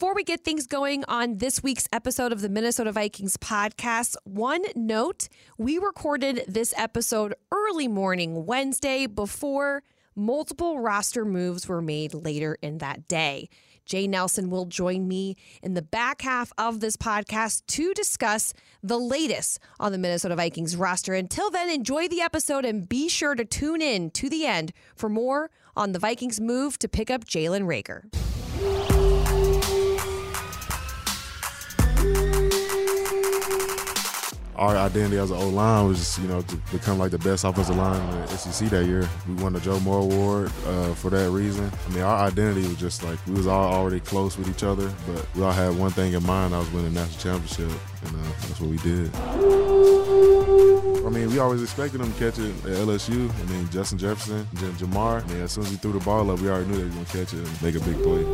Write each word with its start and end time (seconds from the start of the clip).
Before 0.00 0.14
we 0.14 0.24
get 0.24 0.44
things 0.44 0.66
going 0.66 1.04
on 1.08 1.36
this 1.36 1.62
week's 1.62 1.86
episode 1.92 2.32
of 2.32 2.40
the 2.40 2.48
Minnesota 2.48 2.90
Vikings 2.90 3.36
podcast, 3.36 4.16
one 4.24 4.62
note 4.74 5.28
we 5.58 5.76
recorded 5.76 6.42
this 6.48 6.72
episode 6.78 7.34
early 7.52 7.86
morning 7.86 8.46
Wednesday 8.46 9.04
before 9.04 9.82
multiple 10.16 10.80
roster 10.80 11.26
moves 11.26 11.68
were 11.68 11.82
made 11.82 12.14
later 12.14 12.56
in 12.62 12.78
that 12.78 13.08
day. 13.08 13.50
Jay 13.84 14.06
Nelson 14.06 14.48
will 14.48 14.64
join 14.64 15.06
me 15.06 15.36
in 15.62 15.74
the 15.74 15.82
back 15.82 16.22
half 16.22 16.50
of 16.56 16.80
this 16.80 16.96
podcast 16.96 17.66
to 17.66 17.92
discuss 17.92 18.54
the 18.82 18.98
latest 18.98 19.58
on 19.78 19.92
the 19.92 19.98
Minnesota 19.98 20.34
Vikings 20.34 20.76
roster. 20.76 21.12
Until 21.12 21.50
then, 21.50 21.68
enjoy 21.68 22.08
the 22.08 22.22
episode 22.22 22.64
and 22.64 22.88
be 22.88 23.10
sure 23.10 23.34
to 23.34 23.44
tune 23.44 23.82
in 23.82 24.10
to 24.12 24.30
the 24.30 24.46
end 24.46 24.72
for 24.96 25.10
more 25.10 25.50
on 25.76 25.92
the 25.92 25.98
Vikings 25.98 26.40
move 26.40 26.78
to 26.78 26.88
pick 26.88 27.10
up 27.10 27.26
Jalen 27.26 27.66
Reagor. 27.66 28.04
Our 34.60 34.76
identity 34.76 35.16
as 35.16 35.30
an 35.30 35.38
O 35.38 35.48
line 35.48 35.88
was, 35.88 35.98
just, 35.98 36.18
you 36.20 36.28
know, 36.28 36.42
to 36.42 36.56
become 36.70 36.98
like 36.98 37.10
the 37.10 37.18
best 37.18 37.44
offensive 37.44 37.76
line 37.76 37.98
in 38.12 38.20
the 38.20 38.36
SEC 38.36 38.68
that 38.68 38.84
year. 38.84 39.08
We 39.26 39.34
won 39.42 39.54
the 39.54 39.60
Joe 39.60 39.80
Moore 39.80 40.00
Award 40.00 40.52
uh, 40.66 40.92
for 40.94 41.08
that 41.10 41.30
reason. 41.30 41.72
I 41.86 41.90
mean, 41.92 42.02
our 42.02 42.26
identity 42.26 42.68
was 42.68 42.76
just 42.76 43.02
like 43.02 43.18
we 43.26 43.32
was 43.32 43.46
all 43.46 43.72
already 43.72 44.00
close 44.00 44.36
with 44.36 44.50
each 44.50 44.62
other, 44.62 44.92
but 45.06 45.26
we 45.34 45.42
all 45.42 45.50
had 45.50 45.76
one 45.78 45.90
thing 45.90 46.12
in 46.12 46.24
mind: 46.26 46.54
I 46.54 46.58
was 46.58 46.70
winning 46.72 46.92
the 46.92 47.00
national 47.00 47.40
championship, 47.40 47.80
and 48.04 48.16
uh, 48.16 48.28
that's 48.42 48.60
what 48.60 48.70
we 48.70 48.76
did. 48.78 49.14
I 51.04 51.08
mean, 51.12 51.30
we 51.30 51.38
always 51.38 51.62
expected 51.62 52.00
him 52.00 52.12
to 52.12 52.18
catch 52.18 52.38
it 52.38 52.50
at 52.64 52.76
LSU. 52.86 53.30
I 53.30 53.50
mean, 53.50 53.68
Justin 53.70 53.98
Jefferson, 53.98 54.46
J- 54.54 54.66
Ja'Marr. 54.84 55.24
I 55.24 55.26
mean, 55.32 55.42
as 55.42 55.52
soon 55.52 55.64
as 55.64 55.70
he 55.70 55.76
threw 55.76 55.92
the 55.92 55.98
ball 56.04 56.30
up, 56.30 56.38
we 56.40 56.48
already 56.48 56.66
knew 56.68 56.76
they 56.76 56.84
were 56.84 56.90
going 56.90 57.04
to 57.04 57.12
catch 57.12 57.32
it 57.34 57.38
and 57.46 57.62
make 57.62 57.74
a 57.74 57.80
big 57.80 57.96
play. 58.02 58.24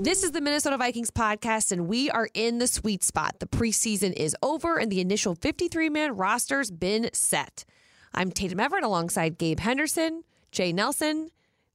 This 0.00 0.22
is 0.22 0.32
the 0.32 0.40
Minnesota 0.40 0.76
Vikings 0.76 1.10
podcast, 1.10 1.72
and 1.72 1.86
we 1.88 2.10
are 2.10 2.28
in 2.34 2.58
the 2.58 2.66
sweet 2.66 3.02
spot. 3.02 3.36
The 3.40 3.46
preseason 3.46 4.12
is 4.12 4.36
over, 4.42 4.78
and 4.78 4.90
the 4.92 5.00
initial 5.00 5.34
53 5.34 5.88
man 5.88 6.16
roster's 6.16 6.70
been 6.70 7.10
set. 7.12 7.64
I'm 8.12 8.30
Tatum 8.30 8.60
Everett 8.60 8.84
alongside 8.84 9.38
Gabe 9.38 9.60
Henderson, 9.60 10.22
Jay 10.52 10.72
Nelson. 10.72 11.30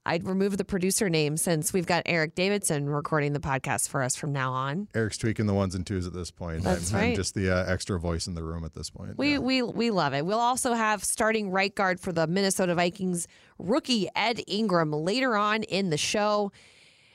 I'd 0.05 0.25
remove 0.25 0.57
the 0.57 0.65
producer 0.65 1.09
name 1.09 1.37
since 1.37 1.73
we've 1.73 1.85
got 1.85 2.03
Eric 2.05 2.33
Davidson 2.33 2.89
recording 2.89 3.33
the 3.33 3.39
podcast 3.39 3.89
for 3.89 4.01
us 4.01 4.15
from 4.15 4.31
now 4.31 4.53
on. 4.53 4.87
Eric's 4.95 5.17
tweaking 5.17 5.45
the 5.45 5.53
ones 5.53 5.75
and 5.75 5.85
twos 5.85 6.07
at 6.07 6.13
this 6.13 6.31
point. 6.31 6.63
That's 6.63 6.91
I'm, 6.91 6.97
I'm 6.99 7.05
right. 7.09 7.15
just 7.15 7.35
the 7.35 7.49
uh, 7.55 7.65
extra 7.71 7.99
voice 7.99 8.25
in 8.25 8.33
the 8.33 8.43
room 8.43 8.63
at 8.63 8.73
this 8.73 8.89
point. 8.89 9.17
We 9.17 9.33
Yeah. 9.33 9.39
we 9.39 9.61
we 9.61 9.91
love 9.91 10.13
it. 10.13 10.25
We'll 10.25 10.39
also 10.39 10.73
have 10.73 11.03
starting 11.03 11.51
right 11.51 11.73
guard 11.75 11.99
for 11.99 12.11
the 12.11 12.27
Minnesota 12.27 12.73
Vikings 12.75 13.27
rookie 13.59 14.07
Ed 14.15 14.41
Ingram 14.47 14.91
later 14.91 15.35
on 15.35 15.63
in 15.63 15.89
the 15.89 15.97
show. 15.97 16.51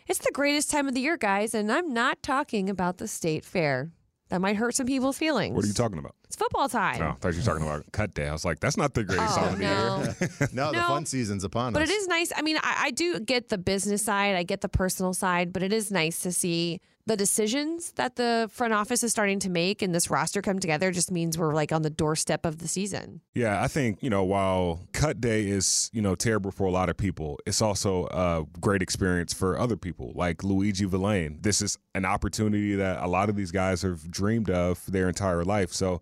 It's 0.07 0.19
the 0.19 0.33
greatest 0.33 0.71
time 0.71 0.87
of 0.87 0.95
the 0.95 1.01
year, 1.01 1.17
guys, 1.17 1.55
and 1.55 1.73
I'm 1.73 1.93
not 1.95 2.23
talking 2.23 2.69
about 2.69 2.98
the 2.98 3.09
state 3.09 3.45
fair. 3.45 3.91
That 4.35 4.41
might 4.41 4.57
hurt 4.57 4.75
some 4.75 4.87
people's 4.89 5.17
feelings. 5.17 5.55
What 5.55 5.65
are 5.65 5.69
you 5.69 5.73
talking 5.75 5.97
about? 5.97 6.17
It's 6.25 6.35
football 6.35 6.69
time. 6.69 6.99
No, 6.99 7.11
I 7.11 7.13
thought 7.13 7.35
you 7.35 7.39
were 7.39 7.45
talking 7.45 7.63
about 7.63 7.85
cut 7.93 8.15
day. 8.15 8.27
I 8.27 8.33
was 8.33 8.45
like, 8.45 8.59
that's 8.59 8.77
not 8.77 8.93
the 8.93 9.05
greatest 9.05 9.39
Oh, 9.39 9.43
time 9.43 9.53
of 9.53 9.59
the 9.61 9.65
no. 9.65 10.27
year. 10.41 10.49
no, 10.53 10.73
the 10.73 10.81
fun 10.81 11.07
season's 11.07 11.45
upon 11.45 11.69
us. 11.69 11.73
But 11.75 11.83
it 11.83 11.91
is 11.93 12.09
nice. 12.09 12.33
I 12.35 12.43
mean, 12.43 12.57
I, 12.57 12.87
I 12.87 12.91
do 12.91 13.21
get 13.21 13.49
the 13.51 13.59
business 13.59 14.03
side, 14.03 14.35
I 14.35 14.43
get 14.43 14.61
the 14.61 14.69
personal 14.69 15.15
side, 15.15 15.53
but 15.53 15.63
it 15.63 15.73
is 15.73 15.93
nice 15.93 16.19
to 16.25 16.33
see 16.33 16.81
the 17.07 17.17
decisions 17.17 17.93
that 17.93 18.17
the 18.17 18.49
front 18.51 18.73
office 18.73 19.03
is 19.03 19.11
starting 19.11 19.39
to 19.41 19.51
make 19.51 19.83
and 19.83 19.95
this 19.95 20.09
roster 20.11 20.41
come 20.41 20.59
together 20.59 20.91
just 20.91 21.11
means 21.11 21.37
we're 21.37 21.55
like 21.55 21.71
on 21.71 21.83
the 21.83 21.91
doorstep 21.91 22.47
of 22.47 22.59
the 22.59 22.69
season. 22.69 23.21
Yeah, 23.35 23.63
I 23.63 23.69
think, 23.69 24.03
you 24.03 24.09
know, 24.09 24.25
while 24.25 24.81
cut 24.93 25.21
day 25.21 25.47
is, 25.47 25.91
you 25.93 26.01
know, 26.01 26.15
terrible 26.15 26.51
for 26.51 26.65
a 26.65 26.71
lot 26.71 26.89
of 26.89 26.97
people, 26.97 27.39
it's 27.47 27.61
also 27.61 28.07
a 28.07 28.45
great 28.61 28.81
experience 28.81 29.35
for 29.35 29.59
other 29.59 29.77
people, 29.77 30.13
like 30.15 30.43
Luigi 30.43 30.87
Vilain. 30.87 31.43
This 31.43 31.61
is 31.61 31.79
an 31.95 32.07
opportunity 32.07 32.75
that 32.77 33.03
a 33.03 33.07
lot 33.07 33.29
of 33.29 33.37
these 33.37 33.51
guys 33.51 33.83
have 33.83 34.11
dreamed 34.11 34.49
of 34.49 34.85
their 34.91 35.09
entire 35.09 35.45
life. 35.45 35.73
So 35.73 36.01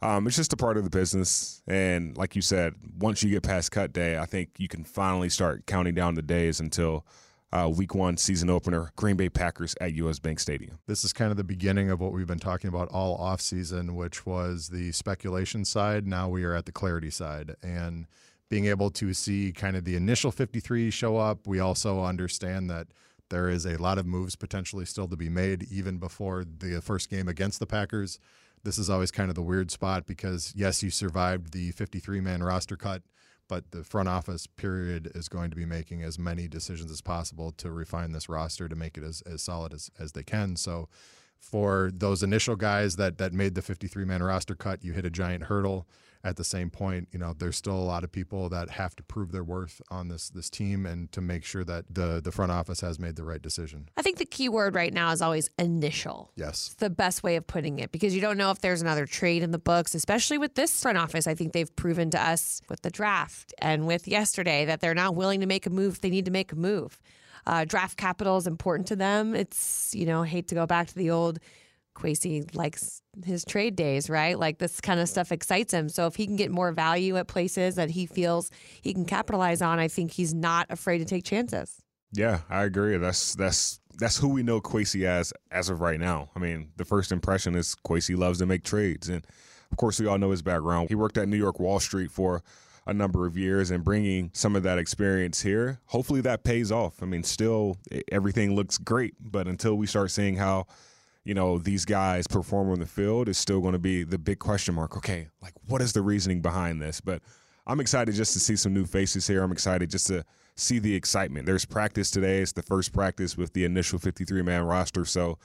um, 0.00 0.26
it's 0.26 0.36
just 0.36 0.54
a 0.54 0.56
part 0.56 0.78
of 0.78 0.84
the 0.84 0.90
business. 0.90 1.62
And 1.66 2.16
like 2.16 2.34
you 2.34 2.40
said, 2.40 2.74
once 2.98 3.22
you 3.22 3.28
get 3.30 3.42
past 3.42 3.72
cut 3.72 3.92
day, 3.92 4.16
I 4.16 4.24
think 4.24 4.50
you 4.56 4.68
can 4.68 4.84
finally 4.84 5.28
start 5.28 5.66
counting 5.66 5.94
down 5.94 6.14
the 6.14 6.22
days 6.22 6.60
until 6.60 7.04
uh, 7.52 7.68
week 7.74 7.94
one 7.94 8.16
season 8.16 8.48
opener, 8.48 8.92
Green 8.96 9.16
Bay 9.16 9.28
Packers 9.28 9.74
at 9.80 9.92
US 9.94 10.18
Bank 10.18 10.38
Stadium. 10.40 10.78
this 10.86 11.04
is 11.04 11.12
kind 11.12 11.30
of 11.30 11.36
the 11.36 11.44
beginning 11.44 11.90
of 11.90 12.00
what 12.00 12.12
we've 12.12 12.26
been 12.26 12.38
talking 12.38 12.68
about 12.68 12.88
all 12.88 13.16
off 13.16 13.40
season, 13.40 13.96
which 13.96 14.24
was 14.24 14.68
the 14.68 14.92
speculation 14.92 15.64
side. 15.64 16.06
Now 16.06 16.28
we 16.28 16.44
are 16.44 16.54
at 16.54 16.66
the 16.66 16.72
clarity 16.72 17.10
side 17.10 17.56
and 17.62 18.06
being 18.48 18.66
able 18.66 18.90
to 18.90 19.14
see 19.14 19.52
kind 19.52 19.76
of 19.76 19.84
the 19.84 19.96
initial 19.96 20.30
53 20.30 20.90
show 20.90 21.16
up. 21.16 21.46
We 21.46 21.60
also 21.60 22.04
understand 22.04 22.68
that 22.70 22.88
there 23.30 23.48
is 23.48 23.64
a 23.64 23.80
lot 23.80 23.98
of 23.98 24.06
moves 24.06 24.36
potentially 24.36 24.84
still 24.84 25.08
to 25.08 25.16
be 25.16 25.28
made 25.28 25.62
even 25.70 25.98
before 25.98 26.44
the 26.44 26.80
first 26.80 27.08
game 27.08 27.28
against 27.28 27.60
the 27.60 27.66
Packers. 27.66 28.18
This 28.62 28.76
is 28.76 28.90
always 28.90 29.10
kind 29.10 29.30
of 29.30 29.36
the 29.36 29.42
weird 29.42 29.70
spot 29.70 30.06
because 30.06 30.52
yes, 30.54 30.82
you 30.82 30.90
survived 30.90 31.52
the 31.52 31.70
53 31.70 32.20
man 32.20 32.42
roster 32.42 32.76
cut, 32.76 33.02
but 33.50 33.72
the 33.72 33.82
front 33.82 34.08
office 34.08 34.46
period 34.46 35.10
is 35.12 35.28
going 35.28 35.50
to 35.50 35.56
be 35.56 35.66
making 35.66 36.04
as 36.04 36.20
many 36.20 36.46
decisions 36.46 36.88
as 36.88 37.00
possible 37.00 37.50
to 37.50 37.68
refine 37.72 38.12
this 38.12 38.28
roster 38.28 38.68
to 38.68 38.76
make 38.76 38.96
it 38.96 39.02
as, 39.02 39.22
as 39.22 39.42
solid 39.42 39.74
as, 39.74 39.90
as 39.98 40.12
they 40.12 40.22
can. 40.22 40.54
So 40.54 40.88
for 41.40 41.90
those 41.92 42.22
initial 42.22 42.54
guys 42.54 42.94
that 42.94 43.18
that 43.18 43.32
made 43.32 43.56
the 43.56 43.62
53 43.62 44.04
man 44.04 44.22
roster 44.22 44.54
cut, 44.54 44.84
you 44.84 44.92
hit 44.92 45.04
a 45.04 45.10
giant 45.10 45.44
hurdle. 45.44 45.88
At 46.22 46.36
the 46.36 46.44
same 46.44 46.68
point, 46.68 47.08
you 47.12 47.18
know, 47.18 47.34
there's 47.36 47.56
still 47.56 47.76
a 47.76 47.80
lot 47.80 48.04
of 48.04 48.12
people 48.12 48.50
that 48.50 48.70
have 48.70 48.94
to 48.96 49.02
prove 49.02 49.32
their 49.32 49.42
worth 49.42 49.80
on 49.90 50.08
this 50.08 50.28
this 50.28 50.50
team 50.50 50.84
and 50.84 51.10
to 51.12 51.20
make 51.22 51.44
sure 51.44 51.64
that 51.64 51.86
the 51.90 52.20
the 52.22 52.30
front 52.30 52.52
office 52.52 52.82
has 52.82 52.98
made 52.98 53.16
the 53.16 53.24
right 53.24 53.40
decision. 53.40 53.88
I 53.96 54.02
think 54.02 54.18
the 54.18 54.26
key 54.26 54.50
word 54.50 54.74
right 54.74 54.92
now 54.92 55.12
is 55.12 55.22
always 55.22 55.48
initial. 55.58 56.30
Yes. 56.36 56.72
It's 56.72 56.74
the 56.74 56.90
best 56.90 57.22
way 57.22 57.36
of 57.36 57.46
putting 57.46 57.78
it 57.78 57.90
because 57.90 58.14
you 58.14 58.20
don't 58.20 58.36
know 58.36 58.50
if 58.50 58.60
there's 58.60 58.82
another 58.82 59.06
trade 59.06 59.42
in 59.42 59.50
the 59.50 59.58
books, 59.58 59.94
especially 59.94 60.36
with 60.36 60.56
this 60.56 60.82
front 60.82 60.98
office. 60.98 61.26
I 61.26 61.34
think 61.34 61.52
they've 61.54 61.74
proven 61.74 62.10
to 62.10 62.22
us 62.22 62.60
with 62.68 62.82
the 62.82 62.90
draft 62.90 63.54
and 63.58 63.86
with 63.86 64.06
yesterday 64.06 64.66
that 64.66 64.80
they're 64.80 64.94
not 64.94 65.14
willing 65.14 65.40
to 65.40 65.46
make 65.46 65.64
a 65.64 65.70
move. 65.70 65.94
if 65.94 66.00
They 66.02 66.10
need 66.10 66.26
to 66.26 66.30
make 66.30 66.52
a 66.52 66.56
move. 66.56 67.00
Uh, 67.46 67.64
draft 67.64 67.96
capital 67.96 68.36
is 68.36 68.46
important 68.46 68.88
to 68.88 68.96
them. 68.96 69.34
It's, 69.34 69.94
you 69.94 70.04
know, 70.04 70.22
hate 70.22 70.48
to 70.48 70.54
go 70.54 70.66
back 70.66 70.88
to 70.88 70.94
the 70.94 71.10
old 71.10 71.38
Kwesi 71.96 72.54
likes 72.54 73.02
his 73.24 73.44
trade 73.44 73.76
days, 73.76 74.08
right? 74.08 74.38
Like 74.38 74.58
this 74.58 74.80
kind 74.80 75.00
of 75.00 75.08
stuff 75.08 75.32
excites 75.32 75.72
him. 75.72 75.88
So 75.88 76.06
if 76.06 76.16
he 76.16 76.26
can 76.26 76.36
get 76.36 76.50
more 76.50 76.72
value 76.72 77.16
at 77.16 77.26
places 77.26 77.74
that 77.74 77.90
he 77.90 78.06
feels 78.06 78.50
he 78.80 78.94
can 78.94 79.04
capitalize 79.04 79.62
on, 79.62 79.78
I 79.78 79.88
think 79.88 80.12
he's 80.12 80.32
not 80.32 80.66
afraid 80.70 80.98
to 80.98 81.04
take 81.04 81.24
chances. 81.24 81.82
Yeah, 82.12 82.40
I 82.48 82.64
agree. 82.64 82.96
That's 82.96 83.34
that's 83.34 83.80
that's 83.98 84.16
who 84.16 84.28
we 84.28 84.42
know 84.42 84.60
Kwesi 84.60 85.04
as 85.04 85.32
as 85.50 85.68
of 85.68 85.80
right 85.80 86.00
now. 86.00 86.30
I 86.34 86.38
mean, 86.38 86.70
the 86.76 86.84
first 86.84 87.12
impression 87.12 87.54
is 87.54 87.76
Kwesi 87.86 88.16
loves 88.16 88.38
to 88.38 88.46
make 88.46 88.64
trades, 88.64 89.08
and 89.08 89.24
of 89.70 89.76
course, 89.76 90.00
we 90.00 90.06
all 90.06 90.18
know 90.18 90.30
his 90.30 90.42
background. 90.42 90.88
He 90.88 90.94
worked 90.94 91.18
at 91.18 91.28
New 91.28 91.36
York 91.36 91.60
Wall 91.60 91.78
Street 91.78 92.10
for 92.10 92.42
a 92.86 92.94
number 92.94 93.26
of 93.26 93.36
years, 93.36 93.70
and 93.70 93.84
bringing 93.84 94.30
some 94.32 94.56
of 94.56 94.62
that 94.64 94.78
experience 94.78 95.42
here, 95.42 95.78
hopefully 95.86 96.20
that 96.22 96.42
pays 96.42 96.72
off. 96.72 97.02
I 97.02 97.06
mean, 97.06 97.22
still 97.22 97.76
everything 98.10 98.56
looks 98.56 98.78
great, 98.78 99.14
but 99.20 99.46
until 99.46 99.76
we 99.76 99.86
start 99.86 100.10
seeing 100.10 100.36
how 100.36 100.66
you 101.30 101.34
know 101.34 101.58
these 101.58 101.84
guys 101.84 102.26
perform 102.26 102.72
on 102.72 102.80
the 102.80 102.86
field, 102.86 103.28
is 103.28 103.38
still 103.38 103.60
going 103.60 103.74
to 103.74 103.78
be 103.78 104.02
the 104.02 104.18
big 104.18 104.40
question 104.40 104.74
mark. 104.74 104.96
Okay, 104.96 105.28
like 105.40 105.52
what 105.68 105.80
is 105.80 105.92
the 105.92 106.02
reasoning 106.02 106.40
behind 106.40 106.82
this? 106.82 107.00
But 107.00 107.22
I'm 107.68 107.78
excited 107.78 108.16
just 108.16 108.32
to 108.32 108.40
see 108.40 108.56
some 108.56 108.74
new 108.74 108.84
faces 108.84 109.28
here. 109.28 109.44
I'm 109.44 109.52
excited 109.52 109.90
just 109.90 110.08
to 110.08 110.24
see 110.56 110.80
the 110.80 110.92
excitement. 110.92 111.46
There's 111.46 111.64
practice 111.64 112.10
today. 112.10 112.40
It's 112.40 112.50
the 112.50 112.64
first 112.64 112.92
practice 112.92 113.36
with 113.36 113.52
the 113.52 113.64
initial 113.64 114.00
53 114.00 114.42
man 114.42 114.64
roster. 114.64 115.04
So 115.04 115.38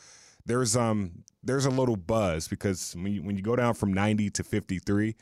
there's 0.47 0.75
um 0.75 1.23
there's 1.43 1.67
a 1.67 1.69
little 1.69 1.97
buzz 1.97 2.47
because 2.47 2.95
when 2.95 3.13
you, 3.13 3.21
when 3.21 3.37
you 3.37 3.43
go 3.43 3.55
down 3.55 3.75
from 3.75 3.93
90 3.93 4.31
to 4.31 4.43
53, 4.43 5.15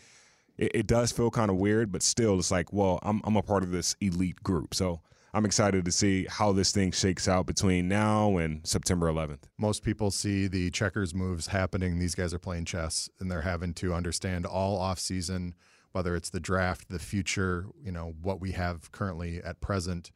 it, 0.59 0.71
it 0.73 0.87
does 0.87 1.11
feel 1.11 1.29
kind 1.29 1.51
of 1.51 1.57
weird, 1.57 1.91
but 1.91 2.01
still 2.01 2.39
it's 2.39 2.51
like, 2.51 2.71
well, 2.71 2.99
I'm 3.03 3.19
I'm 3.25 3.35
a 3.35 3.43
part 3.43 3.63
of 3.63 3.71
this 3.71 3.97
elite 3.99 4.41
group. 4.43 4.73
So 4.73 5.01
I'm 5.35 5.45
excited 5.45 5.83
to 5.85 5.91
see 5.91 6.27
how 6.29 6.51
this 6.51 6.71
thing 6.71 6.91
shakes 6.91 7.27
out 7.27 7.47
between 7.47 7.87
now 7.87 8.37
and 8.37 8.65
September 8.67 9.11
11th. 9.11 9.45
Most 9.57 9.81
people 9.81 10.11
see 10.11 10.45
the 10.45 10.69
checkers 10.69 11.15
moves 11.15 11.47
happening. 11.47 11.97
These 11.97 12.13
guys 12.13 12.35
are 12.35 12.39
playing 12.39 12.65
chess 12.65 13.09
and 13.19 13.31
they're 13.31 13.41
having 13.41 13.73
to 13.75 13.95
understand 13.95 14.45
all 14.45 14.77
off 14.77 14.99
season, 14.99 15.55
whether 15.91 16.15
it's 16.15 16.29
the 16.29 16.39
draft, 16.39 16.89
the 16.89 16.99
future, 16.99 17.65
you 17.83 17.91
know, 17.91 18.13
what 18.21 18.39
we 18.39 18.51
have 18.51 18.91
currently 18.91 19.41
at 19.43 19.59
present. 19.59 20.11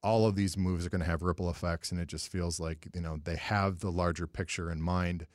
All 0.00 0.26
of 0.26 0.36
these 0.36 0.56
moves 0.56 0.86
are 0.86 0.90
going 0.90 1.00
to 1.00 1.10
have 1.10 1.22
ripple 1.22 1.50
effects, 1.50 1.90
and 1.90 2.00
it 2.00 2.06
just 2.06 2.28
feels 2.28 2.60
like 2.60 2.88
you 2.92 3.00
know 3.00 3.18
they 3.22 3.36
have 3.36 3.78
the 3.80 3.90
larger 3.90 4.26
picture 4.26 4.70
in 4.70 4.82
mind. 4.82 5.26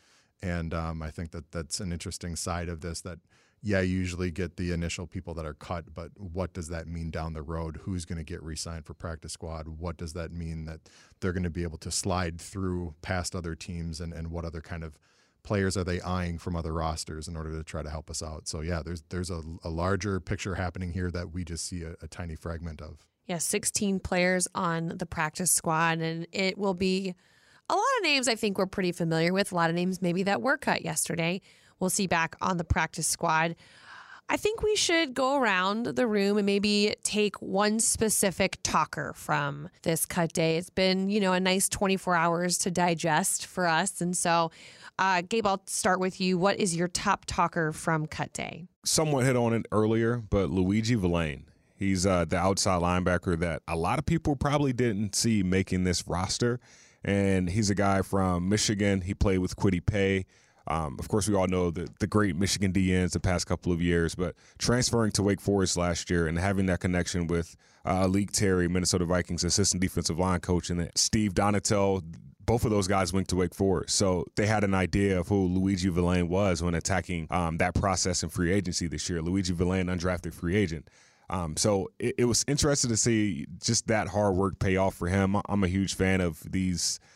And 0.41 0.73
um, 0.73 1.01
I 1.01 1.09
think 1.09 1.31
that 1.31 1.51
that's 1.51 1.79
an 1.79 1.93
interesting 1.93 2.35
side 2.35 2.67
of 2.67 2.81
this. 2.81 2.99
That 2.99 3.19
yeah, 3.61 3.81
you 3.81 3.97
usually 3.97 4.31
get 4.31 4.57
the 4.57 4.71
initial 4.71 5.07
people 5.07 5.33
that 5.33 5.45
are 5.45 5.53
cut, 5.53 5.93
but 5.93 6.11
what 6.17 6.53
does 6.53 6.69
that 6.69 6.87
mean 6.87 7.09
down 7.09 7.33
the 7.33 7.41
road? 7.41 7.79
Who's 7.83 8.05
going 8.05 8.19
to 8.19 8.23
get 8.23 8.41
re-signed 8.43 8.85
for 8.85 8.93
practice 8.93 9.33
squad? 9.33 9.67
What 9.67 9.97
does 9.97 10.13
that 10.13 10.31
mean 10.31 10.65
that 10.65 10.81
they're 11.19 11.33
going 11.33 11.43
to 11.43 11.49
be 11.49 11.63
able 11.63 11.79
to 11.79 11.91
slide 11.91 12.39
through 12.39 12.93
past 13.01 13.35
other 13.35 13.55
teams, 13.55 13.99
and 13.99 14.13
and 14.13 14.31
what 14.31 14.45
other 14.45 14.61
kind 14.61 14.83
of 14.83 14.97
players 15.43 15.77
are 15.77 15.83
they 15.83 16.01
eyeing 16.01 16.37
from 16.37 16.55
other 16.55 16.73
rosters 16.73 17.27
in 17.27 17.37
order 17.37 17.51
to 17.51 17.63
try 17.63 17.81
to 17.81 17.89
help 17.89 18.09
us 18.09 18.21
out? 18.21 18.47
So 18.47 18.61
yeah, 18.61 18.81
there's 18.83 19.03
there's 19.09 19.31
a, 19.31 19.41
a 19.63 19.69
larger 19.69 20.19
picture 20.19 20.55
happening 20.55 20.93
here 20.93 21.09
that 21.11 21.31
we 21.31 21.43
just 21.43 21.65
see 21.65 21.83
a, 21.83 21.95
a 22.01 22.07
tiny 22.07 22.35
fragment 22.35 22.81
of. 22.81 23.05
Yeah, 23.25 23.39
16 23.39 23.99
players 23.99 24.47
on 24.55 24.93
the 24.97 25.05
practice 25.05 25.51
squad, 25.51 25.99
and 25.99 26.27
it 26.31 26.57
will 26.57 26.73
be 26.73 27.15
a 27.69 27.73
lot 27.73 27.83
of 27.97 28.03
names 28.03 28.27
I 28.27 28.35
think 28.35 28.57
we're 28.57 28.67
pretty 28.67 28.91
familiar 28.93 29.33
with, 29.33 29.51
a 29.51 29.55
lot 29.55 29.69
of 29.69 29.75
names 29.75 30.01
maybe 30.01 30.23
that 30.23 30.41
were 30.41 30.57
cut 30.57 30.83
yesterday. 30.83 31.41
We'll 31.79 31.89
see 31.89 32.07
back 32.07 32.35
on 32.41 32.57
the 32.57 32.63
practice 32.63 33.07
squad. 33.07 33.55
I 34.29 34.35
think 34.35 34.61
we 34.61 34.75
should 34.75 35.13
go 35.13 35.37
around 35.37 35.85
the 35.85 36.05
room 36.05 36.37
and 36.37 36.45
maybe 36.45 36.95
take 37.03 37.41
one 37.41 37.79
specific 37.79 38.57
talker 38.61 39.13
from 39.15 39.69
this 39.83 40.05
cut 40.05 40.33
day. 40.33 40.57
It's 40.57 40.69
been, 40.69 41.09
you 41.09 41.21
know, 41.21 41.31
a 41.31 41.39
nice 41.39 41.69
24 41.69 42.13
hours 42.13 42.57
to 42.59 42.71
digest 42.71 43.45
for 43.45 43.67
us. 43.67 44.01
And 44.01 44.17
so, 44.17 44.51
uh, 44.99 45.21
Gabe, 45.21 45.47
I'll 45.47 45.61
start 45.65 46.01
with 46.01 46.19
you. 46.19 46.37
What 46.37 46.59
is 46.59 46.75
your 46.75 46.89
top 46.89 47.23
talker 47.25 47.71
from 47.71 48.05
cut 48.05 48.33
day? 48.33 48.65
Someone 48.83 49.23
hit 49.23 49.37
on 49.37 49.53
it 49.53 49.65
earlier, 49.71 50.17
but 50.29 50.49
Luigi 50.49 50.95
Vilain. 50.95 51.43
He's 51.77 52.05
uh, 52.05 52.25
the 52.25 52.37
outside 52.37 52.81
linebacker 52.81 53.39
that 53.39 53.61
a 53.65 53.77
lot 53.77 53.97
of 53.97 54.05
people 54.05 54.35
probably 54.35 54.73
didn't 54.73 55.15
see 55.15 55.41
making 55.41 55.85
this 55.85 56.05
roster. 56.05 56.59
And 57.01 57.49
he's 57.49 57.69
a 57.69 57.75
guy 57.75 58.01
from 58.01 58.49
Michigan. 58.49 59.01
He 59.01 59.13
played 59.13 59.37
with 59.37 59.55
Kwity 59.55 59.85
Paye. 59.85 60.25
Um, 60.67 60.97
of 60.99 61.07
course, 61.07 61.27
we 61.27 61.35
all 61.35 61.47
know 61.47 61.71
the, 61.71 61.87
the 61.99 62.07
great 62.07 62.35
Michigan 62.35 62.73
DNs 62.73 63.11
the 63.11 63.19
past 63.19 63.47
couple 63.47 63.71
of 63.71 63.81
years, 63.81 64.15
but 64.15 64.35
transferring 64.57 65.11
to 65.13 65.23
Wake 65.23 65.41
Forest 65.41 65.77
last 65.77 66.09
year 66.09 66.27
and 66.27 66.37
having 66.37 66.65
that 66.67 66.79
connection 66.79 67.27
with 67.27 67.55
uh, 67.85 68.05
A'lique 68.05 68.31
Terry, 68.31 68.67
Minnesota 68.67 69.05
Vikings 69.05 69.43
assistant 69.43 69.81
defensive 69.81 70.19
line 70.19 70.39
coach, 70.39 70.69
and 70.69 70.91
Steve 70.95 71.33
Donatell, 71.33 72.03
both 72.45 72.65
of 72.65 72.71
those 72.71 72.87
guys 72.87 73.13
went 73.13 73.27
to 73.29 73.35
Wake 73.35 73.55
Forest. 73.55 73.95
So 73.95 74.25
they 74.35 74.45
had 74.45 74.63
an 74.63 74.73
idea 74.73 75.19
of 75.19 75.27
who 75.27 75.47
Luigi 75.47 75.89
Vilain 75.89 76.27
was 76.27 76.61
when 76.61 76.75
attacking 76.75 77.27
um, 77.29 77.57
that 77.57 77.73
process 77.73 78.23
in 78.23 78.29
free 78.29 78.51
agency 78.51 78.87
this 78.87 79.09
year. 79.09 79.21
Luigi 79.21 79.53
Vilain, 79.53 79.85
undrafted 79.85 80.33
free 80.33 80.55
agent. 80.55 80.89
Um, 81.29 81.57
so 81.57 81.91
it, 81.99 82.15
it 82.19 82.25
was 82.25 82.45
interesting 82.47 82.89
to 82.89 82.97
see 82.97 83.47
just 83.61 83.87
that 83.87 84.07
hard 84.07 84.35
work 84.35 84.59
pay 84.59 84.77
off 84.77 84.95
for 84.95 85.07
him. 85.07 85.35
I'm 85.47 85.63
a 85.63 85.67
huge 85.67 85.95
fan 85.95 86.21
of 86.21 86.41
these– 86.49 86.99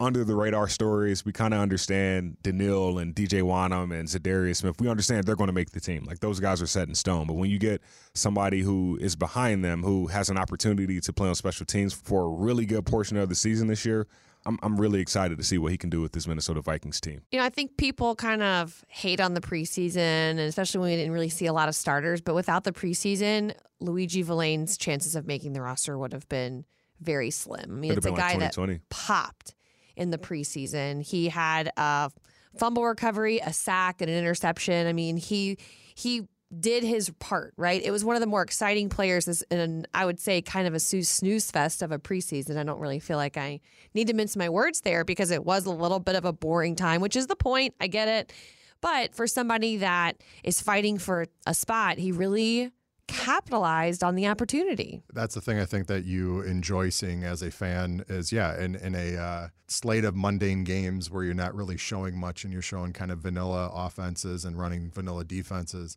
under 0.00 0.24
the 0.24 0.34
radar 0.34 0.68
stories. 0.68 1.24
We 1.24 1.32
kind 1.32 1.54
of 1.54 1.60
understand 1.60 2.36
Danielle 2.42 2.98
and 2.98 3.14
DJ 3.14 3.42
Wonnum 3.42 3.98
and 3.98 4.08
Za'Darius 4.08 4.56
Smith. 4.56 4.80
We 4.80 4.88
understand 4.88 5.24
they're 5.24 5.36
going 5.36 5.48
to 5.48 5.54
make 5.54 5.70
the 5.70 5.80
team. 5.80 6.04
Like 6.04 6.20
those 6.20 6.40
guys 6.40 6.60
are 6.60 6.66
set 6.66 6.88
in 6.88 6.94
stone. 6.94 7.26
But 7.26 7.34
when 7.34 7.50
you 7.50 7.58
get 7.58 7.80
somebody 8.14 8.60
who 8.60 8.98
is 9.00 9.16
behind 9.16 9.64
them, 9.64 9.82
who 9.82 10.08
has 10.08 10.28
an 10.30 10.36
opportunity 10.36 11.00
to 11.00 11.12
play 11.12 11.28
on 11.28 11.34
special 11.34 11.66
teams 11.66 11.94
for 11.94 12.24
a 12.24 12.28
really 12.28 12.66
good 12.66 12.86
portion 12.86 13.16
of 13.16 13.28
the 13.28 13.34
season 13.34 13.68
this 13.68 13.84
year, 13.84 14.06
I'm, 14.46 14.58
I'm 14.62 14.78
really 14.78 15.00
excited 15.00 15.38
to 15.38 15.44
see 15.44 15.56
what 15.58 15.72
he 15.72 15.78
can 15.78 15.90
do 15.90 16.02
with 16.02 16.12
this 16.12 16.26
Minnesota 16.26 16.60
Vikings 16.60 17.00
team. 17.00 17.22
You 17.30 17.38
know, 17.38 17.46
I 17.46 17.48
think 17.48 17.76
people 17.76 18.14
kind 18.14 18.42
of 18.42 18.84
hate 18.88 19.20
on 19.20 19.32
the 19.32 19.40
preseason, 19.40 19.96
and 19.96 20.40
especially 20.40 20.80
when 20.80 20.90
we 20.90 20.96
didn't 20.96 21.12
really 21.12 21.30
see 21.30 21.46
a 21.46 21.52
lot 21.52 21.68
of 21.68 21.74
starters. 21.74 22.20
But 22.20 22.34
without 22.34 22.64
the 22.64 22.72
preseason, 22.72 23.54
Luigi 23.80 24.22
Vilain's 24.22 24.76
chances 24.76 25.16
of 25.16 25.26
making 25.26 25.54
the 25.54 25.62
roster 25.62 25.96
would 25.96 26.12
have 26.12 26.28
been 26.28 26.66
very 27.00 27.30
slim. 27.30 27.70
I 27.70 27.74
mean, 27.74 27.92
it's 27.92 28.04
a 28.04 28.10
like 28.10 28.18
guy 28.18 28.38
that 28.38 28.80
popped 28.90 29.54
in 29.96 30.10
the 30.10 30.18
preseason. 30.18 31.02
He 31.02 31.28
had 31.28 31.70
a 31.76 32.10
fumble 32.56 32.84
recovery, 32.84 33.40
a 33.40 33.52
sack, 33.52 34.00
and 34.00 34.10
an 34.10 34.16
interception. 34.16 34.86
I 34.86 34.92
mean, 34.92 35.16
he 35.16 35.58
he 35.94 36.28
did 36.60 36.84
his 36.84 37.10
part, 37.18 37.52
right? 37.56 37.82
It 37.82 37.90
was 37.90 38.04
one 38.04 38.16
of 38.16 38.20
the 38.20 38.26
more 38.26 38.42
exciting 38.42 38.88
players 38.88 39.42
in, 39.50 39.86
I 39.92 40.06
would 40.06 40.20
say, 40.20 40.40
kind 40.40 40.66
of 40.66 40.74
a 40.74 40.80
snooze 40.80 41.50
fest 41.50 41.82
of 41.82 41.90
a 41.90 41.98
preseason. 41.98 42.56
I 42.56 42.62
don't 42.62 42.78
really 42.78 43.00
feel 43.00 43.16
like 43.16 43.36
I 43.36 43.60
need 43.92 44.06
to 44.08 44.14
mince 44.14 44.36
my 44.36 44.48
words 44.48 44.82
there 44.82 45.04
because 45.04 45.30
it 45.30 45.44
was 45.44 45.66
a 45.66 45.72
little 45.72 46.00
bit 46.00 46.14
of 46.14 46.24
a 46.24 46.32
boring 46.32 46.76
time, 46.76 47.00
which 47.00 47.16
is 47.16 47.26
the 47.26 47.36
point. 47.36 47.74
I 47.80 47.86
get 47.88 48.08
it. 48.08 48.32
But 48.80 49.14
for 49.14 49.26
somebody 49.26 49.78
that 49.78 50.18
is 50.42 50.60
fighting 50.60 50.98
for 50.98 51.26
a 51.46 51.54
spot, 51.54 51.98
he 51.98 52.12
really 52.12 52.70
capitalized 53.06 54.02
on 54.02 54.14
the 54.14 54.26
opportunity. 54.26 55.02
That's 55.12 55.34
the 55.34 55.40
thing 55.40 55.58
I 55.58 55.64
think 55.64 55.86
that 55.88 56.04
you 56.04 56.42
enjoy 56.42 56.90
seeing 56.90 57.24
as 57.24 57.42
a 57.42 57.50
fan 57.50 58.04
is 58.08 58.32
yeah, 58.32 58.58
in 58.58 58.74
in 58.76 58.94
a 58.94 59.16
uh, 59.16 59.48
slate 59.66 60.04
of 60.04 60.16
mundane 60.16 60.64
games 60.64 61.10
where 61.10 61.24
you're 61.24 61.34
not 61.34 61.54
really 61.54 61.76
showing 61.76 62.16
much 62.18 62.44
and 62.44 62.52
you're 62.52 62.62
showing 62.62 62.92
kind 62.92 63.10
of 63.10 63.18
vanilla 63.18 63.70
offenses 63.74 64.44
and 64.44 64.58
running 64.58 64.90
vanilla 64.90 65.24
defenses. 65.24 65.96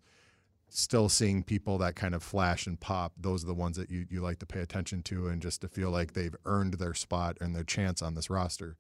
Still 0.70 1.08
seeing 1.08 1.44
people 1.44 1.78
that 1.78 1.96
kind 1.96 2.14
of 2.14 2.22
flash 2.22 2.68
and 2.68 2.78
pop, 2.78 3.14
those 3.18 3.44
are 3.44 3.48
the 3.48 3.54
ones 3.54 3.78
that 3.78 3.90
you, 3.90 4.06
you 4.10 4.22
like 4.22 4.40
to 4.40 4.46
pay 4.46 4.60
attention 4.60 5.02
to 5.04 5.28
and 5.28 5.42
just 5.42 5.62
to 5.62 5.70
feel 5.70 5.92
like 5.92 6.12
they've 6.12 6.36
earned 6.44 6.74
their 6.74 6.94
spot 6.94 7.38
and 7.40 7.56
their 7.56 7.64
chance 7.64 8.02
on 8.02 8.16
this 8.16 8.30
roster. 8.30 8.76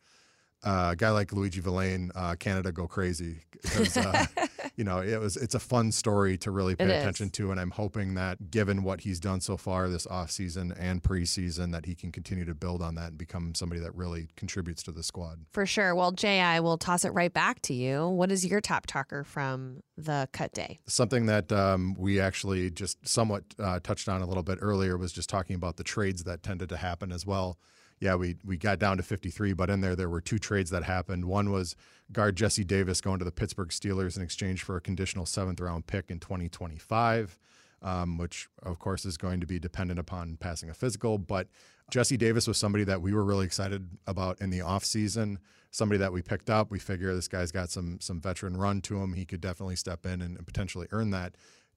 Uh, 0.64 0.90
a 0.92 0.96
guy 0.98 1.12
like 1.12 1.32
Luigi 1.32 1.62
Vilain, 1.62 2.10
uh, 2.14 2.36
Canada 2.36 2.74
go 2.74 2.88
crazy 2.88 3.44
because 3.62 3.96
uh, 3.96 4.26
you 4.78 4.84
know, 4.84 5.00
it 5.00 5.20
was 5.20 5.36
it's 5.36 5.56
a 5.56 5.60
fun 5.60 5.92
story 5.92 6.38
to 6.38 6.52
really 6.52 6.76
pay 6.76 6.86
it 6.86 7.00
attention 7.00 7.26
is. 7.26 7.32
to, 7.34 7.52
and 7.52 7.60
I'm 7.60 7.72
hoping 7.72 8.14
that 8.14 8.52
given 8.52 8.84
what 8.84 9.02
he's 9.02 9.20
done 9.20 9.42
so 9.42 9.58
far 9.58 9.90
this 9.90 10.06
offseason 10.06 10.74
and 10.80 11.02
preseason, 11.02 11.72
that 11.72 11.88
he 11.88 11.96
can 11.96 12.12
continue 12.12 12.46
to 12.46 12.54
build 12.54 12.84
on 12.84 12.94
that 12.96 13.10
and 13.10 13.18
become 13.18 13.56
somebody 13.56 13.82
that 13.82 13.96
really 13.96 14.28
contributes 14.38 14.84
to 14.84 14.92
the 14.92 15.02
squad. 15.02 15.40
For 15.52 15.66
sure. 15.66 15.96
Well, 15.96 16.12
Jay, 16.12 16.40
I 16.42 16.60
will 16.60 16.78
toss 16.78 17.04
it 17.06 17.10
right 17.10 17.34
back 17.34 17.62
to 17.64 17.74
you. 17.74 18.08
What 18.08 18.32
is 18.32 18.46
your 18.46 18.62
top 18.62 18.86
talker 18.86 19.24
from 19.24 19.82
the 19.98 20.30
cut 20.32 20.54
day? 20.54 20.80
Something 20.86 21.26
that 21.26 21.52
um, 21.52 21.96
we 21.98 22.20
actually 22.20 22.70
just 22.70 23.06
somewhat 23.08 23.44
uh, 23.58 23.80
touched 23.80 24.08
on 24.08 24.22
a 24.22 24.28
little 24.28 24.44
bit 24.44 24.60
earlier 24.62 24.96
was 24.96 25.12
just 25.12 25.28
talking 25.28 25.56
about 25.56 25.78
the 25.78 25.84
trades 25.84 26.24
that 26.26 26.44
tended 26.44 26.70
to 26.70 26.78
happen 26.78 27.12
as 27.12 27.26
well 27.26 27.58
yeah, 28.00 28.16
we 28.16 28.36
we 28.46 28.58
got 28.58 28.80
down 28.80 28.98
to 28.98 29.04
53, 29.04 29.54
but 29.54 29.70
in 29.70 29.82
there 29.82 29.96
there 29.96 30.10
were 30.10 30.22
two 30.22 30.38
trades 30.38 30.70
that 30.70 30.84
happened. 30.84 31.26
One 31.26 31.52
was 31.52 31.76
guard 32.12 32.36
Jesse 32.36 32.64
Davis 32.64 33.02
going 33.02 33.20
to 33.20 33.26
the 33.26 33.32
Pittsburgh 33.32 33.70
Steelers 33.70 34.16
in 34.18 34.24
exchange 34.24 34.64
for 34.64 34.78
a 34.78 34.82
conditional 34.82 35.26
seventh 35.26 35.60
round 35.60 35.88
pick 35.88 36.12
in 36.12 36.20
2025, 36.20 37.40
um, 37.82 38.18
which 38.18 38.50
of 38.62 38.78
course 38.78 39.06
is 39.06 39.18
going 39.18 39.40
to 39.40 39.48
be 39.48 39.60
dependent 39.60 40.00
upon 40.00 40.38
passing 40.38 40.70
a 40.70 40.74
physical. 40.74 41.18
But 41.18 41.48
Jesse 41.90 42.18
Davis 42.18 42.48
was 42.48 42.58
somebody 42.58 42.84
that 42.84 43.02
we 43.02 43.14
were 43.14 43.24
really 43.24 43.46
excited 43.46 43.88
about 44.06 44.42
in 44.42 44.52
the 44.52 44.60
offseason, 44.60 45.38
somebody 45.72 45.98
that 45.98 46.14
we 46.14 46.22
picked 46.22 46.52
up. 46.52 46.70
We 46.70 46.80
figure 46.80 47.14
this 47.16 47.28
guy's 47.28 47.52
got 47.52 47.72
some 47.72 48.00
some 48.00 48.22
veteran 48.22 48.58
run 48.58 48.82
to 48.82 49.02
him. 49.02 49.14
He 49.14 49.26
could 49.26 49.42
definitely 49.42 49.76
step 49.76 50.06
in 50.06 50.22
and, 50.22 50.38
and 50.38 50.46
potentially 50.46 50.88
earn 50.92 51.10
that. 51.12 51.34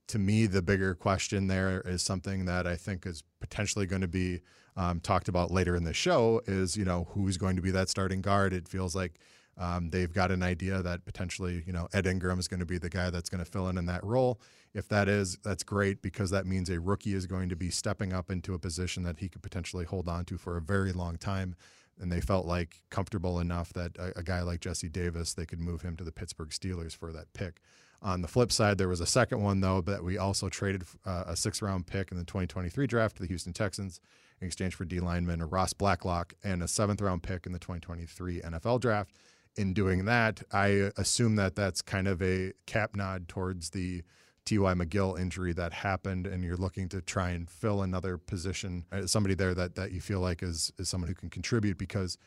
To 0.07 0.19
me, 0.19 0.45
the 0.45 0.61
bigger 0.61 0.93
question 0.93 1.47
there 1.47 1.81
is 1.81 2.03
something 2.03 2.45
that 2.45 2.67
I 2.67 2.75
think 2.75 3.07
is 3.07 3.23
potentially 3.39 3.87
going 3.87 4.01
to 4.01 4.07
be 4.07 4.41
um, 4.77 4.99
talked 4.99 5.27
about 5.27 5.51
later 5.51 5.75
in 5.75 5.83
the 5.83 5.93
show 5.93 6.41
is 6.45 6.77
you 6.77 6.85
know 6.85 7.07
who's 7.11 7.37
going 7.37 7.55
to 7.55 7.61
be 7.61 7.71
that 7.71 7.89
starting 7.89 8.21
guard. 8.21 8.53
It 8.53 8.67
feels 8.67 8.95
like 8.95 9.19
um, 9.57 9.89
they've 9.89 10.11
got 10.11 10.31
an 10.31 10.43
idea 10.43 10.81
that 10.81 11.05
potentially 11.05 11.63
you 11.65 11.73
know 11.73 11.87
Ed 11.93 12.07
Ingram 12.07 12.39
is 12.39 12.47
going 12.47 12.59
to 12.61 12.65
be 12.65 12.77
the 12.77 12.89
guy 12.89 13.09
that's 13.09 13.29
going 13.29 13.43
to 13.43 13.49
fill 13.49 13.67
in 13.69 13.77
in 13.77 13.85
that 13.87 14.03
role. 14.03 14.39
If 14.73 14.87
that 14.87 15.09
is, 15.09 15.37
that's 15.43 15.63
great 15.63 16.01
because 16.01 16.29
that 16.31 16.45
means 16.45 16.69
a 16.69 16.79
rookie 16.79 17.13
is 17.13 17.25
going 17.25 17.49
to 17.49 17.55
be 17.57 17.69
stepping 17.69 18.13
up 18.13 18.31
into 18.31 18.53
a 18.53 18.59
position 18.59 19.03
that 19.03 19.19
he 19.19 19.27
could 19.27 19.41
potentially 19.41 19.83
hold 19.83 20.07
on 20.07 20.23
to 20.25 20.37
for 20.37 20.55
a 20.55 20.61
very 20.61 20.93
long 20.93 21.17
time. 21.17 21.55
And 21.99 22.09
they 22.09 22.21
felt 22.21 22.45
like 22.45 22.81
comfortable 22.89 23.39
enough 23.39 23.73
that 23.73 23.97
a, 23.97 24.19
a 24.19 24.23
guy 24.23 24.41
like 24.41 24.61
Jesse 24.61 24.87
Davis, 24.87 25.33
they 25.33 25.45
could 25.45 25.59
move 25.59 25.81
him 25.81 25.97
to 25.97 26.05
the 26.05 26.11
Pittsburgh 26.11 26.49
Steelers 26.49 26.95
for 26.95 27.11
that 27.11 27.33
pick. 27.33 27.59
On 28.01 28.21
the 28.21 28.27
flip 28.27 28.51
side, 28.51 28.77
there 28.77 28.87
was 28.87 29.01
a 29.01 29.05
second 29.05 29.43
one 29.43 29.59
though 29.59 29.81
that 29.81 30.03
we 30.03 30.17
also 30.17 30.47
traded 30.47 30.85
uh, 31.05 31.25
a 31.27 31.35
six 31.35 31.61
round 31.61 31.85
pick 31.85 32.11
in 32.11 32.17
the 32.17 32.23
2023 32.23 32.87
draft 32.87 33.17
to 33.17 33.21
the 33.21 33.27
Houston 33.27 33.53
Texans 33.53 33.99
in 34.41 34.47
exchange 34.47 34.75
for 34.75 34.85
D 34.85 34.99
lineman 34.99 35.41
Ross 35.43 35.73
Blacklock 35.73 36.33
and 36.43 36.63
a 36.63 36.67
seventh 36.67 37.01
round 37.01 37.23
pick 37.23 37.45
in 37.45 37.51
the 37.51 37.59
2023 37.59 38.41
NFL 38.41 38.81
draft. 38.81 39.11
In 39.55 39.73
doing 39.73 40.05
that, 40.05 40.41
I 40.51 40.91
assume 40.97 41.35
that 41.35 41.55
that's 41.55 41.81
kind 41.81 42.07
of 42.07 42.21
a 42.21 42.53
cap 42.65 42.95
nod 42.95 43.27
towards 43.27 43.71
the 43.71 44.01
T.Y. 44.45 44.73
McGill 44.73 45.19
injury 45.19 45.53
that 45.53 45.73
happened, 45.73 46.25
and 46.25 46.43
you're 46.43 46.57
looking 46.57 46.89
to 46.89 47.01
try 47.01 47.29
and 47.29 47.49
fill 47.49 47.83
another 47.83 48.17
position, 48.17 48.85
uh, 48.91 49.05
somebody 49.05 49.35
there 49.35 49.53
that, 49.53 49.75
that 49.75 49.91
you 49.91 50.01
feel 50.01 50.19
like 50.19 50.41
is, 50.41 50.71
is 50.79 50.89
someone 50.89 51.07
who 51.07 51.13
can 51.13 51.29
contribute 51.29 51.77
because 51.77 52.17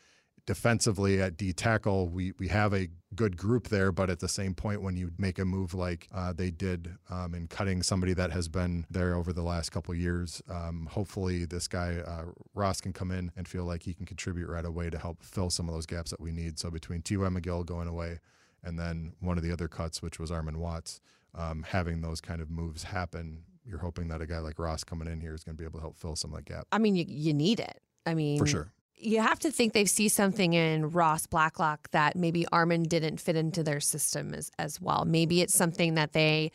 defensively 0.46 1.20
at 1.20 1.36
D 1.36 1.52
tackle, 1.52 2.08
we 2.08 2.32
we 2.38 2.48
have 2.48 2.74
a 2.74 2.88
good 3.14 3.36
group 3.36 3.68
there, 3.68 3.92
but 3.92 4.10
at 4.10 4.20
the 4.20 4.28
same 4.28 4.54
point, 4.54 4.82
when 4.82 4.96
you 4.96 5.12
make 5.18 5.38
a 5.38 5.44
move 5.44 5.74
like 5.74 6.08
uh, 6.12 6.32
they 6.32 6.50
did 6.50 6.96
um, 7.10 7.34
in 7.34 7.46
cutting 7.46 7.82
somebody 7.82 8.12
that 8.14 8.30
has 8.32 8.48
been 8.48 8.86
there 8.90 9.14
over 9.14 9.32
the 9.32 9.42
last 9.42 9.70
couple 9.70 9.94
years, 9.94 10.42
um, 10.50 10.88
hopefully 10.90 11.44
this 11.44 11.68
guy 11.68 11.98
uh, 12.06 12.24
Ross 12.54 12.80
can 12.80 12.92
come 12.92 13.10
in 13.10 13.30
and 13.36 13.48
feel 13.48 13.64
like 13.64 13.82
he 13.82 13.94
can 13.94 14.06
contribute 14.06 14.48
right 14.48 14.64
away 14.64 14.90
to 14.90 14.98
help 14.98 15.22
fill 15.22 15.50
some 15.50 15.68
of 15.68 15.74
those 15.74 15.86
gaps 15.86 16.10
that 16.10 16.20
we 16.20 16.32
need. 16.32 16.58
So 16.58 16.70
between 16.70 17.02
T.Y. 17.02 17.26
McGill 17.28 17.64
going 17.64 17.88
away, 17.88 18.18
and 18.62 18.78
then 18.78 19.12
one 19.20 19.36
of 19.36 19.44
the 19.44 19.52
other 19.52 19.68
cuts, 19.68 20.02
which 20.02 20.18
was 20.18 20.30
Armon 20.30 20.56
Watts, 20.56 21.00
um, 21.34 21.64
having 21.68 22.00
those 22.00 22.20
kind 22.20 22.40
of 22.40 22.50
moves 22.50 22.84
happen. 22.84 23.44
You're 23.66 23.78
hoping 23.78 24.08
that 24.08 24.20
a 24.20 24.26
guy 24.26 24.38
like 24.38 24.58
Ross 24.58 24.84
coming 24.84 25.08
in 25.08 25.20
here 25.20 25.34
is 25.34 25.42
going 25.42 25.56
to 25.56 25.58
be 25.58 25.64
able 25.64 25.78
to 25.78 25.82
help 25.82 25.96
fill 25.96 26.16
some 26.16 26.32
of 26.32 26.36
that 26.36 26.44
gap. 26.44 26.66
I 26.70 26.78
mean, 26.78 26.96
you, 26.96 27.04
you 27.08 27.32
need 27.32 27.60
it. 27.60 27.80
I 28.06 28.14
mean, 28.14 28.38
for 28.38 28.46
sure 28.46 28.70
you 28.96 29.20
have 29.20 29.38
to 29.40 29.50
think 29.50 29.72
they 29.72 29.84
see 29.84 30.08
something 30.08 30.54
in 30.54 30.90
Ross 30.90 31.26
Blacklock 31.26 31.90
that 31.90 32.16
maybe 32.16 32.46
Armon 32.52 32.88
didn't 32.88 33.20
fit 33.20 33.36
into 33.36 33.62
their 33.62 33.80
system 33.80 34.34
as, 34.34 34.50
as 34.58 34.80
well. 34.80 35.04
Maybe 35.04 35.42
it's 35.42 35.54
something 35.54 35.94
that 35.94 36.12
they 36.12 36.52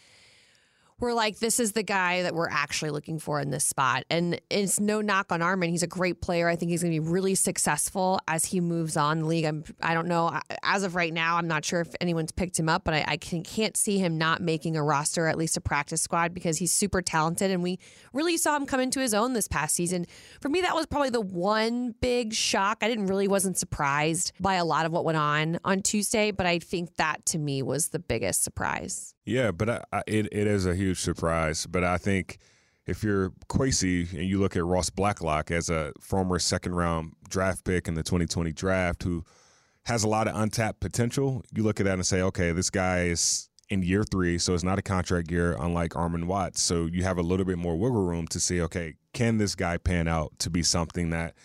we're 1.00 1.14
like, 1.14 1.40
this 1.40 1.60
is 1.60 1.74
the 1.74 1.84
guy 1.84 2.24
that 2.24 2.36
we're 2.36 2.50
actually 2.50 2.92
looking 2.92 3.20
for 3.20 3.40
in 3.40 3.50
this 3.50 3.66
spot. 3.66 4.04
And 4.10 4.40
it's 4.50 4.80
no 4.80 5.02
knock 5.02 5.32
on 5.32 5.42
Armon. 5.42 5.70
He's 5.70 5.84
a 5.84 5.88
great 5.88 6.22
player. 6.22 6.48
I 6.48 6.56
think 6.56 6.72
he's 6.72 6.82
going 6.82 6.94
to 6.94 7.02
be 7.02 7.08
really 7.08 7.36
successful 7.36 8.20
as 8.28 8.46
he 8.46 8.60
moves 8.60 8.98
on 8.98 9.20
the 9.20 9.26
league. 9.26 9.46
I'm, 9.46 9.64
I 9.82 9.94
don't 9.94 10.08
know. 10.08 10.40
As 10.64 10.84
of 10.84 10.96
right 10.96 11.14
now, 11.14 11.38
I'm 11.38 11.48
not 11.48 11.66
sure 11.66 11.82
if 11.82 11.94
anyone's 12.02 12.32
picked 12.32 12.60
him 12.60 12.70
up, 12.70 12.84
but 12.84 12.94
I, 12.94 13.06
I 13.08 13.18
can, 13.18 13.44
can't 13.44 13.78
see 13.78 13.98
him 13.98 14.18
not 14.18 14.42
making 14.42 14.76
a 14.76 14.84
roster, 14.84 15.28
at 15.28 15.38
least 15.38 15.58
a 15.58 15.62
practice 15.62 16.02
squad, 16.02 16.34
because 16.34 16.58
he's 16.58 16.72
super 16.72 17.02
talented. 17.02 17.52
And 17.52 17.64
we 17.64 17.80
really 18.14 18.38
saw 18.38 18.56
him 18.56 18.66
come 18.66 18.80
into 18.80 19.00
his 19.00 19.14
own 19.14 19.34
this 19.34 19.48
past 19.48 19.76
season. 19.76 20.06
For 20.42 20.50
me, 20.50 20.62
that 20.62 20.76
was 20.76 20.86
probably 20.86 21.10
the 21.10 21.22
one 21.22 21.96
big 22.02 22.34
shock. 22.34 22.80
I 22.82 22.88
didn't 22.88 23.08
really 23.08 23.28
wasn't 23.28 23.58
surprised 23.58 24.34
by 24.40 24.56
a 24.56 24.66
lot 24.66 24.86
of 24.86 24.92
what 24.92 25.06
went 25.06 25.18
on 25.18 25.60
on 25.64 25.82
Tuesday, 25.82 26.32
but 26.32 26.46
I 26.46 26.60
think 26.60 26.96
that 26.96 27.26
to 27.28 27.38
me 27.38 27.62
was 27.62 27.90
the 27.90 28.00
biggest 28.00 28.44
surprise. 28.44 29.14
Yeah, 29.30 29.52
but 29.52 29.70
I, 29.70 29.84
I, 29.94 30.02
it 30.08 30.28
it 30.32 30.48
is 30.48 30.66
a 30.66 30.76
huge 30.76 31.00
surprise. 31.00 31.68
But 31.68 31.84
I 31.84 31.98
think 31.98 32.40
if 32.88 33.04
you're 33.04 33.32
Kwesi 33.48 34.12
and 34.12 34.24
you 34.24 34.40
look 34.40 34.56
at 34.56 34.66
Ross 34.66 34.90
Blacklock 34.90 35.52
as 35.52 35.70
a 35.70 35.94
former 36.02 36.40
second 36.40 36.74
round 36.74 37.14
draft 37.30 37.64
pick 37.64 37.88
in 37.88 37.94
the 37.94 38.02
2020 38.02 38.52
draft 38.52 39.04
who 39.04 39.24
has 39.86 40.04
a 40.04 40.08
lot 40.08 40.28
of 40.28 40.36
untapped 40.36 40.80
potential, 40.80 41.44
you 41.54 41.62
look 41.62 41.80
at 41.80 41.86
that 41.86 41.94
and 41.94 42.06
say, 42.06 42.22
okay, 42.24 42.52
this 42.52 42.72
guy 42.72 43.04
is 43.04 43.50
in 43.70 43.84
year 43.84 44.04
three, 44.04 44.40
so 44.40 44.56
it's 44.56 44.64
not 44.64 44.80
a 44.80 44.82
contract 44.82 45.30
year, 45.30 45.56
unlike 45.60 45.92
Armon 45.92 46.26
Watts. 46.26 46.62
So 46.64 46.88
you 46.88 47.04
have 47.04 47.20
a 47.20 47.22
little 47.22 47.46
bit 47.46 47.60
more 47.60 47.78
wiggle 47.78 48.04
room 48.04 48.28
to 48.30 48.40
see, 48.40 48.60
okay, 48.62 48.96
can 49.14 49.38
this 49.38 49.54
guy 49.54 49.78
pan 49.78 50.08
out 50.08 50.34
to 50.40 50.50
be 50.50 50.64
something 50.64 51.12
that 51.12 51.36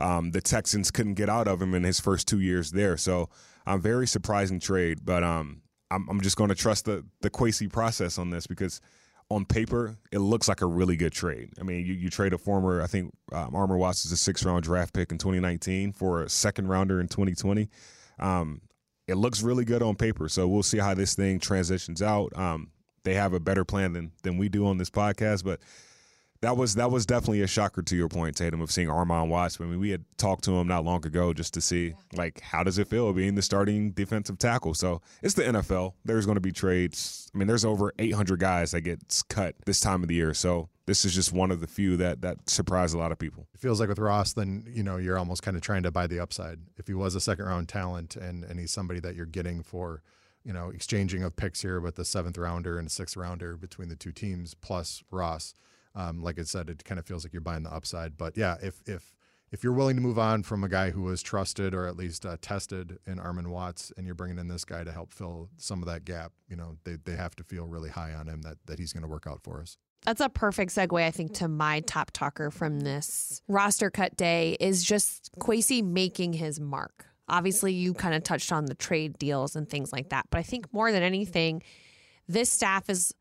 um, 0.00 0.32
the 0.32 0.40
Texans 0.40 0.90
couldn't 0.90 1.14
get 1.14 1.28
out 1.28 1.46
of 1.46 1.62
him 1.62 1.72
in 1.72 1.84
his 1.84 2.00
first 2.00 2.26
two 2.26 2.40
years 2.40 2.72
there? 2.72 2.96
So 2.96 3.28
I'm 3.64 3.74
um, 3.74 3.80
very 3.80 4.08
surprising 4.08 4.58
trade, 4.58 5.04
but 5.04 5.22
um, 5.22 5.61
I'm, 5.92 6.08
I'm 6.08 6.20
just 6.20 6.36
going 6.36 6.48
to 6.48 6.54
trust 6.54 6.84
the 6.86 7.04
the 7.20 7.30
Kwesi 7.30 7.70
process 7.70 8.18
on 8.18 8.30
this 8.30 8.46
because 8.46 8.80
on 9.30 9.44
paper 9.44 9.96
it 10.10 10.18
looks 10.18 10.48
like 10.48 10.60
a 10.60 10.66
really 10.66 10.96
good 10.96 11.12
trade. 11.12 11.50
I 11.58 11.62
mean, 11.62 11.86
you, 11.86 11.94
you 11.94 12.10
trade 12.10 12.32
a 12.32 12.38
former, 12.38 12.82
I 12.82 12.86
think 12.86 13.14
um, 13.32 13.52
Armon 13.52 13.78
Watts 13.78 14.04
is 14.04 14.12
a 14.12 14.16
six 14.16 14.44
round 14.44 14.62
draft 14.62 14.92
pick 14.92 15.10
in 15.10 15.18
2019 15.18 15.92
for 15.92 16.22
a 16.22 16.28
second 16.28 16.68
rounder 16.68 17.00
in 17.00 17.08
2020. 17.08 17.68
Um, 18.18 18.60
it 19.08 19.14
looks 19.14 19.42
really 19.42 19.64
good 19.64 19.82
on 19.82 19.96
paper, 19.96 20.28
so 20.28 20.46
we'll 20.46 20.62
see 20.62 20.78
how 20.78 20.94
this 20.94 21.14
thing 21.14 21.40
transitions 21.40 22.02
out. 22.02 22.36
Um, 22.36 22.70
they 23.04 23.14
have 23.14 23.32
a 23.32 23.40
better 23.40 23.64
plan 23.64 23.92
than 23.92 24.12
than 24.22 24.38
we 24.38 24.48
do 24.48 24.66
on 24.66 24.78
this 24.78 24.90
podcast, 24.90 25.44
but 25.44 25.60
that 26.42 26.56
was 26.56 26.74
that 26.74 26.90
was 26.90 27.06
definitely 27.06 27.42
a 27.42 27.46
shocker 27.46 27.82
to 27.82 27.96
your 27.96 28.08
point, 28.08 28.36
Tatum, 28.36 28.60
of 28.60 28.70
seeing 28.70 28.88
Armon 28.88 29.28
Watts. 29.28 29.60
I 29.60 29.64
mean, 29.64 29.78
we 29.78 29.90
had 29.90 30.04
talked 30.18 30.42
to 30.44 30.52
him 30.52 30.66
not 30.66 30.84
long 30.84 31.06
ago 31.06 31.32
just 31.32 31.54
to 31.54 31.60
see 31.60 31.94
like 32.14 32.40
how 32.40 32.64
does 32.64 32.78
it 32.78 32.88
feel 32.88 33.12
being 33.12 33.36
the 33.36 33.42
starting 33.42 33.92
defensive 33.92 34.38
tackle. 34.38 34.74
So 34.74 35.00
it's 35.22 35.34
the 35.34 35.44
NFL. 35.44 35.94
There's 36.04 36.26
going 36.26 36.34
to 36.34 36.40
be 36.40 36.50
trades. 36.50 37.30
I 37.32 37.38
mean, 37.38 37.46
there's 37.46 37.64
over 37.64 37.94
800 37.98 38.40
guys 38.40 38.72
that 38.72 38.80
gets 38.80 39.22
cut 39.22 39.54
this 39.66 39.78
time 39.78 40.02
of 40.02 40.08
the 40.08 40.16
year. 40.16 40.34
So 40.34 40.68
this 40.86 41.04
is 41.04 41.14
just 41.14 41.32
one 41.32 41.52
of 41.52 41.60
the 41.60 41.68
few 41.68 41.96
that 41.98 42.22
that 42.22 42.50
surprised 42.50 42.96
a 42.96 42.98
lot 42.98 43.12
of 43.12 43.20
people. 43.20 43.46
It 43.54 43.60
feels 43.60 43.78
like 43.78 43.88
with 43.88 44.00
Ross, 44.00 44.32
then 44.32 44.64
you 44.68 44.82
know 44.82 44.96
you're 44.96 45.18
almost 45.18 45.44
kind 45.44 45.56
of 45.56 45.62
trying 45.62 45.84
to 45.84 45.92
buy 45.92 46.08
the 46.08 46.18
upside. 46.18 46.58
If 46.76 46.88
he 46.88 46.94
was 46.94 47.14
a 47.14 47.20
second 47.20 47.44
round 47.44 47.68
talent 47.68 48.16
and 48.16 48.42
and 48.42 48.58
he's 48.58 48.72
somebody 48.72 48.98
that 48.98 49.14
you're 49.14 49.26
getting 49.26 49.62
for 49.62 50.02
you 50.42 50.52
know 50.52 50.70
exchanging 50.70 51.22
of 51.22 51.36
picks 51.36 51.62
here 51.62 51.80
with 51.80 51.94
the 51.94 52.04
seventh 52.04 52.36
rounder 52.36 52.80
and 52.80 52.90
sixth 52.90 53.16
rounder 53.16 53.56
between 53.56 53.88
the 53.88 53.94
two 53.94 54.10
teams 54.10 54.54
plus 54.54 55.04
Ross 55.12 55.54
um, 55.94 56.22
like 56.22 56.38
I 56.38 56.42
said, 56.42 56.70
it 56.70 56.84
kind 56.84 56.98
of 56.98 57.06
feels 57.06 57.24
like 57.24 57.32
you're 57.32 57.42
buying 57.42 57.62
the 57.62 57.72
upside. 57.72 58.16
But 58.16 58.36
yeah, 58.36 58.56
if 58.62 58.80
if 58.86 59.14
if 59.50 59.62
you're 59.62 59.74
willing 59.74 59.96
to 59.96 60.02
move 60.02 60.18
on 60.18 60.42
from 60.42 60.64
a 60.64 60.68
guy 60.68 60.90
who 60.90 61.02
was 61.02 61.22
trusted 61.22 61.74
or 61.74 61.86
at 61.86 61.96
least 61.96 62.24
uh, 62.24 62.38
tested 62.40 62.98
in 63.06 63.18
Armon 63.18 63.48
Watts, 63.48 63.92
and 63.96 64.06
you're 64.06 64.14
bringing 64.14 64.38
in 64.38 64.48
this 64.48 64.64
guy 64.64 64.82
to 64.82 64.90
help 64.90 65.12
fill 65.12 65.50
some 65.58 65.82
of 65.82 65.88
that 65.88 66.04
gap, 66.04 66.32
you 66.48 66.56
know 66.56 66.76
they 66.84 66.96
they 67.04 67.16
have 67.16 67.36
to 67.36 67.44
feel 67.44 67.66
really 67.66 67.90
high 67.90 68.14
on 68.14 68.26
him 68.28 68.42
that 68.42 68.56
that 68.66 68.78
he's 68.78 68.92
going 68.92 69.02
to 69.02 69.08
work 69.08 69.26
out 69.26 69.42
for 69.42 69.60
us. 69.60 69.76
That's 70.04 70.20
a 70.20 70.28
perfect 70.28 70.74
segue, 70.74 71.00
I 71.00 71.12
think, 71.12 71.34
to 71.34 71.46
my 71.46 71.80
top 71.80 72.10
talker 72.10 72.50
from 72.50 72.80
this 72.80 73.40
roster 73.46 73.88
cut 73.88 74.16
day 74.16 74.56
is 74.58 74.82
just 74.82 75.30
Kwesi 75.38 75.84
making 75.84 76.32
his 76.32 76.58
mark. 76.58 77.06
Obviously, 77.28 77.72
you 77.72 77.94
kind 77.94 78.14
of 78.14 78.24
touched 78.24 78.50
on 78.50 78.64
the 78.64 78.74
trade 78.74 79.16
deals 79.16 79.54
and 79.54 79.68
things 79.68 79.92
like 79.92 80.08
that, 80.08 80.26
but 80.30 80.38
I 80.38 80.42
think 80.42 80.72
more 80.72 80.90
than 80.90 81.04
anything, 81.04 81.62
this 82.26 82.50
staff 82.50 82.90
is 82.90 83.14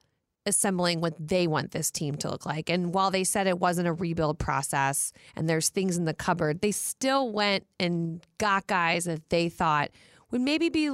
assembling 0.45 1.01
what 1.01 1.13
they 1.19 1.47
want 1.47 1.71
this 1.71 1.91
team 1.91 2.15
to 2.17 2.29
look 2.29 2.45
like. 2.45 2.69
And 2.69 2.93
while 2.93 3.11
they 3.11 3.23
said 3.23 3.47
it 3.47 3.59
wasn't 3.59 3.87
a 3.87 3.93
rebuild 3.93 4.39
process 4.39 5.13
and 5.35 5.47
there's 5.47 5.69
things 5.69 5.97
in 5.97 6.05
the 6.05 6.13
cupboard, 6.13 6.61
they 6.61 6.71
still 6.71 7.31
went 7.31 7.65
and 7.79 8.25
got 8.37 8.67
guys 8.67 9.05
that 9.05 9.29
they 9.29 9.49
thought 9.49 9.91
would 10.31 10.41
maybe 10.41 10.69
be 10.69 10.91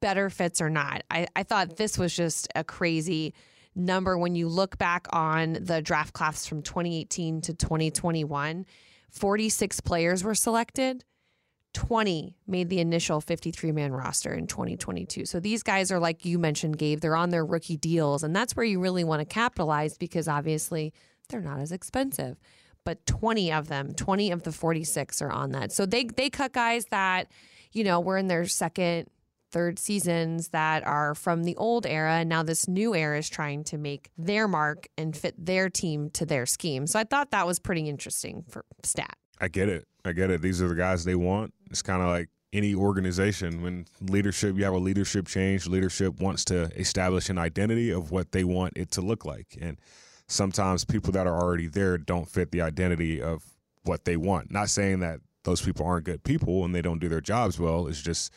better 0.00 0.30
fits 0.30 0.60
or 0.60 0.70
not. 0.70 1.02
I, 1.10 1.26
I 1.36 1.42
thought 1.42 1.76
this 1.76 1.98
was 1.98 2.14
just 2.14 2.48
a 2.54 2.64
crazy 2.64 3.34
number 3.74 4.16
when 4.16 4.34
you 4.34 4.48
look 4.48 4.78
back 4.78 5.06
on 5.10 5.58
the 5.60 5.82
draft 5.82 6.14
class 6.14 6.46
from 6.46 6.62
2018 6.62 7.42
to 7.42 7.54
2021. 7.54 8.66
46 9.10 9.80
players 9.80 10.24
were 10.24 10.34
selected. 10.34 11.04
20 11.76 12.34
made 12.46 12.70
the 12.70 12.80
initial 12.80 13.20
53 13.20 13.70
man 13.70 13.92
roster 13.92 14.32
in 14.32 14.46
2022. 14.46 15.26
So 15.26 15.38
these 15.40 15.62
guys 15.62 15.92
are 15.92 15.98
like 15.98 16.24
you 16.24 16.38
mentioned, 16.38 16.78
Gabe, 16.78 17.00
they're 17.00 17.14
on 17.14 17.28
their 17.28 17.44
rookie 17.44 17.76
deals. 17.76 18.22
And 18.22 18.34
that's 18.34 18.56
where 18.56 18.64
you 18.64 18.80
really 18.80 19.04
want 19.04 19.20
to 19.20 19.26
capitalize 19.26 19.98
because 19.98 20.26
obviously 20.26 20.94
they're 21.28 21.42
not 21.42 21.60
as 21.60 21.72
expensive. 21.72 22.38
But 22.86 23.04
20 23.04 23.52
of 23.52 23.68
them, 23.68 23.92
20 23.92 24.30
of 24.30 24.42
the 24.42 24.52
46 24.52 25.20
are 25.20 25.30
on 25.30 25.52
that. 25.52 25.70
So 25.70 25.84
they 25.84 26.04
they 26.04 26.30
cut 26.30 26.54
guys 26.54 26.86
that, 26.86 27.30
you 27.72 27.84
know, 27.84 28.00
were 28.00 28.16
in 28.16 28.28
their 28.28 28.46
second, 28.46 29.10
third 29.52 29.78
seasons 29.78 30.48
that 30.48 30.82
are 30.86 31.14
from 31.14 31.44
the 31.44 31.56
old 31.56 31.84
era. 31.84 32.14
And 32.14 32.30
now 32.30 32.42
this 32.42 32.66
new 32.66 32.94
era 32.94 33.18
is 33.18 33.28
trying 33.28 33.64
to 33.64 33.76
make 33.76 34.08
their 34.16 34.48
mark 34.48 34.88
and 34.96 35.14
fit 35.14 35.34
their 35.36 35.68
team 35.68 36.08
to 36.10 36.24
their 36.24 36.46
scheme. 36.46 36.86
So 36.86 36.98
I 36.98 37.04
thought 37.04 37.32
that 37.32 37.46
was 37.46 37.58
pretty 37.58 37.86
interesting 37.86 38.44
for 38.48 38.64
stat. 38.82 39.18
I 39.38 39.48
get 39.48 39.68
it. 39.68 39.86
I 40.06 40.12
get 40.12 40.30
it. 40.30 40.42
These 40.42 40.62
are 40.62 40.68
the 40.68 40.74
guys 40.74 41.04
they 41.04 41.14
want. 41.14 41.52
It's 41.70 41.82
kind 41.82 42.02
of 42.02 42.08
like 42.08 42.28
any 42.52 42.74
organization 42.74 43.60
when 43.62 43.86
leadership 44.00 44.56
you 44.56 44.64
have 44.64 44.72
a 44.72 44.78
leadership 44.78 45.26
change 45.26 45.66
leadership 45.66 46.20
wants 46.20 46.44
to 46.46 46.70
establish 46.78 47.28
an 47.28 47.38
identity 47.38 47.90
of 47.90 48.10
what 48.10 48.32
they 48.32 48.44
want 48.44 48.72
it 48.76 48.90
to 48.92 49.00
look 49.00 49.24
like. 49.24 49.58
And 49.60 49.78
sometimes 50.28 50.84
people 50.84 51.12
that 51.12 51.26
are 51.26 51.38
already 51.38 51.66
there 51.66 51.98
don't 51.98 52.28
fit 52.28 52.52
the 52.52 52.62
identity 52.62 53.20
of 53.20 53.44
what 53.82 54.04
they 54.04 54.16
want. 54.16 54.50
Not 54.50 54.70
saying 54.70 55.00
that 55.00 55.20
those 55.44 55.60
people 55.60 55.86
aren't 55.86 56.06
good 56.06 56.24
people 56.24 56.64
and 56.64 56.74
they 56.74 56.82
don't 56.82 56.98
do 56.98 57.08
their 57.08 57.20
jobs 57.20 57.58
well. 57.58 57.86
It's 57.86 58.02
just 58.02 58.32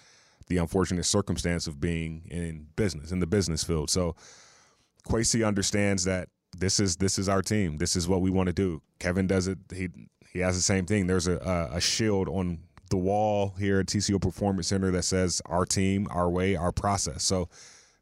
the 0.47 0.57
unfortunate 0.57 1.05
circumstance 1.05 1.67
of 1.67 1.79
being 1.79 2.23
in 2.29 2.67
business 2.75 3.11
in 3.11 3.19
the 3.19 3.27
business 3.27 3.63
field. 3.63 3.89
So 3.89 4.15
Kwesi 5.07 5.45
understands 5.45 6.03
that 6.05 6.29
this 6.57 6.79
is 6.79 6.97
this 6.97 7.19
is 7.19 7.29
our 7.29 7.41
team. 7.41 7.77
This 7.77 7.95
is 7.95 8.07
what 8.07 8.21
we 8.21 8.31
want 8.31 8.47
to 8.47 8.53
do. 8.53 8.81
Kevin 8.99 9.27
does 9.27 9.47
it. 9.47 9.59
He 9.73 9.89
he 10.31 10.39
has 10.39 10.55
the 10.55 10.61
same 10.61 10.85
thing 10.85 11.07
there's 11.07 11.27
a, 11.27 11.69
a 11.73 11.81
shield 11.81 12.29
on 12.29 12.59
the 12.89 12.97
wall 12.97 13.55
here 13.59 13.79
at 13.79 13.87
TCO 13.87 14.21
Performance 14.21 14.67
Center 14.67 14.91
that 14.91 15.03
says 15.03 15.41
our 15.45 15.65
team, 15.65 16.07
our 16.11 16.29
way, 16.29 16.55
our 16.55 16.71
process. 16.71 17.23
So 17.23 17.49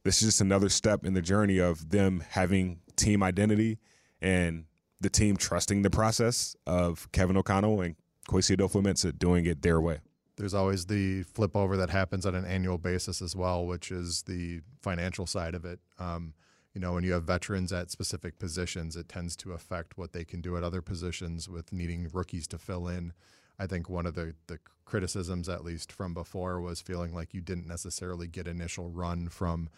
this 0.04 0.22
is 0.22 0.30
just 0.30 0.42
another 0.42 0.70
step 0.70 1.06
in 1.06 1.14
the 1.14 1.22
journey 1.22 1.58
of 1.58 1.90
them 1.90 2.24
having 2.30 2.80
team 2.96 3.22
identity 3.22 3.80
and 4.22 4.66
the 5.00 5.10
team 5.10 5.38
trusting 5.38 5.82
the 5.82 5.90
process 5.90 6.56
of 6.66 7.12
Kevin 7.12 7.38
O'Connell 7.38 7.82
and 7.82 7.96
Kwesi 8.30 8.56
Adofo-Mensah 8.56 9.18
doing 9.20 9.46
it 9.46 9.62
their 9.62 9.80
way. 9.80 10.00
There's 10.38 10.54
always 10.54 10.86
the 10.86 11.24
flip 11.24 11.56
over 11.56 11.78
that 11.78 11.90
happens 11.90 12.26
on 12.26 12.36
an 12.36 12.46
annual 12.46 12.78
basis 12.78 13.22
as 13.22 13.36
well, 13.36 13.66
which 13.66 13.92
is 13.92 14.24
the 14.24 14.62
financial 14.82 15.26
side 15.26 15.56
of 15.56 15.66
it. 15.66 15.80
Um, 16.00 16.34
you 16.78 16.82
know, 16.82 16.94
when 16.94 17.04
you 17.04 17.14
have 17.14 17.24
veterans 17.24 17.74
at 17.74 17.90
specific 17.90 18.38
positions, 18.38 18.96
it 18.96 19.10
tends 19.10 19.36
to 19.36 19.54
affect 19.54 19.98
what 19.98 20.14
they 20.14 20.24
can 20.24 20.42
do 20.42 20.56
at 20.56 20.64
other 20.64 20.84
positions 20.84 21.50
with 21.50 21.74
needing 21.74 22.08
rookies 22.14 22.46
to 22.50 22.60
fill 22.60 22.88
in. 22.88 23.14
I 23.58 23.66
think 23.66 23.90
one 23.90 24.06
of 24.06 24.14
the, 24.14 24.36
the 24.46 24.60
criticisms, 24.86 25.50
at 25.50 25.66
least 25.66 25.92
from 25.92 26.14
before, 26.14 26.62
was 26.62 26.80
feeling 26.80 27.16
like 27.16 27.34
you 27.34 27.42
didn't 27.42 27.66
necessarily 27.66 28.28
get 28.28 28.48
initial 28.48 28.92
run 28.92 29.28
from 29.28 29.70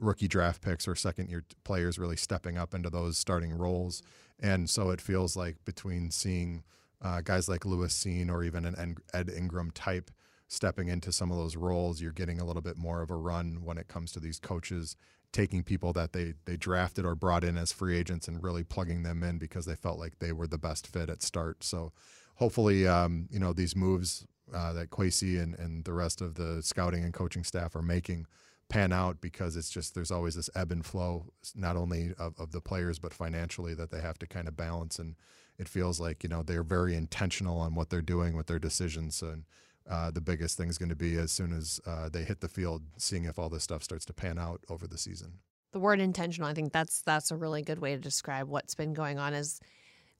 rookie 0.00 0.26
draft 0.26 0.62
picks 0.62 0.88
or 0.88 0.96
second 0.96 1.30
year 1.30 1.44
players 1.62 1.96
really 1.96 2.16
stepping 2.16 2.58
up 2.58 2.74
into 2.74 2.90
those 2.90 3.16
starting 3.16 3.56
roles. 3.56 4.02
And 4.40 4.68
so 4.68 4.90
it 4.90 5.00
feels 5.00 5.36
like 5.36 5.64
between 5.64 6.10
seeing 6.10 6.64
uh, 7.00 7.20
guys 7.20 7.48
like 7.48 7.64
Lewis 7.64 7.94
Cine 7.94 8.28
or 8.28 8.42
even 8.42 8.64
an 8.64 8.96
Ed 9.14 9.30
Ingram 9.30 9.70
type 9.70 10.10
stepping 10.48 10.88
into 10.88 11.12
some 11.12 11.30
of 11.30 11.38
those 11.38 11.54
roles, 11.54 12.00
you're 12.00 12.10
getting 12.10 12.40
a 12.40 12.44
little 12.44 12.62
bit 12.62 12.76
more 12.76 13.00
of 13.00 13.12
a 13.12 13.16
run 13.16 13.60
when 13.62 13.78
it 13.78 13.86
comes 13.86 14.10
to 14.10 14.18
these 14.18 14.40
coaches 14.40 14.96
taking 15.32 15.62
people 15.62 15.92
that 15.94 16.12
they 16.12 16.34
they 16.44 16.56
drafted 16.56 17.04
or 17.04 17.14
brought 17.14 17.44
in 17.44 17.56
as 17.56 17.72
free 17.72 17.96
agents 17.96 18.28
and 18.28 18.42
really 18.42 18.62
plugging 18.62 19.02
them 19.02 19.22
in 19.22 19.38
because 19.38 19.66
they 19.66 19.74
felt 19.74 19.98
like 19.98 20.18
they 20.18 20.32
were 20.32 20.46
the 20.46 20.58
best 20.58 20.86
fit 20.86 21.08
at 21.08 21.22
start. 21.22 21.64
So 21.64 21.92
hopefully, 22.36 22.86
um, 22.86 23.28
you 23.30 23.38
know, 23.38 23.52
these 23.52 23.74
moves 23.74 24.26
uh, 24.54 24.72
that 24.74 24.90
Kwesi 24.90 25.40
and, 25.42 25.58
and 25.58 25.84
the 25.84 25.92
rest 25.92 26.20
of 26.20 26.34
the 26.34 26.62
scouting 26.62 27.04
and 27.04 27.14
coaching 27.14 27.44
staff 27.44 27.74
are 27.74 27.82
making 27.82 28.26
pan 28.68 28.92
out 28.92 29.20
because 29.20 29.56
it's 29.56 29.70
just 29.70 29.94
there's 29.94 30.10
always 30.10 30.34
this 30.34 30.50
ebb 30.54 30.72
and 30.72 30.84
flow, 30.84 31.26
not 31.54 31.76
only 31.76 32.14
of, 32.18 32.38
of 32.38 32.52
the 32.52 32.60
players 32.60 32.98
but 32.98 33.12
financially 33.12 33.74
that 33.74 33.90
they 33.90 34.00
have 34.00 34.18
to 34.18 34.26
kind 34.26 34.48
of 34.48 34.56
balance. 34.56 34.98
And 34.98 35.16
it 35.58 35.68
feels 35.68 36.00
like 36.00 36.22
you 36.22 36.28
know 36.28 36.42
they're 36.42 36.62
very 36.62 36.94
intentional 36.94 37.58
on 37.60 37.74
what 37.74 37.90
they're 37.90 38.02
doing 38.02 38.36
with 38.36 38.46
their 38.46 38.58
decisions. 38.58 39.22
And 39.22 39.44
uh, 39.88 40.10
the 40.10 40.20
biggest 40.20 40.56
thing 40.56 40.68
is 40.68 40.78
going 40.78 40.88
to 40.88 40.96
be 40.96 41.16
as 41.16 41.32
soon 41.32 41.52
as 41.52 41.80
uh, 41.86 42.08
they 42.08 42.22
hit 42.22 42.40
the 42.40 42.48
field, 42.48 42.82
seeing 42.96 43.24
if 43.24 43.38
all 43.38 43.48
this 43.48 43.64
stuff 43.64 43.82
starts 43.82 44.04
to 44.06 44.12
pan 44.12 44.38
out 44.38 44.60
over 44.68 44.86
the 44.86 44.98
season. 44.98 45.38
The 45.72 45.80
word 45.80 46.00
intentional, 46.00 46.48
I 46.48 46.54
think 46.54 46.72
that's 46.72 47.02
that's 47.02 47.30
a 47.30 47.36
really 47.36 47.62
good 47.62 47.78
way 47.78 47.94
to 47.94 48.00
describe 48.00 48.48
what's 48.48 48.74
been 48.74 48.92
going 48.92 49.18
on 49.18 49.32
as 49.32 49.58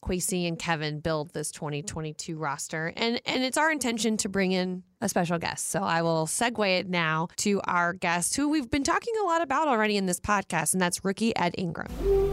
Kwesi 0.03 0.49
and 0.49 0.59
Kevin 0.59 1.01
build 1.01 1.33
this 1.33 1.53
2022 1.53 2.37
roster. 2.37 2.93
And 2.97 3.21
and 3.27 3.45
it's 3.45 3.59
our 3.59 3.71
intention 3.71 4.17
to 4.19 4.29
bring 4.29 4.53
in 4.53 4.83
a 5.01 5.09
special 5.09 5.39
guest. 5.39 5.69
So 5.69 5.83
I 5.83 6.03
will 6.03 6.27
segue 6.27 6.81
it 6.81 6.89
now 6.89 7.29
to 7.37 7.61
our 7.65 7.93
guest 7.93 8.37
who 8.37 8.49
we've 8.49 8.71
been 8.71 8.85
talking 8.85 9.15
a 9.23 9.27
lot 9.27 9.43
about 9.43 9.69
already 9.69 9.97
in 9.97 10.07
this 10.07 10.21
podcast, 10.21 10.73
and 10.73 10.81
that's 10.81 11.05
rookie 11.05 11.37
Ed 11.37 11.55
Ingram. 11.59 12.32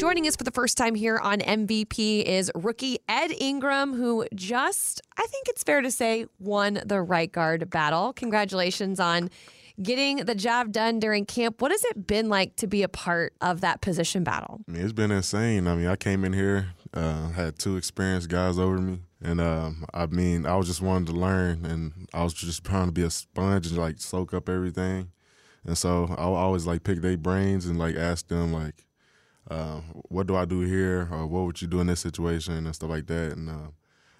Joining 0.00 0.26
us 0.26 0.34
for 0.34 0.44
the 0.44 0.50
first 0.50 0.78
time 0.78 0.94
here 0.94 1.18
on 1.18 1.40
MVP 1.40 2.22
is 2.24 2.50
rookie 2.54 3.00
Ed 3.06 3.32
Ingram, 3.38 3.92
who 3.92 4.26
just, 4.34 5.02
I 5.18 5.26
think 5.26 5.48
it's 5.48 5.62
fair 5.62 5.82
to 5.82 5.90
say, 5.90 6.24
won 6.38 6.80
the 6.86 7.02
right 7.02 7.30
guard 7.30 7.68
battle. 7.68 8.14
Congratulations 8.14 8.98
on 8.98 9.28
getting 9.82 10.24
the 10.24 10.34
job 10.34 10.72
done 10.72 11.00
during 11.00 11.26
camp. 11.26 11.60
What 11.60 11.70
has 11.70 11.84
it 11.84 12.06
been 12.06 12.30
like 12.30 12.56
to 12.56 12.66
be 12.66 12.82
a 12.82 12.88
part 12.88 13.34
of 13.42 13.60
that 13.60 13.82
position 13.82 14.24
battle? 14.24 14.62
I 14.66 14.72
mean, 14.72 14.82
it's 14.84 14.94
been 14.94 15.10
insane. 15.10 15.66
I 15.66 15.74
mean, 15.74 15.86
I 15.86 15.96
came 15.96 16.24
in 16.24 16.32
here, 16.32 16.70
uh, 16.94 17.32
had 17.32 17.58
two 17.58 17.76
experienced 17.76 18.30
guys 18.30 18.58
over 18.58 18.78
me, 18.78 19.00
and 19.20 19.38
um, 19.38 19.84
I 19.92 20.06
mean, 20.06 20.46
I 20.46 20.56
was 20.56 20.66
just 20.66 20.80
wanting 20.80 21.12
to 21.12 21.20
learn, 21.20 21.66
and 21.66 22.08
I 22.14 22.24
was 22.24 22.32
just 22.32 22.64
trying 22.64 22.86
to 22.86 22.92
be 22.92 23.02
a 23.02 23.10
sponge 23.10 23.66
and 23.66 23.76
like 23.76 24.00
soak 24.00 24.32
up 24.32 24.48
everything. 24.48 25.10
And 25.62 25.76
so 25.76 26.06
I 26.16 26.22
always 26.22 26.64
like 26.64 26.84
pick 26.84 27.02
their 27.02 27.18
brains 27.18 27.66
and 27.66 27.78
like 27.78 27.96
ask 27.96 28.28
them 28.28 28.50
like, 28.50 28.86
uh, 29.50 29.80
what 30.08 30.26
do 30.26 30.36
I 30.36 30.44
do 30.44 30.60
here, 30.60 31.08
or 31.10 31.26
what 31.26 31.44
would 31.44 31.60
you 31.60 31.68
do 31.68 31.80
in 31.80 31.88
this 31.88 32.00
situation, 32.00 32.54
and 32.54 32.74
stuff 32.74 32.90
like 32.90 33.06
that. 33.08 33.32
And 33.32 33.50
uh, 33.50 33.70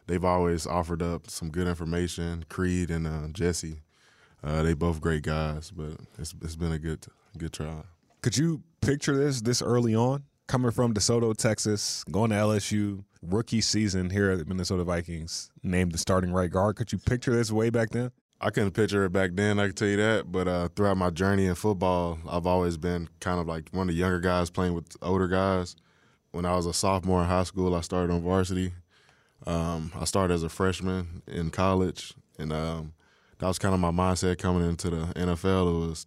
they've 0.07 0.25
always 0.25 0.67
offered 0.67 1.03
up 1.03 1.31
some 1.31 1.51
good 1.51 1.69
information. 1.69 2.45
Creed 2.49 2.91
and 2.91 3.07
uh, 3.07 3.29
Jesse, 3.33 3.83
uh, 4.43 4.63
they 4.63 4.75
both 4.75 5.01
great 5.01 5.23
guys, 5.23 5.71
but 5.71 5.93
it's 6.19 6.35
it's 6.43 6.57
been 6.57 6.73
a 6.73 6.79
good 6.79 7.07
good 7.39 7.53
trial. 7.53 7.87
Could 8.23 8.37
you 8.37 8.63
picture 8.81 9.17
this 9.17 9.41
this 9.41 9.63
early 9.63 9.95
on? 9.95 10.25
Coming 10.49 10.73
from 10.73 10.95
DeSoto, 10.95 11.37
Texas, 11.37 12.03
going 12.11 12.31
to 12.31 12.37
LSU, 12.37 13.05
rookie 13.23 13.61
season 13.61 14.11
here 14.11 14.33
at 14.33 14.39
the 14.39 14.45
Minnesota 14.45 14.83
Vikings, 14.83 15.53
named 15.63 15.93
the 15.93 15.99
starting 15.99 16.33
right 16.33 16.51
guard. 16.51 16.75
Could 16.75 16.91
you 16.91 16.99
picture 16.99 17.33
this 17.33 17.53
way 17.53 17.71
back 17.71 17.91
then? 17.91 18.11
I 18.41 18.51
couldn't 18.51 18.71
picture 18.71 19.05
it 19.05 19.13
back 19.13 19.33
then, 19.35 19.59
I 19.59 19.67
can 19.67 19.75
tell 19.75 19.89
you 19.89 19.99
that. 19.99 20.33
But 20.33 20.49
uh, 20.49 20.69
throughout 20.75 20.97
my 20.97 21.11
journey 21.11 21.47
in 21.47 21.55
football, 21.55 22.19
I've 22.29 22.47
always 22.47 22.77
been 22.79 23.09
kind 23.21 23.39
of 23.39 23.47
like 23.47 23.69
one 23.71 23.89
of 23.89 23.95
the 23.95 24.01
younger 24.01 24.21
guys 24.21 24.49
playing 24.49 24.75
with 24.75 24.97
older 25.03 25.29
guys. 25.29 25.77
When 26.33 26.47
I 26.47 26.55
was 26.55 26.65
a 26.65 26.73
sophomore 26.73 27.23
in 27.23 27.29
high 27.29 27.43
school, 27.43 27.75
I 27.75 27.81
started 27.81 28.13
on 28.13 28.23
varsity. 28.23 28.73
Um, 29.47 29.93
I 29.99 30.05
started 30.05 30.33
as 30.33 30.43
a 30.43 30.49
freshman 30.49 31.23
in 31.27 31.51
college, 31.51 32.15
and 32.39 32.53
um, 32.53 32.93
that 33.39 33.47
was 33.47 33.59
kind 33.59 33.75
of 33.75 33.81
my 33.81 33.91
mindset 33.91 34.39
coming 34.39 34.69
into 34.69 34.91
the 34.91 35.07
NFL. 35.15 35.85
It 35.85 35.89
was 35.89 36.07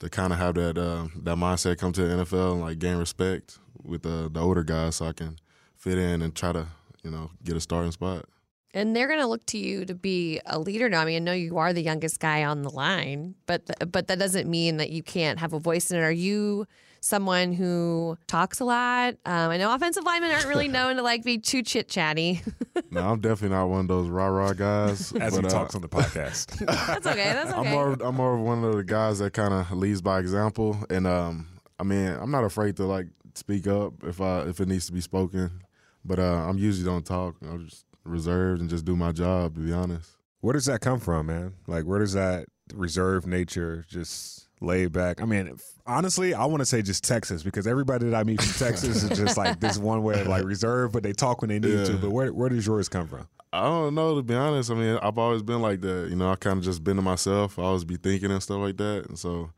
to 0.00 0.08
kind 0.08 0.32
of 0.32 0.38
have 0.38 0.54
that 0.54 0.78
uh, 0.78 1.08
that 1.22 1.36
mindset 1.36 1.78
come 1.78 1.92
to 1.92 2.02
the 2.02 2.24
NFL 2.24 2.52
and 2.52 2.60
like 2.60 2.78
gain 2.78 2.96
respect 2.96 3.58
with 3.82 4.02
the, 4.02 4.30
the 4.32 4.40
older 4.40 4.62
guys, 4.62 4.96
so 4.96 5.06
I 5.06 5.12
can 5.12 5.38
fit 5.76 5.98
in 5.98 6.22
and 6.22 6.34
try 6.34 6.52
to 6.52 6.66
you 7.02 7.10
know 7.10 7.30
get 7.42 7.56
a 7.56 7.60
starting 7.60 7.92
spot. 7.92 8.26
And 8.74 8.94
they're 8.94 9.08
going 9.08 9.20
to 9.20 9.26
look 9.26 9.46
to 9.46 9.58
you 9.58 9.84
to 9.86 9.94
be 9.94 10.40
a 10.44 10.58
leader 10.58 10.88
now. 10.88 11.00
I 11.00 11.04
mean, 11.06 11.16
I 11.16 11.18
know 11.20 11.32
you 11.32 11.56
are 11.56 11.72
the 11.72 11.82
youngest 11.82 12.20
guy 12.20 12.44
on 12.44 12.62
the 12.62 12.70
line, 12.70 13.34
but 13.46 13.66
th- 13.66 13.90
but 13.90 14.08
that 14.08 14.18
doesn't 14.18 14.48
mean 14.48 14.76
that 14.76 14.90
you 14.90 15.02
can't 15.02 15.38
have 15.38 15.54
a 15.54 15.58
voice 15.58 15.90
in 15.90 15.98
it. 15.98 16.02
Are 16.02 16.12
you 16.12 16.66
someone 17.00 17.52
who 17.52 18.18
talks 18.26 18.60
a 18.60 18.64
lot? 18.64 19.14
Um, 19.24 19.50
I 19.50 19.56
know 19.56 19.74
offensive 19.74 20.04
linemen 20.04 20.32
aren't 20.32 20.46
really 20.46 20.68
known 20.76 20.96
to 20.96 21.02
like 21.02 21.24
be 21.24 21.38
too 21.38 21.62
chit 21.62 21.88
chatty. 21.88 22.42
no, 22.90 23.08
I'm 23.08 23.20
definitely 23.20 23.56
not 23.56 23.66
one 23.66 23.80
of 23.80 23.88
those 23.88 24.08
rah 24.08 24.26
rah 24.26 24.52
guys. 24.52 25.12
As 25.20 25.34
but, 25.34 25.40
he 25.40 25.46
uh, 25.46 25.50
talks 25.50 25.74
on 25.74 25.80
the 25.80 25.88
podcast. 25.88 26.58
that's 26.66 27.06
okay. 27.06 27.32
That's 27.32 27.52
okay. 27.52 27.68
I'm 27.68 27.70
more 27.70 27.92
I'm 28.00 28.14
more 28.16 28.34
of 28.34 28.40
one 28.40 28.64
of 28.64 28.76
the 28.76 28.84
guys 28.84 29.18
that 29.20 29.32
kind 29.32 29.54
of 29.54 29.70
leads 29.72 30.02
by 30.02 30.18
example, 30.18 30.76
and 30.90 31.06
um, 31.06 31.48
I 31.78 31.84
mean, 31.84 32.08
I'm 32.08 32.30
not 32.30 32.44
afraid 32.44 32.76
to 32.76 32.84
like 32.84 33.06
speak 33.34 33.66
up 33.66 33.94
if 34.04 34.20
I 34.20 34.42
if 34.42 34.60
it 34.60 34.68
needs 34.68 34.86
to 34.86 34.92
be 34.92 35.00
spoken, 35.00 35.62
but 36.04 36.18
uh, 36.18 36.46
I'm 36.48 36.58
usually 36.58 36.84
don't 36.84 37.06
talk. 37.06 37.36
I'm 37.42 37.66
just 37.66 37.84
reserved 38.08 38.60
and 38.60 38.70
just 38.70 38.84
do 38.84 38.96
my 38.96 39.12
job. 39.12 39.54
To 39.54 39.60
be 39.60 39.72
honest, 39.72 40.10
Where 40.40 40.52
does 40.52 40.66
that 40.66 40.80
come 40.80 41.00
from, 41.00 41.26
man? 41.26 41.54
Like, 41.66 41.84
where 41.84 41.98
does 41.98 42.12
that 42.14 42.46
reserved 42.74 43.26
nature 43.26 43.84
just 43.88 44.48
laid 44.60 44.92
back? 44.92 45.20
I 45.22 45.24
mean, 45.24 45.56
honestly, 45.86 46.34
I 46.34 46.44
want 46.46 46.60
to 46.60 46.66
say 46.66 46.82
just 46.82 47.04
Texas 47.04 47.42
because 47.42 47.66
everybody 47.66 48.06
that 48.08 48.14
I 48.16 48.24
meet 48.24 48.40
from 48.42 48.66
Texas 48.66 49.02
is 49.02 49.18
just 49.18 49.36
like 49.36 49.60
this 49.60 49.78
one 49.92 50.02
way 50.02 50.20
of 50.20 50.26
like 50.26 50.44
reserved, 50.44 50.92
but 50.92 51.02
they 51.02 51.12
talk 51.12 51.40
when 51.42 51.48
they 51.48 51.58
need 51.58 51.86
to. 51.86 51.96
But 51.96 52.10
where 52.10 52.32
where 52.32 52.48
does 52.48 52.66
yours 52.66 52.88
come 52.88 53.06
from? 53.08 53.28
I 53.52 53.62
don't 53.62 53.94
know. 53.94 54.14
To 54.16 54.22
be 54.22 54.34
honest, 54.34 54.70
I 54.70 54.74
mean, 54.74 54.98
I've 55.00 55.16
always 55.16 55.42
been 55.42 55.62
like 55.62 55.80
that. 55.80 56.08
You 56.10 56.16
know, 56.16 56.30
I 56.30 56.36
kind 56.36 56.58
of 56.58 56.64
just 56.64 56.84
been 56.84 56.96
to 56.96 57.02
myself. 57.02 57.58
I 57.58 57.62
always 57.62 57.84
be 57.84 57.96
thinking 57.96 58.30
and 58.30 58.42
stuff 58.42 58.58
like 58.58 58.76
that, 58.78 59.06
and 59.08 59.18
so. 59.18 59.50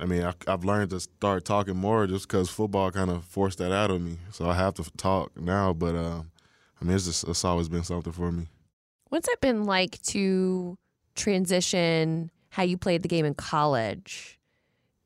I 0.00 0.04
mean, 0.04 0.22
I, 0.22 0.32
I've 0.46 0.64
learned 0.64 0.90
to 0.90 1.00
start 1.00 1.44
talking 1.44 1.76
more 1.76 2.06
just 2.06 2.28
because 2.28 2.48
football 2.48 2.92
kind 2.92 3.10
of 3.10 3.24
forced 3.24 3.58
that 3.58 3.72
out 3.72 3.90
of 3.90 4.00
me. 4.00 4.18
So 4.30 4.48
I 4.48 4.54
have 4.54 4.74
to 4.74 4.88
talk 4.96 5.36
now, 5.36 5.72
but 5.72 5.96
uh, 5.96 6.22
I 6.80 6.84
mean, 6.84 6.94
it's 6.94 7.06
just 7.06 7.26
it's 7.26 7.44
always 7.44 7.68
been 7.68 7.84
something 7.84 8.12
for 8.12 8.30
me. 8.30 8.46
What's 9.08 9.28
it 9.28 9.40
been 9.40 9.64
like 9.64 10.00
to 10.02 10.76
transition 11.14 12.30
how 12.50 12.62
you 12.62 12.76
played 12.76 13.02
the 13.02 13.08
game 13.08 13.24
in 13.24 13.34
college 13.34 14.38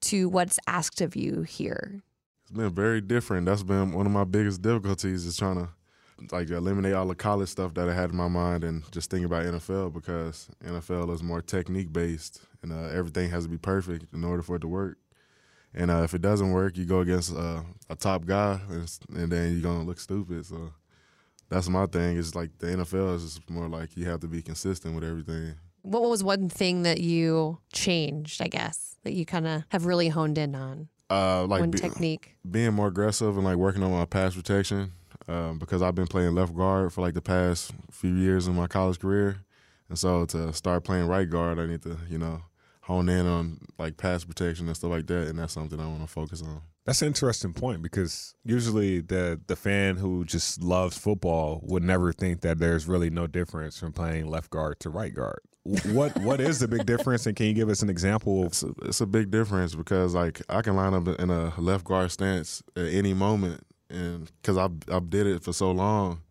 to 0.02 0.28
what's 0.28 0.58
asked 0.66 1.00
of 1.00 1.16
you 1.16 1.42
here? 1.42 2.02
It's 2.42 2.50
been 2.50 2.74
very 2.74 3.00
different. 3.00 3.46
That's 3.46 3.62
been 3.62 3.92
one 3.92 4.06
of 4.06 4.12
my 4.12 4.24
biggest 4.24 4.62
difficulties 4.62 5.24
is 5.24 5.36
trying 5.36 5.56
to 5.56 5.68
like 6.30 6.50
eliminate 6.50 6.94
all 6.94 7.06
the 7.06 7.14
college 7.14 7.48
stuff 7.48 7.74
that 7.74 7.88
I 7.88 7.94
had 7.94 8.10
in 8.10 8.16
my 8.16 8.28
mind 8.28 8.62
and 8.64 8.84
just 8.92 9.10
think 9.10 9.26
about 9.26 9.44
NFL 9.44 9.92
because 9.92 10.48
NFL 10.64 11.12
is 11.12 11.22
more 11.22 11.42
technique 11.42 11.92
based 11.92 12.42
and 12.62 12.72
uh, 12.72 12.88
everything 12.96 13.30
has 13.30 13.44
to 13.44 13.50
be 13.50 13.58
perfect 13.58 14.12
in 14.12 14.22
order 14.22 14.42
for 14.42 14.56
it 14.56 14.60
to 14.60 14.68
work. 14.68 14.98
And 15.74 15.90
uh, 15.90 16.02
if 16.02 16.14
it 16.14 16.20
doesn't 16.20 16.52
work, 16.52 16.76
you 16.76 16.84
go 16.84 17.00
against 17.00 17.34
uh, 17.34 17.62
a 17.88 17.96
top 17.96 18.26
guy 18.26 18.60
and, 18.68 18.98
and 19.14 19.32
then 19.32 19.52
you're 19.52 19.62
gonna 19.62 19.84
look 19.84 19.98
stupid. 19.98 20.44
So 20.46 20.72
that's 21.52 21.68
my 21.68 21.86
thing. 21.86 22.16
Is 22.16 22.34
like 22.34 22.58
the 22.58 22.68
NFL 22.68 23.16
is 23.16 23.40
more 23.48 23.68
like 23.68 23.96
you 23.96 24.06
have 24.06 24.20
to 24.20 24.28
be 24.28 24.42
consistent 24.42 24.94
with 24.94 25.04
everything. 25.04 25.54
What 25.82 26.02
was 26.02 26.22
one 26.22 26.48
thing 26.48 26.82
that 26.82 27.00
you 27.00 27.58
changed, 27.72 28.40
I 28.40 28.48
guess, 28.48 28.96
that 29.02 29.12
you 29.12 29.26
kind 29.26 29.46
of 29.46 29.64
have 29.70 29.84
really 29.84 30.08
honed 30.08 30.38
in 30.38 30.54
on? 30.54 30.88
Uh, 31.10 31.44
like 31.44 31.60
one 31.60 31.70
be- 31.70 31.78
technique. 31.78 32.36
being 32.50 32.72
more 32.72 32.86
aggressive 32.88 33.36
and 33.36 33.44
like 33.44 33.56
working 33.56 33.82
on 33.82 33.90
my 33.90 34.06
pass 34.06 34.34
protection 34.34 34.92
um, 35.28 35.58
because 35.58 35.82
I've 35.82 35.94
been 35.94 36.06
playing 36.06 36.34
left 36.34 36.54
guard 36.54 36.92
for 36.92 37.02
like 37.02 37.14
the 37.14 37.20
past 37.20 37.72
few 37.90 38.14
years 38.14 38.46
in 38.46 38.54
my 38.54 38.66
college 38.66 38.98
career, 38.98 39.36
and 39.88 39.98
so 39.98 40.24
to 40.26 40.52
start 40.52 40.84
playing 40.84 41.06
right 41.06 41.28
guard, 41.28 41.58
I 41.58 41.66
need 41.66 41.82
to 41.82 41.98
you 42.08 42.18
know 42.18 42.42
hone 42.82 43.08
in 43.08 43.26
on 43.26 43.58
like 43.78 43.96
pass 43.96 44.24
protection 44.24 44.66
and 44.68 44.76
stuff 44.76 44.90
like 44.90 45.06
that, 45.08 45.28
and 45.28 45.38
that's 45.38 45.52
something 45.52 45.78
I 45.78 45.86
want 45.86 46.00
to 46.00 46.06
focus 46.06 46.42
on. 46.42 46.62
That's 46.84 47.00
an 47.00 47.08
interesting 47.08 47.52
point 47.52 47.80
because 47.80 48.34
usually 48.44 49.00
the 49.00 49.40
the 49.46 49.54
fan 49.54 49.96
who 49.96 50.24
just 50.24 50.62
loves 50.62 50.98
football 50.98 51.60
would 51.62 51.84
never 51.84 52.12
think 52.12 52.40
that 52.40 52.58
there's 52.58 52.88
really 52.88 53.08
no 53.08 53.26
difference 53.26 53.78
from 53.78 53.92
playing 53.92 54.26
left 54.26 54.50
guard 54.50 54.80
to 54.80 54.90
right 54.90 55.14
guard. 55.14 55.40
What 55.62 56.18
what 56.22 56.40
is 56.40 56.58
the 56.58 56.66
big 56.66 56.84
difference, 56.84 57.24
and 57.26 57.36
can 57.36 57.46
you 57.46 57.54
give 57.54 57.68
us 57.68 57.82
an 57.82 57.88
example? 57.90 58.40
Of, 58.40 58.46
It's 58.48 58.62
a, 58.64 58.72
it's 58.82 59.00
a 59.00 59.06
big 59.06 59.30
difference 59.30 59.76
because 59.76 60.12
like 60.12 60.42
I 60.48 60.60
can 60.60 60.74
line 60.74 60.92
up 60.92 61.06
in 61.06 61.30
a 61.30 61.58
left 61.60 61.84
guard 61.84 62.10
stance 62.10 62.64
at 62.76 62.86
any 62.86 63.14
moment, 63.14 63.64
and 63.88 64.28
because 64.40 64.58
I've 64.58 64.72
I've 64.90 65.08
did 65.08 65.28
it 65.28 65.44
for 65.44 65.52
so 65.52 65.70
long, 65.70 66.22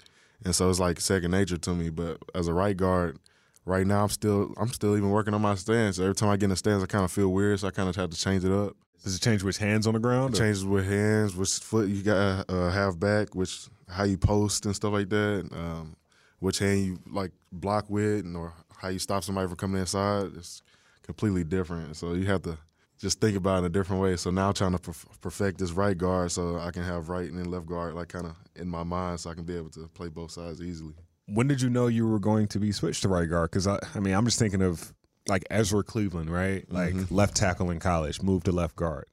and 0.43 0.53
so 0.53 0.69
it's 0.69 0.81
like 0.81 0.99
second 0.99 1.31
nature 1.31 1.57
to 1.57 1.73
me. 1.73 1.89
But 1.89 2.17
as 2.35 2.49
a 2.49 2.53
right 2.53 2.75
guard, 2.75 3.19
right 3.65 3.87
now 3.87 4.03
I'm 4.03 4.09
still 4.09 4.53
I'm 4.57 4.67
still 4.67 4.97
even 4.97 5.11
working 5.11 5.33
on 5.33 5.41
my 5.41 5.55
stance. 5.55 5.97
Every 5.97 6.13
time 6.13 6.27
I 6.27 6.35
get 6.35 6.45
in 6.45 6.49
the 6.49 6.57
stance, 6.57 6.83
I 6.83 6.87
kind 6.87 7.05
of 7.05 7.11
feel 7.11 7.29
weird, 7.29 7.61
so 7.61 7.69
I 7.69 7.71
kind 7.71 7.87
of 7.87 7.95
have 7.95 8.09
to 8.09 8.17
change 8.17 8.43
it 8.43 8.51
up. 8.51 8.75
Does 9.03 9.15
it 9.15 9.21
change 9.21 9.43
which 9.43 9.57
hands 9.57 9.87
on 9.87 9.93
the 9.93 9.99
ground? 9.99 10.33
It 10.33 10.37
or- 10.37 10.43
changes 10.43 10.65
with 10.65 10.87
hands, 10.87 11.35
which 11.35 11.51
foot 11.55 11.89
you 11.89 12.03
got 12.03 12.45
uh, 12.49 12.69
have 12.69 12.99
back, 12.99 13.35
which 13.35 13.67
how 13.89 14.03
you 14.03 14.17
post 14.17 14.65
and 14.65 14.75
stuff 14.75 14.93
like 14.93 15.09
that. 15.09 15.49
Um, 15.51 15.95
which 16.39 16.57
hand 16.59 16.79
you 16.85 16.99
like 17.11 17.31
block 17.51 17.85
with, 17.89 18.25
and 18.25 18.35
or 18.35 18.53
how 18.77 18.87
you 18.89 18.99
stop 18.99 19.23
somebody 19.23 19.47
from 19.47 19.57
coming 19.57 19.79
inside. 19.79 20.31
It's 20.35 20.63
completely 21.03 21.43
different. 21.43 21.95
So 21.97 22.13
you 22.13 22.25
have 22.25 22.41
to 22.43 22.57
just 22.99 23.19
think 23.21 23.35
about 23.37 23.55
it 23.55 23.59
in 23.59 23.65
a 23.65 23.69
different 23.69 24.01
way. 24.01 24.15
So 24.15 24.31
now 24.31 24.47
I'm 24.47 24.53
trying 24.53 24.71
to 24.71 24.79
perf- 24.79 25.05
perfect 25.21 25.59
this 25.59 25.71
right 25.71 25.97
guard, 25.97 26.31
so 26.31 26.57
I 26.57 26.71
can 26.71 26.83
have 26.83 27.09
right 27.09 27.29
and 27.29 27.37
then 27.37 27.45
left 27.51 27.65
guard 27.67 27.93
like 27.93 28.07
kind 28.07 28.25
of 28.25 28.35
in 28.55 28.67
my 28.67 28.83
mind, 28.83 29.19
so 29.19 29.29
I 29.29 29.33
can 29.35 29.43
be 29.43 29.55
able 29.55 29.69
to 29.71 29.87
play 29.93 30.07
both 30.07 30.31
sides 30.31 30.61
easily. 30.61 30.93
when 31.27 31.47
did 31.47 31.61
you 31.61 31.69
know 31.69 31.87
you 31.87 32.07
were 32.07 32.19
going 32.19 32.47
to 32.47 32.59
be 32.59 32.71
switched 32.71 33.03
to 33.03 33.07
right 33.07 33.29
guard? 33.29 33.51
Because 33.51 33.67
I, 33.67 33.77
I 33.95 33.99
mean, 33.99 34.13
I'm 34.13 34.25
just 34.25 34.39
thinking 34.39 34.61
of 34.63 34.93
like 35.27 35.43
Ezra 35.49 35.83
Cleveland, 35.83 36.29
right? 36.29 36.69
Like 36.71 36.93
left 37.09 37.35
tackle 37.35 37.71
in 37.71 37.79
college, 37.79 38.21
moved 38.21 38.45
to 38.45 38.51
left 38.51 38.75
guard. 38.75 39.05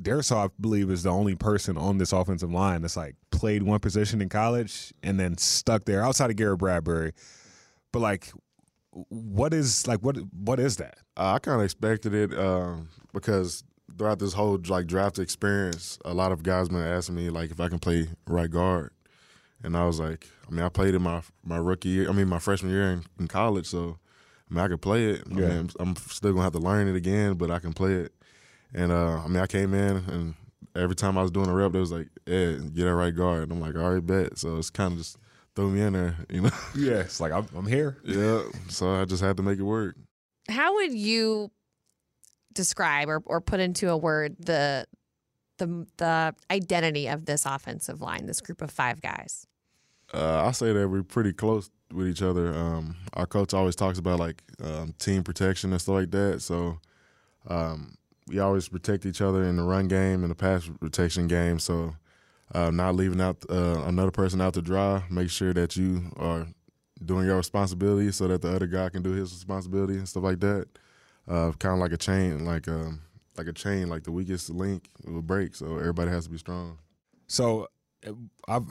Darrisaw, 0.00 0.46
I 0.46 0.50
believe, 0.60 0.90
is 0.90 1.02
the 1.02 1.10
only 1.10 1.34
person 1.34 1.76
on 1.76 1.98
this 1.98 2.12
offensive 2.12 2.50
line 2.50 2.82
that's 2.82 2.96
like 2.96 3.14
played 3.30 3.62
one 3.62 3.78
position 3.78 4.20
in 4.20 4.28
college 4.28 4.92
and 5.02 5.20
then 5.20 5.36
stuck 5.38 5.84
there 5.84 6.02
outside 6.04 6.30
of 6.30 6.36
Garrett 6.36 6.58
Bradbury. 6.58 7.12
But 7.92 8.00
like, 8.00 8.32
what 8.90 9.54
is 9.54 9.86
like 9.86 10.00
what 10.00 10.16
what 10.32 10.58
is 10.58 10.76
that? 10.78 10.98
Uh, 11.16 11.34
I 11.34 11.38
kind 11.38 11.60
of 11.60 11.64
expected 11.64 12.14
it 12.14 12.38
um, 12.38 12.88
because 13.12 13.64
throughout 13.96 14.18
this 14.18 14.32
whole 14.32 14.58
like 14.68 14.86
draft 14.86 15.18
experience, 15.18 15.98
a 16.04 16.14
lot 16.14 16.32
of 16.32 16.42
guys 16.42 16.68
been 16.68 16.78
asking 16.78 17.16
me 17.16 17.30
like 17.30 17.50
if 17.50 17.60
I 17.60 17.68
can 17.68 17.78
play 17.78 18.08
right 18.26 18.50
guard, 18.50 18.92
and 19.62 19.76
I 19.76 19.86
was 19.86 20.00
like, 20.00 20.26
I 20.48 20.50
mean, 20.50 20.64
I 20.64 20.68
played 20.68 20.94
in 20.94 21.02
my 21.02 21.22
my 21.44 21.58
rookie 21.58 21.90
year, 21.90 22.08
I 22.08 22.12
mean 22.12 22.28
my 22.28 22.38
freshman 22.38 22.72
year 22.72 22.92
in, 22.92 23.04
in 23.18 23.28
college, 23.28 23.66
so 23.66 23.98
I 24.52 24.54
mean 24.54 24.64
I 24.64 24.68
could 24.68 24.82
play 24.82 25.06
it. 25.06 25.22
I 25.26 25.30
Yeah. 25.34 25.48
mean, 25.48 25.50
I'm, 25.80 25.88
I'm 25.88 25.96
still 25.96 26.32
gonna 26.32 26.42
have 26.44 26.52
to 26.52 26.58
learn 26.58 26.86
it 26.88 26.94
again, 26.96 27.34
but 27.34 27.50
I 27.50 27.58
can 27.58 27.72
play 27.72 27.94
it. 27.94 28.12
And 28.74 28.92
uh, 28.92 29.22
I 29.24 29.28
mean, 29.28 29.38
I 29.42 29.46
came 29.46 29.72
in 29.72 29.96
and 30.08 30.34
every 30.76 30.94
time 30.96 31.16
I 31.16 31.22
was 31.22 31.30
doing 31.30 31.48
a 31.48 31.54
rep, 31.54 31.72
they 31.72 31.78
was 31.78 31.92
like, 31.92 32.08
"Ed, 32.26 32.74
get 32.74 32.84
that 32.84 32.94
right 32.94 33.14
guard." 33.14 33.44
And 33.44 33.52
I'm 33.52 33.60
like, 33.60 33.76
"All 33.76 33.94
right, 33.94 34.04
bet." 34.06 34.36
So 34.38 34.56
it's 34.58 34.70
kind 34.70 34.92
of 34.92 34.98
just 34.98 35.16
throw 35.56 35.68
me 35.68 35.80
in 35.80 35.94
there, 35.94 36.16
you 36.30 36.42
know. 36.42 36.50
Yeah, 36.76 37.00
it's 37.00 37.20
like 37.20 37.32
I'm, 37.32 37.46
I'm 37.56 37.66
here. 37.66 37.96
yeah. 38.04 38.42
So 38.68 39.00
I 39.00 39.04
just 39.06 39.22
had 39.22 39.36
to 39.38 39.42
make 39.42 39.58
it 39.58 39.62
work. 39.62 39.96
How 40.50 40.74
would 40.74 40.92
you 40.92 41.50
describe 42.52 43.08
or, 43.08 43.22
or 43.24 43.40
put 43.40 43.60
into 43.60 43.88
a 43.90 43.96
word 43.96 44.36
the 44.38 44.86
the 45.58 45.86
the 45.96 46.34
identity 46.50 47.06
of 47.08 47.24
this 47.26 47.46
offensive 47.46 48.00
line, 48.00 48.26
this 48.26 48.40
group 48.40 48.60
of 48.62 48.70
five 48.70 49.00
guys? 49.00 49.46
Uh, 50.12 50.44
I 50.46 50.50
say 50.50 50.72
that 50.74 50.88
we're 50.88 51.02
pretty 51.02 51.32
close 51.32 51.70
with 51.92 52.08
each 52.08 52.22
other. 52.22 52.54
Um, 52.54 52.96
our 53.14 53.26
coach 53.26 53.54
always 53.54 53.76
talks 53.76 53.98
about 53.98 54.18
like 54.18 54.42
um, 54.62 54.94
team 54.98 55.22
protection 55.22 55.72
and 55.72 55.80
stuff 55.80 55.94
like 55.94 56.10
that. 56.10 56.42
So 56.42 56.78
um, 57.48 57.96
we 58.26 58.38
always 58.38 58.68
protect 58.68 59.06
each 59.06 59.20
other 59.20 59.44
in 59.44 59.56
the 59.56 59.62
run 59.62 59.88
game 59.88 60.22
and 60.22 60.30
the 60.30 60.34
pass 60.34 60.68
protection 60.80 61.26
game. 61.26 61.58
So 61.58 61.94
uh, 62.54 62.70
not 62.70 62.94
leaving 62.94 63.20
out 63.20 63.44
uh, 63.50 63.82
another 63.86 64.10
person 64.10 64.40
out 64.40 64.54
to 64.54 64.62
dry. 64.62 65.04
Make 65.10 65.30
sure 65.30 65.52
that 65.54 65.76
you 65.76 66.12
are 66.16 66.46
doing 67.04 67.26
your 67.26 67.36
responsibility 67.36 68.12
so 68.12 68.28
that 68.28 68.42
the 68.42 68.54
other 68.54 68.66
guy 68.66 68.88
can 68.88 69.02
do 69.02 69.12
his 69.12 69.32
responsibility 69.32 69.94
and 69.94 70.08
stuff 70.08 70.22
like 70.22 70.40
that. 70.40 70.66
Uh, 71.28 71.52
kind 71.52 71.74
of 71.74 71.78
like 71.78 71.92
a 71.92 71.96
chain, 71.96 72.44
like 72.44 72.68
um, 72.68 73.00
like 73.36 73.46
a 73.46 73.52
chain, 73.52 73.88
like 73.88 74.04
the 74.04 74.12
weakest 74.12 74.50
link 74.50 74.88
will 75.04 75.22
break. 75.22 75.54
So 75.54 75.78
everybody 75.78 76.10
has 76.10 76.24
to 76.24 76.30
be 76.30 76.38
strong. 76.38 76.78
So 77.26 77.68
uh, 78.06 78.12
I've 78.48 78.64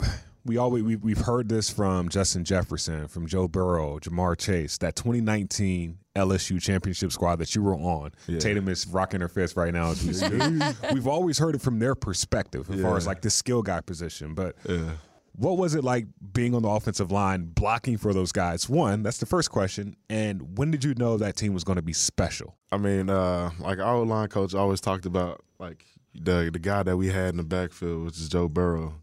we 0.44 0.58
always 0.58 0.84
we've, 0.84 1.04
we've 1.04 1.20
heard 1.20 1.50
this 1.50 1.70
from 1.70 2.10
Justin 2.10 2.44
Jefferson, 2.44 3.08
from 3.08 3.28
Joe 3.28 3.48
Burrow, 3.48 4.00
Ja'Marr 4.00 4.38
Chase, 4.38 4.78
that 4.80 4.96
2019 4.96 5.98
LSU 6.16 6.62
championship 6.62 7.12
squad 7.12 7.38
that 7.38 7.56
you 7.56 7.62
were 7.64 7.76
on. 7.76 8.12
Yeah. 8.28 8.40
Tatum 8.40 8.68
is 8.68 8.86
rocking 8.88 9.22
her 9.22 9.28
fist 9.30 9.56
right 9.56 9.74
now 9.74 9.94
we 10.06 10.60
we've 10.94 11.08
always 11.08 11.38
heard 11.38 11.56
it 11.56 11.62
from 11.62 11.80
their 11.80 11.96
perspective 11.96 12.70
as 12.72 12.82
far 12.82 12.98
as 12.98 13.08
like 13.08 13.22
the 13.22 13.30
skill 13.30 13.62
guy 13.62 13.82
position. 13.82 14.34
But 14.34 14.56
Yeah. 14.68 14.92
what 15.34 15.58
was 15.58 15.76
it 15.76 15.84
like 15.84 16.08
being 16.34 16.54
on 16.56 16.64
the 16.64 16.70
offensive 16.70 17.12
line, 17.12 17.46
blocking 17.46 17.98
for 17.98 18.14
those 18.14 18.32
guys? 18.32 18.68
One, 18.68 19.04
that's 19.04 19.20
the 19.20 19.26
first 19.26 19.52
question. 19.52 19.96
And 20.10 20.58
when 20.58 20.72
did 20.72 20.84
you 20.84 20.94
know 20.96 21.18
that 21.18 21.36
team 21.38 21.54
was 21.54 21.64
going 21.64 21.78
to 21.78 21.82
be 21.82 21.94
special? 21.94 22.58
I 22.72 22.78
mean, 22.78 23.10
uh, 23.10 23.52
like 23.60 23.80
our 23.80 24.04
line 24.06 24.28
coach 24.28 24.54
always 24.54 24.82
talked 24.82 25.06
about 25.06 25.42
like 25.60 25.86
the 26.14 26.50
the 26.52 26.60
guy 26.60 26.84
that 26.84 26.98
we 26.98 27.08
had 27.08 27.30
in 27.30 27.38
the 27.38 27.44
backfield, 27.44 28.06
which 28.06 28.18
is 28.18 28.28
Joe 28.28 28.50
Burrow. 28.50 28.96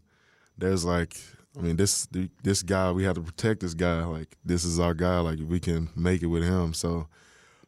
There's 0.59 0.85
like, 0.85 1.17
I 1.57 1.61
mean, 1.61 1.77
this 1.77 2.07
this 2.43 2.63
guy 2.63 2.91
we 2.91 3.03
have 3.03 3.15
to 3.15 3.21
protect 3.21 3.61
this 3.61 3.73
guy. 3.73 4.03
Like 4.03 4.37
this 4.43 4.63
is 4.63 4.79
our 4.79 4.93
guy. 4.93 5.19
Like 5.19 5.39
we 5.47 5.59
can 5.59 5.89
make 5.95 6.21
it 6.21 6.27
with 6.27 6.43
him. 6.43 6.73
So 6.73 7.07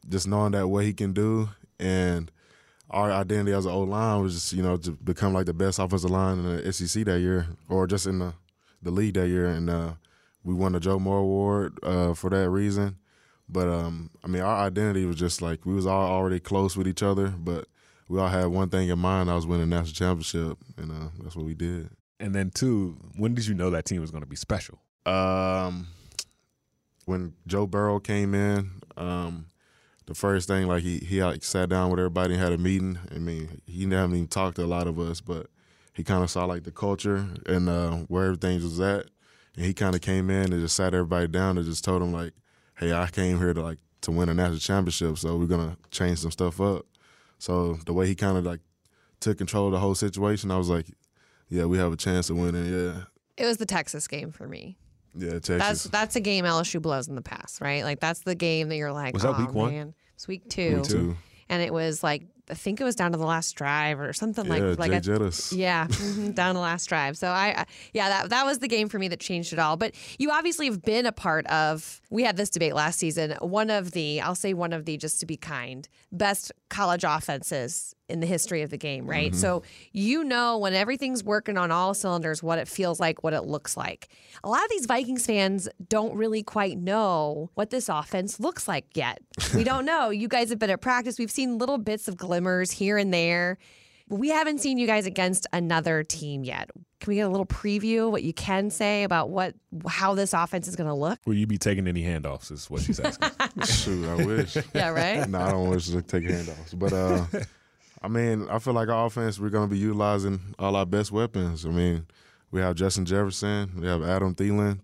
just 0.08 0.26
knowing 0.26 0.52
that 0.52 0.68
what 0.68 0.84
he 0.84 0.92
can 0.92 1.12
do 1.12 1.48
and 1.78 2.30
our 2.90 3.10
identity 3.10 3.52
as 3.52 3.64
an 3.66 3.72
O 3.72 3.80
line 3.80 4.22
was 4.22 4.34
just 4.34 4.52
you 4.52 4.62
know 4.62 4.76
to 4.76 4.92
become 4.92 5.32
like 5.32 5.46
the 5.46 5.54
best 5.54 5.78
offensive 5.78 6.10
line 6.10 6.38
in 6.38 6.56
the 6.56 6.72
SEC 6.72 7.04
that 7.04 7.20
year, 7.20 7.46
or 7.68 7.86
just 7.86 8.06
in 8.06 8.18
the 8.18 8.34
the 8.82 8.90
league 8.90 9.14
that 9.14 9.28
year, 9.28 9.46
and 9.46 9.70
uh, 9.70 9.92
we 10.44 10.54
won 10.54 10.72
the 10.72 10.80
Joe 10.80 10.98
Moore 10.98 11.18
Award 11.18 11.78
uh, 11.82 12.14
for 12.14 12.30
that 12.30 12.50
reason. 12.50 12.96
But 13.48 13.68
um, 13.68 14.10
I 14.22 14.28
mean, 14.28 14.42
our 14.42 14.66
identity 14.66 15.04
was 15.06 15.16
just 15.16 15.40
like 15.42 15.64
we 15.64 15.74
was 15.74 15.86
all 15.86 16.10
already 16.10 16.40
close 16.40 16.76
with 16.76 16.86
each 16.86 17.02
other, 17.02 17.28
but 17.28 17.66
we 18.08 18.20
all 18.20 18.28
had 18.28 18.46
one 18.46 18.68
thing 18.68 18.88
in 18.88 18.98
mind: 18.98 19.30
I 19.30 19.34
was 19.34 19.46
winning 19.46 19.70
national 19.70 19.94
championship, 19.94 20.58
and 20.76 20.90
uh, 20.90 21.08
that's 21.22 21.36
what 21.36 21.46
we 21.46 21.54
did. 21.54 21.90
And 22.22 22.32
then 22.32 22.50
two, 22.50 22.96
when 23.16 23.34
did 23.34 23.48
you 23.48 23.54
know 23.54 23.70
that 23.70 23.84
team 23.84 24.00
was 24.00 24.12
going 24.12 24.22
to 24.22 24.28
be 24.28 24.36
special? 24.36 24.78
Um, 25.04 25.88
when 27.04 27.34
Joe 27.48 27.66
Burrow 27.66 27.98
came 27.98 28.32
in, 28.32 28.70
um, 28.96 29.46
the 30.06 30.14
first 30.14 30.46
thing 30.46 30.68
like 30.68 30.84
he 30.84 30.98
he 30.98 31.22
like 31.22 31.42
sat 31.42 31.68
down 31.68 31.90
with 31.90 31.98
everybody 31.98 32.34
and 32.34 32.42
had 32.42 32.52
a 32.52 32.58
meeting. 32.58 32.96
I 33.12 33.18
mean, 33.18 33.60
he 33.66 33.86
never 33.86 34.14
even 34.14 34.28
talked 34.28 34.54
to 34.56 34.64
a 34.64 34.66
lot 34.66 34.86
of 34.86 35.00
us, 35.00 35.20
but 35.20 35.48
he 35.94 36.04
kind 36.04 36.22
of 36.22 36.30
saw 36.30 36.44
like 36.44 36.62
the 36.62 36.70
culture 36.70 37.26
and 37.46 37.68
uh, 37.68 37.96
where 38.06 38.26
everything 38.26 38.62
was 38.62 38.78
at, 38.78 39.06
and 39.56 39.66
he 39.66 39.74
kind 39.74 39.96
of 39.96 40.00
came 40.00 40.30
in 40.30 40.52
and 40.52 40.62
just 40.62 40.76
sat 40.76 40.94
everybody 40.94 41.26
down 41.26 41.58
and 41.58 41.66
just 41.66 41.84
told 41.84 42.02
them 42.02 42.12
like, 42.12 42.34
"Hey, 42.76 42.92
I 42.92 43.08
came 43.08 43.38
here 43.38 43.52
to 43.52 43.62
like 43.62 43.78
to 44.02 44.12
win 44.12 44.28
a 44.28 44.34
national 44.34 44.60
championship, 44.60 45.18
so 45.18 45.36
we're 45.36 45.46
gonna 45.46 45.76
change 45.90 46.20
some 46.20 46.30
stuff 46.30 46.60
up." 46.60 46.86
So 47.40 47.80
the 47.84 47.92
way 47.92 48.06
he 48.06 48.14
kind 48.14 48.38
of 48.38 48.44
like 48.44 48.60
took 49.18 49.38
control 49.38 49.66
of 49.66 49.72
the 49.72 49.80
whole 49.80 49.96
situation, 49.96 50.52
I 50.52 50.58
was 50.58 50.68
like, 50.68 50.86
"Yeah, 51.52 51.66
we 51.66 51.78
have 51.78 51.92
a 51.92 51.96
chance 51.96 52.30
of 52.30 52.36
winning." 52.38 52.66
Yeah, 52.66 53.02
It 53.36 53.46
was 53.46 53.56
the 53.58 53.66
Texas 53.66 54.08
game 54.08 54.30
for 54.32 54.48
me. 54.48 54.76
yeah, 55.16 55.32
Texas. 55.32 55.48
That's 55.58 55.84
that's 55.84 56.16
a 56.16 56.20
game 56.20 56.44
LSU 56.44 56.80
blows 56.80 57.08
in 57.08 57.14
the 57.14 57.22
past, 57.22 57.60
right? 57.60 57.84
Like 57.84 58.00
that's 58.00 58.20
the 58.20 58.34
game 58.34 58.68
that 58.70 58.76
you're 58.76 58.92
like, 58.92 59.14
Was 59.14 59.22
that 59.22 59.34
oh, 59.36 59.40
week 59.44 59.52
one? 59.52 59.70
man. 59.72 59.94
It's 60.14 60.26
week 60.28 60.48
two. 60.48 60.76
Me 60.78 60.82
too. 60.84 61.16
and 61.48 61.62
it 61.62 61.72
was 61.72 62.02
like 62.02 62.22
I 62.50 62.54
think 62.54 62.80
it 62.80 62.84
was 62.84 62.96
down 62.96 63.12
to 63.12 63.18
the 63.18 63.24
last 63.26 63.52
drive 63.52 64.00
or 64.00 64.12
something 64.12 64.44
Yeah, 64.46 64.52
like 64.74 64.78
like 64.78 65.02
Jay 65.02 65.12
a, 65.12 65.18
Jettis. 65.18 65.56
yeah 65.56 65.86
mhm, 65.88 66.34
down 66.34 66.54
to 66.54 66.58
the 66.58 66.60
last 66.60 66.86
drive. 66.86 67.16
So 67.16 67.28
I, 67.28 67.60
I 67.60 67.66
yeah 67.92 68.08
that 68.08 68.30
that 68.30 68.44
was 68.46 68.58
the 68.58 68.68
game 68.68 68.88
for 68.88 68.98
me 68.98 69.08
that 69.08 69.20
changed 69.20 69.52
it 69.52 69.58
all. 69.58 69.76
But 69.76 69.94
you 70.18 70.30
obviously 70.30 70.66
have 70.66 70.82
been 70.82 71.06
a 71.06 71.12
part 71.12 71.46
of. 71.46 72.00
We 72.10 72.24
had 72.24 72.36
this 72.36 72.50
debate 72.50 72.74
last 72.74 72.98
season. 72.98 73.36
One 73.40 73.70
of 73.70 73.92
the 73.92 74.20
I'll 74.20 74.34
say 74.34 74.54
one 74.54 74.72
of 74.72 74.84
the 74.86 74.96
just 74.96 75.20
to 75.20 75.26
be 75.26 75.36
kind 75.36 75.88
best 76.10 76.52
college 76.68 77.04
offenses 77.04 77.94
in 78.08 78.20
the 78.20 78.26
history 78.26 78.62
of 78.62 78.70
the 78.70 78.76
game, 78.76 79.06
right? 79.06 79.32
Mm-hmm. 79.32 79.40
So 79.40 79.62
you 79.92 80.24
know 80.24 80.58
when 80.58 80.74
everything's 80.74 81.24
working 81.24 81.56
on 81.56 81.70
all 81.70 81.94
cylinders, 81.94 82.42
what 82.42 82.58
it 82.58 82.68
feels 82.68 83.00
like, 83.00 83.22
what 83.22 83.32
it 83.32 83.42
looks 83.42 83.76
like. 83.76 84.08
A 84.44 84.48
lot 84.48 84.62
of 84.62 84.70
these 84.70 84.86
Vikings 84.86 85.24
fans 85.24 85.68
don't 85.88 86.14
really 86.14 86.42
quite 86.42 86.78
know 86.78 87.50
what 87.54 87.70
this 87.70 87.88
offense 87.88 88.38
looks 88.40 88.68
like 88.68 88.86
yet. 88.94 89.20
We 89.54 89.64
don't 89.64 89.84
know. 89.84 90.08
You 90.08 90.28
guys 90.28 90.48
have 90.48 90.58
been 90.58 90.70
at 90.70 90.80
practice. 90.80 91.18
We've 91.18 91.30
seen 91.30 91.58
little 91.58 91.76
bits 91.76 92.08
of 92.08 92.16
glimmers 92.16 92.70
here 92.70 92.96
and 92.96 93.12
there. 93.12 93.58
But 94.08 94.18
we 94.18 94.28
haven't 94.28 94.58
seen 94.58 94.78
you 94.78 94.86
guys 94.86 95.06
against 95.06 95.46
another 95.52 96.02
team 96.02 96.42
yet. 96.42 96.70
Can 97.00 97.10
we 97.10 97.16
get 97.16 97.22
a 97.22 97.28
little 97.28 97.46
preview 97.46 98.10
what 98.10 98.22
you 98.22 98.32
can 98.32 98.70
say 98.70 99.02
about 99.04 99.30
what 99.30 99.54
how 99.88 100.14
this 100.14 100.32
offense 100.32 100.68
is 100.68 100.76
going 100.76 100.88
to 100.88 100.94
look? 100.94 101.18
Will 101.26 101.34
you 101.34 101.46
be 101.46 101.58
taking 101.58 101.88
any 101.88 102.02
handoffs? 102.02 102.52
Is 102.52 102.70
what 102.70 102.82
she's 102.82 103.00
asking. 103.00 103.30
Shoot, 103.64 104.08
I 104.08 104.24
wish. 104.24 104.56
Yeah, 104.74 104.90
right? 104.90 105.28
no, 105.28 105.38
I 105.38 105.50
don't 105.50 105.68
wish 105.68 105.88
to 105.88 106.02
take 106.02 106.24
handoffs. 106.24 106.78
But 106.78 106.92
uh, 106.92 107.24
I 108.02 108.08
mean, 108.08 108.48
I 108.50 108.58
feel 108.58 108.74
like 108.74 108.88
our 108.88 109.06
offense, 109.06 109.38
we're 109.38 109.48
going 109.48 109.68
to 109.68 109.72
be 109.72 109.78
utilizing 109.78 110.40
all 110.58 110.74
our 110.74 110.84
best 110.84 111.12
weapons. 111.12 111.64
I 111.64 111.68
mean, 111.68 112.06
we 112.50 112.60
have 112.60 112.74
Justin 112.74 113.04
Jefferson, 113.04 113.80
we 113.80 113.86
have 113.86 114.02
Adam 114.02 114.34
Thielen, 114.34 114.80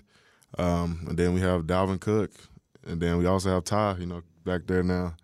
um, 0.57 1.05
and 1.09 1.19
then 1.19 1.35
we 1.35 1.41
have 1.41 1.65
Dalvin 1.65 1.99
Cook, 2.01 2.31
and 2.87 3.01
then 3.01 3.19
we 3.19 3.27
also 3.27 3.51
have 3.51 3.65
Ty, 3.65 3.97
you 3.99 4.07
know, 4.07 4.23
back 4.45 4.67
there 4.67 4.85
now. 4.85 5.17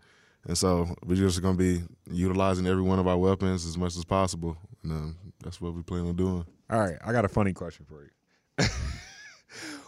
And 0.46 0.58
so 0.58 0.94
we're 1.06 1.14
just 1.14 1.40
going 1.40 1.56
to 1.56 1.58
be 1.58 1.82
utilizing 2.10 2.66
every 2.66 2.82
one 2.82 2.98
of 2.98 3.06
our 3.06 3.16
weapons 3.16 3.64
as 3.64 3.78
much 3.78 3.96
as 3.96 4.04
possible. 4.04 4.56
And 4.82 4.92
um, 4.92 5.16
that's 5.42 5.60
what 5.60 5.72
we 5.72 5.82
plan 5.82 6.06
on 6.06 6.16
doing. 6.16 6.44
All 6.70 6.80
right, 6.80 6.96
I 7.04 7.12
got 7.12 7.24
a 7.24 7.28
funny 7.28 7.52
question 7.52 7.86
for 7.88 8.02
you. 8.02 8.66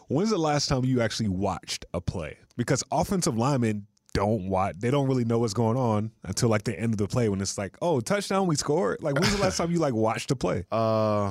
When's 0.09 0.31
the 0.31 0.39
last 0.39 0.69
time 0.69 0.85
you 0.85 1.03
actually 1.03 1.29
watched 1.29 1.85
a 1.93 2.01
play? 2.01 2.39
Because 2.57 2.85
offensive 2.93 3.37
linemen 3.37 3.87
don't 4.15 4.49
watch; 4.49 4.77
they 4.79 4.91
don't 4.91 5.07
really 5.09 5.25
know 5.25 5.39
what's 5.39 5.53
going 5.55 5.77
on 5.77 6.11
until 6.25 6.49
like 6.49 6.65
the 6.65 6.79
end 6.79 6.93
of 6.95 6.99
the 6.99 7.07
play 7.07 7.29
when 7.29 7.41
it's 7.41 7.59
like, 7.59 7.77
"Oh, 7.83 8.01
touchdown, 8.01 8.47
we 8.47 8.57
scored!" 8.57 9.03
Like, 9.03 9.15
when's 9.19 9.35
the 9.37 9.43
last 9.43 9.57
time 9.59 9.71
you 9.71 9.79
like 9.79 9.95
watched 9.95 10.31
a 10.31 10.37
play? 10.37 10.65
Uh, 10.73 11.27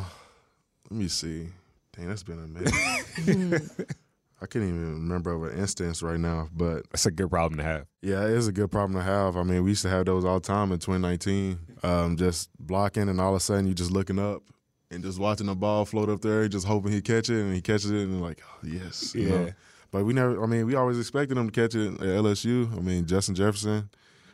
let 0.90 1.00
me 1.00 1.08
see. 1.08 1.48
Dang, 1.96 2.08
that's 2.10 2.24
been 2.24 2.40
a 2.40 2.48
minute. 2.48 2.74
I 4.42 4.48
can't 4.48 4.66
even 4.66 4.94
remember 4.96 5.32
of 5.32 5.44
an 5.54 5.58
instance 5.58 6.04
right 6.04 6.20
now, 6.20 6.50
but 6.54 6.84
That's 6.92 7.06
a 7.06 7.12
good 7.12 7.30
problem 7.30 7.58
to 7.58 7.64
have. 7.64 7.88
yeah, 8.02 8.26
it 8.26 8.32
is 8.32 8.48
a 8.48 8.52
good 8.52 8.70
problem 8.70 9.00
to 9.00 9.04
have. 9.04 9.38
I 9.38 9.44
mean, 9.44 9.64
we 9.64 9.72
used 9.72 9.82
to 9.84 9.90
have 9.90 10.06
those 10.06 10.26
all 10.26 10.40
the 10.42 10.46
time 10.48 10.72
in 10.74 10.80
2019. 10.80 11.58
Um, 11.84 12.18
just 12.18 12.50
blocking, 12.60 13.08
and 13.10 13.20
all 13.22 13.30
of 13.30 13.38
a 13.38 13.40
sudden 13.40 13.66
you're 13.66 13.74
just 13.74 13.92
looking 13.92 14.20
up 14.20 14.44
and 14.92 15.04
just 15.04 15.20
watching 15.20 15.48
the 15.48 15.56
ball 15.56 15.86
float 15.86 16.10
up 16.10 16.22
there, 16.22 16.48
just 16.50 16.68
hoping 16.68 16.92
he 16.92 17.02
catch 17.02 17.30
it, 17.30 17.42
and 17.42 17.56
he 17.56 17.62
catches 17.62 17.90
it, 17.92 18.04
and 18.04 18.22
like, 18.22 18.42
oh, 18.46 18.68
yes, 18.68 19.16
you 19.16 19.30
know. 19.30 19.50
But 19.96 20.04
we 20.04 20.12
never. 20.12 20.44
I 20.44 20.46
mean, 20.46 20.66
we 20.66 20.76
always 20.76 21.00
expected 21.00 21.38
him 21.38 21.50
to 21.50 21.62
catch 21.62 21.74
it 21.74 21.94
at 21.94 22.00
LSU. 22.02 22.70
I 22.76 22.82
mean, 22.82 23.06
Justin 23.06 23.34
Jefferson, 23.34 23.90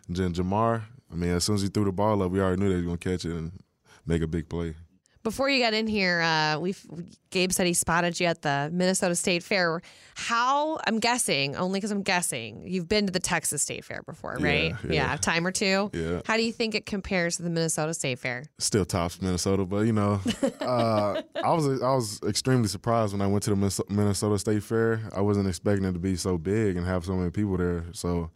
Ja'Marr. 0.09 0.81
I 1.11 1.15
mean, 1.15 1.29
as 1.29 1.43
soon 1.43 1.53
as 1.53 1.61
he 1.61 1.67
threw 1.67 1.85
the 1.85 1.91
ball 1.91 2.23
up, 2.23 2.31
we 2.31 2.41
already 2.41 2.59
knew 2.59 2.69
they 2.69 2.77
were 2.77 2.81
gonna 2.81 2.97
catch 2.97 3.25
it 3.25 3.35
and 3.35 3.51
make 4.03 4.23
a 4.23 4.27
big 4.27 4.49
play. 4.49 4.73
Before 5.23 5.49
you 5.49 5.61
got 5.63 5.73
in 5.73 5.85
here, 5.85 6.21
uh, 6.21 6.57
we 6.57 6.73
Gabe 7.29 7.51
said 7.51 7.67
he 7.67 7.73
spotted 7.73 8.19
you 8.19 8.25
at 8.25 8.41
the 8.41 8.69
Minnesota 8.73 9.15
State 9.15 9.43
Fair. 9.43 9.81
How 10.15 10.79
I'm 10.87 10.99
guessing, 10.99 11.55
only 11.55 11.77
because 11.77 11.91
I'm 11.91 12.01
guessing, 12.01 12.63
you've 12.65 12.87
been 12.87 13.05
to 13.05 13.11
the 13.11 13.19
Texas 13.19 13.61
State 13.61 13.85
Fair 13.85 14.01
before, 14.03 14.37
right? 14.39 14.73
yeah. 14.89 15.13
a 15.13 15.17
time 15.19 15.45
or 15.45 15.51
two. 15.51 15.91
Yeah. 15.93 16.21
How 16.25 16.37
do 16.37 16.43
you 16.43 16.51
think 16.51 16.73
it 16.73 16.87
compares 16.87 17.37
to 17.37 17.43
the 17.43 17.51
Minnesota 17.51 17.93
State 17.93 18.19
Fair? 18.19 18.45
still 18.57 18.85
tops 18.85 19.21
Minnesota, 19.21 19.65
but 19.65 19.85
you 19.85 19.93
know, 19.93 20.19
uh, 20.61 21.21
I 21.43 21.53
was 21.53 21.81
I 21.81 21.93
was 21.93 22.19
extremely 22.27 22.67
surprised 22.67 23.13
when 23.13 23.21
I 23.21 23.27
went 23.27 23.43
to 23.43 23.55
the 23.55 23.85
Minnesota 23.89 24.39
State 24.39 24.63
Fair. 24.63 25.01
I 25.15 25.21
wasn't 25.21 25.47
expecting 25.47 25.85
it 25.85 25.93
to 25.93 25.99
be 25.99 26.15
so 26.15 26.37
big 26.37 26.77
and 26.77 26.85
have 26.85 27.05
so 27.05 27.15
many 27.15 27.29
people 27.29 27.57
there. 27.57 27.85
So 27.91 28.31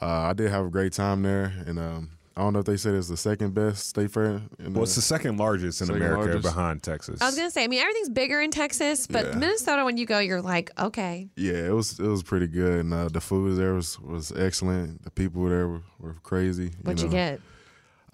uh, 0.00 0.06
I 0.06 0.32
did 0.34 0.50
have 0.50 0.66
a 0.66 0.70
great 0.70 0.92
time 0.92 1.22
there, 1.22 1.52
and 1.66 1.78
um, 1.78 2.10
I 2.36 2.40
don't 2.40 2.52
know 2.54 2.60
if 2.60 2.64
they 2.64 2.76
said 2.76 2.94
it's 2.94 3.08
the 3.08 3.16
second 3.16 3.52
best 3.54 3.88
state 3.88 4.10
fair. 4.10 4.40
In 4.58 4.72
Well, 4.74 4.84
it's 4.84 4.94
the 4.94 5.02
second 5.02 5.36
largest 5.36 5.80
in 5.80 5.86
Second 5.88 6.02
America 6.02 6.24
largest. 6.32 6.42
behind 6.54 6.82
Texas. 6.82 7.20
I 7.20 7.26
was 7.26 7.36
gonna 7.36 7.50
say, 7.50 7.64
I 7.64 7.66
mean, 7.68 7.80
everything's 7.80 8.08
bigger 8.08 8.40
in 8.40 8.50
Texas, 8.50 9.06
but 9.06 9.26
Yeah. 9.26 9.34
Minnesota, 9.38 9.84
when 9.84 9.96
you 9.96 10.06
go, 10.06 10.18
you're 10.18 10.40
like, 10.42 10.70
okay, 10.78 11.28
yeah, 11.36 11.52
it 11.66 11.72
was 11.74 11.98
it 12.00 12.06
was 12.06 12.22
pretty 12.22 12.46
good, 12.46 12.80
and 12.80 12.94
uh, 12.94 13.08
the 13.08 13.20
food 13.20 13.58
there 13.58 13.74
was 13.74 14.00
was 14.00 14.32
excellent. 14.32 15.02
The 15.04 15.10
people 15.10 15.44
there 15.48 15.68
were, 15.68 15.82
were 15.98 16.14
crazy. 16.22 16.70
what'd 16.82 17.00
you, 17.00 17.08
know. 17.08 17.12
get? 17.12 17.40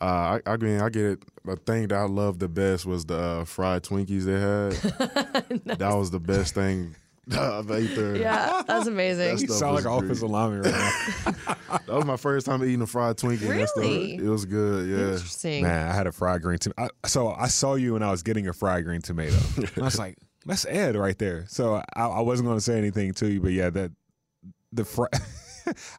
Uh, 0.00 0.38
I, 0.46 0.52
I 0.52 0.56
mean, 0.58 0.80
I 0.80 0.88
get 0.90 1.04
it. 1.04 1.22
The 1.44 1.56
thing 1.56 1.88
that 1.88 1.98
I 1.98 2.04
loved 2.04 2.38
the 2.40 2.48
best 2.48 2.86
was 2.86 3.04
the 3.06 3.18
uh, 3.18 3.44
fried 3.44 3.82
Twinkies 3.82 4.24
they 4.24 4.38
had. 4.40 5.78
That 5.78 5.94
was 5.94 6.10
the 6.10 6.20
best 6.20 6.54
thing 6.54 6.94
I've 7.32 7.70
ate 7.70 7.94
there. 7.96 8.16
Yeah, 8.16 8.62
that's 8.66 8.86
amazing. 8.94 9.36
That 9.36 9.40
You 9.42 9.48
sound 9.48 9.74
like 9.76 9.84
an 9.84 9.90
great. 9.90 10.04
offensive 10.04 10.30
lineman 10.30 10.62
right 10.62 10.72
now. 10.72 11.54
That 11.86 11.94
was 11.96 12.04
my 12.06 12.16
first 12.16 12.46
time 12.46 12.62
eating 12.64 12.80
a 12.82 12.86
fried 12.86 13.16
Twinkie. 13.18 13.48
and 13.50 13.60
that 13.60 13.68
stuff- 13.68 13.82
Really? 13.84 14.14
it 14.16 14.22
was 14.22 14.44
good. 14.46 14.88
Yeah. 14.88 15.12
Interesting. 15.12 15.62
Man, 15.64 15.88
I 15.88 15.92
had 15.94 16.06
a 16.06 16.12
fried 16.12 16.40
green 16.42 16.58
tomato. 16.58 16.88
So 17.06 17.28
I 17.30 17.48
saw 17.48 17.74
you 17.74 17.92
when 17.94 18.02
I 18.02 18.10
was 18.10 18.22
getting 18.22 18.46
a 18.48 18.52
fried 18.54 18.84
green 18.84 19.02
tomato. 19.02 19.36
And 19.56 19.70
I 19.78 19.84
was 19.84 19.98
like, 19.98 20.16
that's 20.46 20.64
Ed 20.66 20.96
right 20.96 21.18
there. 21.18 21.44
So 21.48 21.74
I, 21.96 22.02
I 22.06 22.20
wasn't 22.20 22.46
going 22.46 22.56
to 22.58 22.62
say 22.64 22.78
anything 22.78 23.12
to 23.14 23.28
you, 23.30 23.40
but 23.40 23.52
yeah, 23.52 23.68
that 23.70 23.92
the 24.72 24.84
fry. 24.84 25.08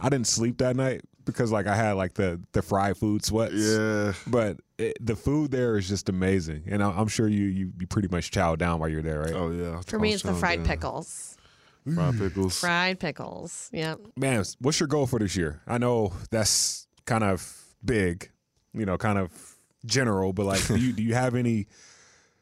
I 0.01 0.09
didn't 0.09 0.27
sleep 0.27 0.57
that 0.59 0.75
night 0.75 1.01
because 1.25 1.51
like 1.51 1.67
I 1.67 1.75
had 1.75 1.91
like 1.93 2.13
the 2.15 2.41
the 2.53 2.61
fried 2.63 2.97
food 2.97 3.23
sweats. 3.23 3.53
Yeah. 3.55 4.13
But 4.25 4.57
it, 4.79 4.97
the 5.05 5.15
food 5.15 5.51
there 5.51 5.77
is 5.77 5.87
just 5.87 6.09
amazing, 6.09 6.63
and 6.67 6.81
I, 6.81 6.89
I'm 6.89 7.07
sure 7.07 7.27
you 7.27 7.45
you, 7.45 7.71
you 7.79 7.87
pretty 7.87 8.07
much 8.07 8.31
chow 8.31 8.55
down 8.55 8.79
while 8.79 8.89
you're 8.89 9.01
there, 9.01 9.21
right? 9.21 9.33
Oh 9.33 9.51
yeah. 9.51 9.81
For 9.85 9.99
me, 9.99 10.13
it's 10.13 10.23
the 10.23 10.33
fried 10.33 10.63
pickles. 10.65 11.37
Fried 11.93 12.17
pickles. 12.17 12.59
Fried 12.59 12.99
pickles. 12.99 13.69
Yep. 13.73 13.99
Man, 14.15 14.43
what's 14.59 14.79
your 14.79 14.87
goal 14.87 15.07
for 15.07 15.17
this 15.19 15.35
year? 15.35 15.61
I 15.67 15.77
know 15.79 16.13
that's 16.29 16.87
kind 17.05 17.23
of 17.23 17.63
big, 17.83 18.29
you 18.73 18.85
know, 18.85 18.97
kind 18.97 19.17
of 19.17 19.31
general, 19.85 20.33
but 20.33 20.45
like, 20.45 20.65
do 20.67 20.75
you 20.77 20.93
do 20.99 21.03
you 21.03 21.13
have 21.15 21.35
any 21.35 21.67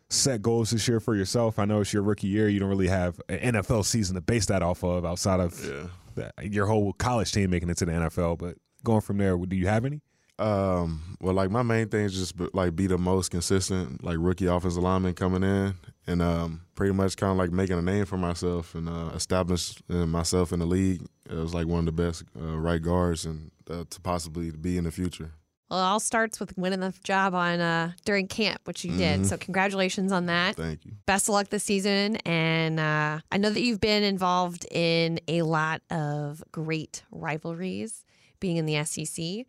set 0.10 0.42
goals 0.42 0.72
this 0.72 0.88
year 0.88 1.00
for 1.00 1.16
yourself? 1.16 1.60
I 1.60 1.66
know 1.66 1.82
it's 1.82 1.94
your 1.94 2.04
rookie 2.04 2.28
year. 2.28 2.50
You 2.50 2.60
don't 2.60 2.70
really 2.70 2.88
have 2.88 3.20
an 3.30 3.54
NFL 3.54 3.86
season 3.86 4.16
to 4.16 4.22
base 4.22 4.46
that 4.48 4.62
off 4.62 4.84
of 4.84 5.06
outside 5.06 5.40
of 5.40 5.60
Yeah. 5.66 5.88
the, 6.16 6.48
your 6.50 6.66
whole 6.66 6.94
college 6.94 7.32
team 7.32 7.50
making 7.50 7.70
it 7.70 7.78
to 7.78 7.86
the 7.86 7.92
NFL. 7.92 8.38
But 8.38 8.58
going 8.84 9.02
from 9.02 9.18
there, 9.18 9.38
do 9.38 9.56
you 9.56 9.68
have 9.68 9.86
any? 9.86 10.02
Um, 10.40 11.18
well, 11.20 11.34
like 11.34 11.50
my 11.50 11.64
main 11.64 11.90
thing 11.90 12.06
is 12.06 12.14
just 12.14 12.38
be- 12.38 12.50
like 12.54 12.76
be 12.76 12.88
the 12.88 12.98
most 12.98 13.32
consistent, 13.32 14.04
like 14.04 14.18
rookie 14.20 14.46
offensive 14.46 14.84
lineman 14.84 15.14
coming 15.16 15.44
in, 15.44 15.74
and 16.06 16.22
um, 16.22 16.62
pretty 16.76 16.94
much 16.94 17.18
kind 17.18 17.32
of 17.32 17.38
like 17.38 17.52
making 17.52 17.78
a 17.78 17.82
name 17.82 18.06
for 18.06 18.18
myself 18.18 18.76
and 18.76 18.88
uh, 18.88 19.10
establish 19.16 19.76
uh, 19.90 20.06
myself 20.06 20.54
in 20.54 20.60
the 20.60 20.66
league 20.66 21.02
as 21.30 21.54
like 21.54 21.66
one 21.68 21.80
of 21.80 21.86
the 21.86 21.92
best 21.92 22.24
uh, 22.40 22.58
right 22.58 22.82
guards 22.82 23.26
and 23.26 23.52
uh, 23.70 23.84
to 23.90 24.00
possibly 24.02 24.52
be 24.52 24.78
in 24.78 24.84
the 24.84 24.92
future. 24.92 25.32
Well, 25.70 25.80
it 25.80 25.84
all 25.84 26.00
starts 26.00 26.40
with 26.40 26.58
winning 26.58 26.80
the 26.80 26.94
job 27.04 27.34
on 27.34 27.60
uh, 27.60 27.92
during 28.06 28.28
camp, 28.28 28.62
which 28.64 28.86
you 28.86 28.96
did. 28.96 29.26
So 29.26 29.36
congratulations 29.36 30.14
on 30.14 30.28
that. 30.28 30.56
Thank 30.56 30.86
you. 30.86 30.94
Best 31.06 31.28
of 31.28 31.34
luck 31.34 31.50
this 31.50 31.66
season, 31.66 32.16
and 32.18 32.80
uh, 32.80 33.20
I 33.32 33.38
know 33.38 33.50
that 33.50 33.60
you've 33.60 33.82
been 33.82 34.04
involved 34.04 34.66
in 34.72 35.20
a 35.28 35.42
lot 35.42 35.82
of 35.90 36.42
great 36.54 37.04
rivalries, 37.12 38.06
being 38.40 38.56
in 38.56 38.66
the 38.66 38.82
SEC. 38.86 39.46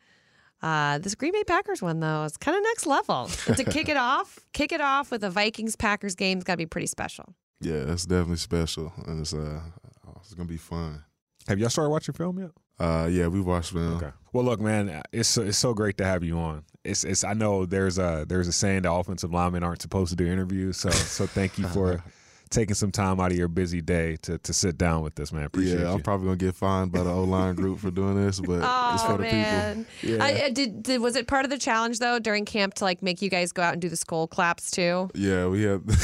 Uh, 0.62 0.99
this 0.99 1.14
Green 1.14 1.33
Bay 1.33 1.44
Packers 1.44 1.81
one 1.81 2.01
though 2.01 2.25
is 2.25 2.37
kind 2.37 2.57
of 2.57 2.62
next 2.62 2.87
level. 2.87 3.27
to 3.55 3.64
kick 3.64 3.88
it 3.88 3.97
off, 3.97 4.38
kick 4.53 4.73
it 4.73 4.81
off 4.81 5.11
with 5.11 5.23
a 5.23 5.31
Vikings 5.31 5.77
Packers 5.77 6.14
game's 6.14 6.44
got 6.44 6.55
to 6.55 6.59
be 6.59 6.66
pretty 6.66 6.87
special. 6.87 7.35
Yeah, 7.61 7.92
it's 7.92 8.07
definitely 8.07 8.37
special, 8.37 8.92
and 9.07 9.21
it's 9.21 9.35
uh, 9.35 9.61
it's 10.21 10.35
gonna 10.35 10.49
be 10.49 10.57
fun. 10.57 11.05
Have 11.49 11.59
y'all 11.59 11.71
started 11.71 11.90
watching 11.90 12.14
film 12.14 12.38
yet? 12.38 12.51
Uh, 12.79 13.09
yeah, 13.11 13.27
we 13.27 13.40
watched 13.40 13.73
film. 13.73 13.97
Okay. 13.97 14.11
Well, 14.33 14.44
look, 14.44 14.61
man, 14.61 15.03
it's 15.12 15.29
so, 15.29 15.42
it's 15.42 15.59
so 15.59 15.75
great 15.75 15.97
to 15.99 16.05
have 16.05 16.23
you 16.23 16.38
on. 16.38 16.64
It's 16.85 17.05
it's 17.05 17.25
I 17.25 17.33
know 17.33 17.66
there's 17.66 17.99
a 17.99 18.25
there's 18.29 18.47
a 18.47 18.53
saying 18.53 18.83
that 18.83 18.92
offensive 18.92 19.33
linemen 19.33 19.62
aren't 19.62 19.83
supposed 19.83 20.11
to 20.11 20.16
do 20.16 20.27
interviews, 20.27 20.77
so 20.77 20.90
so 20.90 21.27
thank 21.27 21.59
you 21.59 21.66
for 21.68 22.03
taking 22.50 22.74
some 22.74 22.90
time 22.90 23.20
out 23.20 23.30
of 23.30 23.37
your 23.37 23.48
busy 23.48 23.80
day 23.80 24.16
to 24.22 24.38
to 24.38 24.52
sit 24.52 24.78
down 24.78 25.02
with 25.02 25.14
this, 25.14 25.32
man. 25.32 25.44
Appreciate 25.44 25.80
yeah, 25.80 25.90
I'm 25.90 25.98
you. 25.98 26.02
probably 26.02 26.26
gonna 26.26 26.37
get 26.37 26.54
fined 26.54 26.92
by 26.92 27.02
the 27.02 27.11
O 27.11 27.24
line 27.24 27.54
group 27.54 27.78
for 27.78 27.90
doing 27.90 28.24
this, 28.24 28.40
but 28.40 28.54
it's 28.54 28.62
oh, 28.66 29.06
for 29.06 29.12
Oh 29.14 29.16
the 29.16 29.24
people. 29.24 29.84
Yeah, 30.02 30.24
I, 30.24 30.44
I 30.46 30.50
did, 30.50 30.82
did. 30.82 31.00
Was 31.00 31.16
it 31.16 31.26
part 31.26 31.44
of 31.44 31.50
the 31.50 31.58
challenge 31.58 31.98
though 31.98 32.18
during 32.18 32.44
camp 32.44 32.74
to 32.74 32.84
like 32.84 33.02
make 33.02 33.22
you 33.22 33.30
guys 33.30 33.52
go 33.52 33.62
out 33.62 33.72
and 33.72 33.82
do 33.82 33.88
the 33.88 33.96
Skol 33.96 34.28
claps 34.28 34.70
too? 34.70 35.11
yeah, 35.14 35.46
we 35.46 35.62
had 35.62 35.87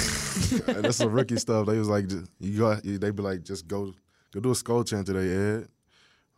that's 0.66 0.96
some 0.96 1.12
rookie 1.12 1.36
stuff. 1.36 1.66
They 1.66 1.78
was 1.78 1.88
like, 1.88 2.06
just, 2.08 2.30
you 2.40 2.58
got, 2.58 2.82
They'd 2.82 3.16
be 3.16 3.22
like, 3.22 3.42
just 3.42 3.66
go, 3.66 3.92
go 4.32 4.40
do 4.40 4.50
a 4.50 4.54
Skol 4.54 4.86
chant 4.86 5.06
today, 5.06 5.32
Ed. 5.58 5.68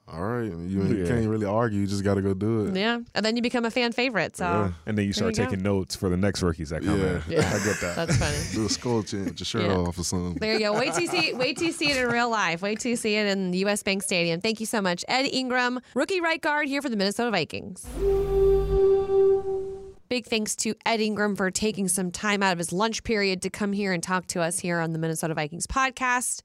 All 0.09 0.23
right, 0.23 0.45
you, 0.45 0.61
you 0.61 0.83
Yeah. 1.03 1.09
can't 1.09 1.27
really 1.29 1.47
argue. 1.47 1.81
You 1.81 1.87
just 1.89 2.05
got 2.05 2.15
to 2.15 2.23
go 2.23 2.33
do 2.33 2.67
it. 2.67 2.77
Yeah, 2.77 3.01
and 3.15 3.27
then 3.27 3.35
you 3.35 3.43
become 3.43 3.65
a 3.65 3.71
fan 3.73 3.91
favorite. 3.91 4.37
So 4.37 4.45
Yeah. 4.45 4.73
and 4.87 4.97
then 4.97 5.05
you 5.05 5.13
start 5.13 5.35
There 5.35 5.45
you 5.45 5.49
go. 5.49 5.51
taking 5.57 5.65
notes 5.65 5.97
for 5.97 6.09
the 6.09 6.17
next 6.17 6.43
rookies 6.45 6.71
that 6.71 6.83
come 6.85 7.01
in. 7.01 7.23
Yeah. 7.29 7.39
I 7.61 7.65
get 7.65 7.81
that. 7.81 7.97
that's 7.97 8.17
funny. 8.17 8.37
Do 8.53 8.67
a 8.67 8.69
Skol 8.69 9.05
chant 9.05 9.25
with 9.25 9.41
your 9.41 9.45
shirt 9.47 9.63
Yeah. 9.63 9.77
off 9.79 9.99
or 9.99 10.05
something. 10.05 10.35
There 10.35 10.53
you 10.53 10.61
go. 10.61 10.75
Wait 10.79 10.93
till 10.95 11.03
you 11.03 11.09
see. 11.09 11.35
Wait 11.35 11.57
till 11.57 11.67
you 11.67 11.73
see 11.73 11.91
it 11.91 11.97
in 11.97 12.07
real 12.09 12.31
life. 12.31 12.63
Wait 12.63 12.79
till 12.79 12.91
you 12.91 12.97
see 12.97 13.17
it 13.17 13.27
in 13.27 13.51
the 13.51 13.59
U.S. 13.59 13.83
Bank 13.83 14.03
Stadium. 14.05 14.41
Thank 14.41 14.61
you 14.61 14.67
so 14.67 14.81
much, 14.81 15.05
Ed 15.09 15.25
Ingram, 15.27 15.81
rookie 15.95 16.21
right 16.21 16.41
guard 16.41 16.69
here 16.69 16.81
for 16.83 16.89
the 16.89 16.97
Minnesota 16.97 17.33
Vikings. 17.33 17.85
Big 20.09 20.25
thanks 20.25 20.55
to 20.55 20.73
Ed 20.87 21.01
Ingram 21.01 21.35
for 21.35 21.51
taking 21.51 21.89
some 21.89 22.13
time 22.13 22.41
out 22.41 22.53
of 22.53 22.59
his 22.59 22.73
lunch 22.73 23.03
period 23.03 23.43
to 23.43 23.51
come 23.51 23.73
here 23.73 23.93
and 23.93 24.01
talk 24.01 24.29
to 24.29 24.41
us 24.41 24.61
here 24.61 24.79
on 24.79 24.93
the 24.93 25.01
Minnesota 25.01 25.35
Vikings 25.35 25.67
podcast. 25.67 26.43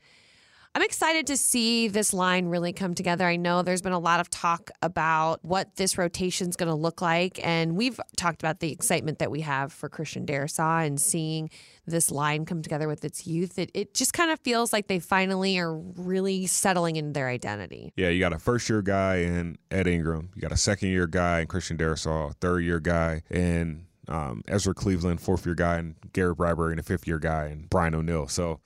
I'm 0.73 0.83
excited 0.83 1.27
to 1.27 1.35
see 1.35 1.89
this 1.89 2.13
line 2.13 2.45
really 2.45 2.71
come 2.71 2.93
together. 2.93 3.27
I 3.27 3.35
know 3.35 3.61
there's 3.61 3.81
been 3.81 3.91
a 3.91 3.99
lot 3.99 4.21
of 4.21 4.29
talk 4.29 4.71
about 4.81 5.43
what 5.43 5.75
this 5.75 5.97
rotation 5.97 6.47
is 6.47 6.55
going 6.55 6.69
to 6.69 6.75
look 6.75 7.01
like, 7.01 7.45
and 7.45 7.75
we've 7.75 7.99
talked 8.15 8.41
about 8.41 8.61
the 8.61 8.71
excitement 8.71 9.19
that 9.19 9.29
we 9.29 9.41
have 9.41 9.73
for 9.73 9.89
Christian 9.89 10.25
Darrisaw 10.25 10.85
and 10.85 10.97
seeing 10.97 11.49
this 11.85 12.09
line 12.09 12.45
come 12.45 12.61
together 12.61 12.87
with 12.87 13.03
its 13.03 13.27
youth. 13.27 13.59
It, 13.59 13.69
it 13.73 13.93
just 13.93 14.13
kind 14.13 14.31
of 14.31 14.39
feels 14.39 14.71
like 14.71 14.87
they 14.87 14.99
finally 14.99 15.59
are 15.59 15.75
really 15.75 16.47
settling 16.47 16.95
into 16.95 17.11
their 17.11 17.27
identity. 17.27 17.91
Yeah, 17.97 18.07
you 18.07 18.21
got 18.21 18.31
a 18.31 18.39
first 18.39 18.69
year 18.69 18.81
guy 18.81 19.17
in 19.17 19.57
Ed 19.71 19.87
Ingram. 19.87 20.29
You 20.35 20.41
got 20.41 20.53
a 20.53 20.57
second 20.57 20.87
year 20.87 21.05
guy 21.05 21.41
in 21.41 21.47
Christian 21.47 21.77
Darrisaw, 21.77 22.33
third 22.39 22.59
year 22.59 22.79
guy 22.79 23.23
in 23.29 23.87
um, 24.07 24.41
Ezra 24.47 24.73
Cleveland, 24.73 25.19
fourth 25.19 25.45
year 25.45 25.55
guy 25.55 25.79
in 25.79 25.95
Garrett 26.13 26.37
Bradbury, 26.37 26.71
and 26.71 26.79
a 26.79 26.83
fifth 26.83 27.07
year 27.07 27.19
guy 27.19 27.47
in 27.47 27.67
Brian 27.69 27.93
O'Neill. 27.93 28.29
So, 28.29 28.61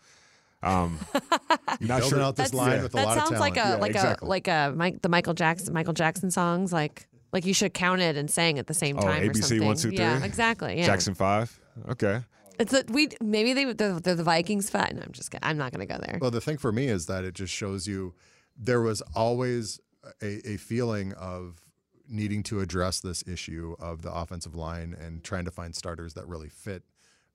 um, 0.61 0.99
not 1.81 1.99
Building 1.99 2.09
sure. 2.09 2.21
out 2.21 2.35
this 2.35 2.51
That's- 2.51 2.67
line 2.71 2.83
with 2.83 2.93
a 2.93 2.97
that 2.97 3.05
lot 3.05 3.17
sounds 3.17 3.31
of 3.31 3.39
like 3.39 3.55
talent. 3.55 3.73
a 3.73 3.75
Yeah, 3.75 3.81
like 3.81 3.91
exactly. 3.91 4.25
a 4.25 4.29
like 4.29 4.47
a 4.47 4.73
Mike, 4.75 5.01
the 5.01 5.09
Michael 5.09 5.33
Jackson 5.33 5.73
Michael 5.73 5.93
Jackson 5.93 6.31
songs 6.31 6.71
like 6.73 7.07
like 7.33 7.45
you 7.45 7.53
should 7.53 7.73
count 7.73 8.01
it 8.01 8.15
and 8.15 8.29
sang 8.31 8.59
at 8.59 8.67
the 8.67 8.73
same 8.73 8.97
Oh, 8.97 9.01
time. 9.01 9.21
or 9.23 9.25
ABC 9.33 9.43
something. 9.59 9.65
one, 9.65 9.93
Yeah, 9.93 10.23
exactly. 10.23 10.77
Yeah. 10.79 10.85
Jackson 10.85 11.13
Five. 11.15 11.59
Okay. 11.89 12.21
It's 12.57 12.71
that 12.71 12.89
we 12.89 13.09
maybe 13.19 13.51
they 13.53 13.73
they're, 13.73 13.99
they're 13.99 14.15
the 14.15 14.23
Vikings 14.23 14.69
fan. 14.69 14.95
No, 14.95 15.01
I'm 15.03 15.11
just. 15.11 15.35
I'm 15.43 15.57
not 15.57 15.73
going 15.73 15.85
to 15.85 15.93
go 15.93 15.99
there. 15.99 16.17
Well, 16.21 16.31
the 16.31 16.39
thing 16.39 16.57
for 16.57 16.71
me 16.71 16.87
is 16.87 17.07
that 17.07 17.25
it 17.25 17.33
just 17.33 17.51
shows 17.53 17.85
you 17.87 18.13
there 18.57 18.79
was 18.81 19.01
always 19.13 19.81
a, 20.21 20.51
a 20.51 20.55
feeling 20.57 21.11
of 21.13 21.59
needing 22.07 22.43
to 22.43 22.61
address 22.61 23.01
this 23.01 23.23
issue 23.27 23.75
of 23.79 24.03
the 24.03 24.13
offensive 24.13 24.55
line 24.55 24.95
and 24.97 25.21
trying 25.23 25.43
to 25.43 25.51
find 25.51 25.75
starters 25.75 26.13
that 26.13 26.25
really 26.27 26.47
fit 26.47 26.83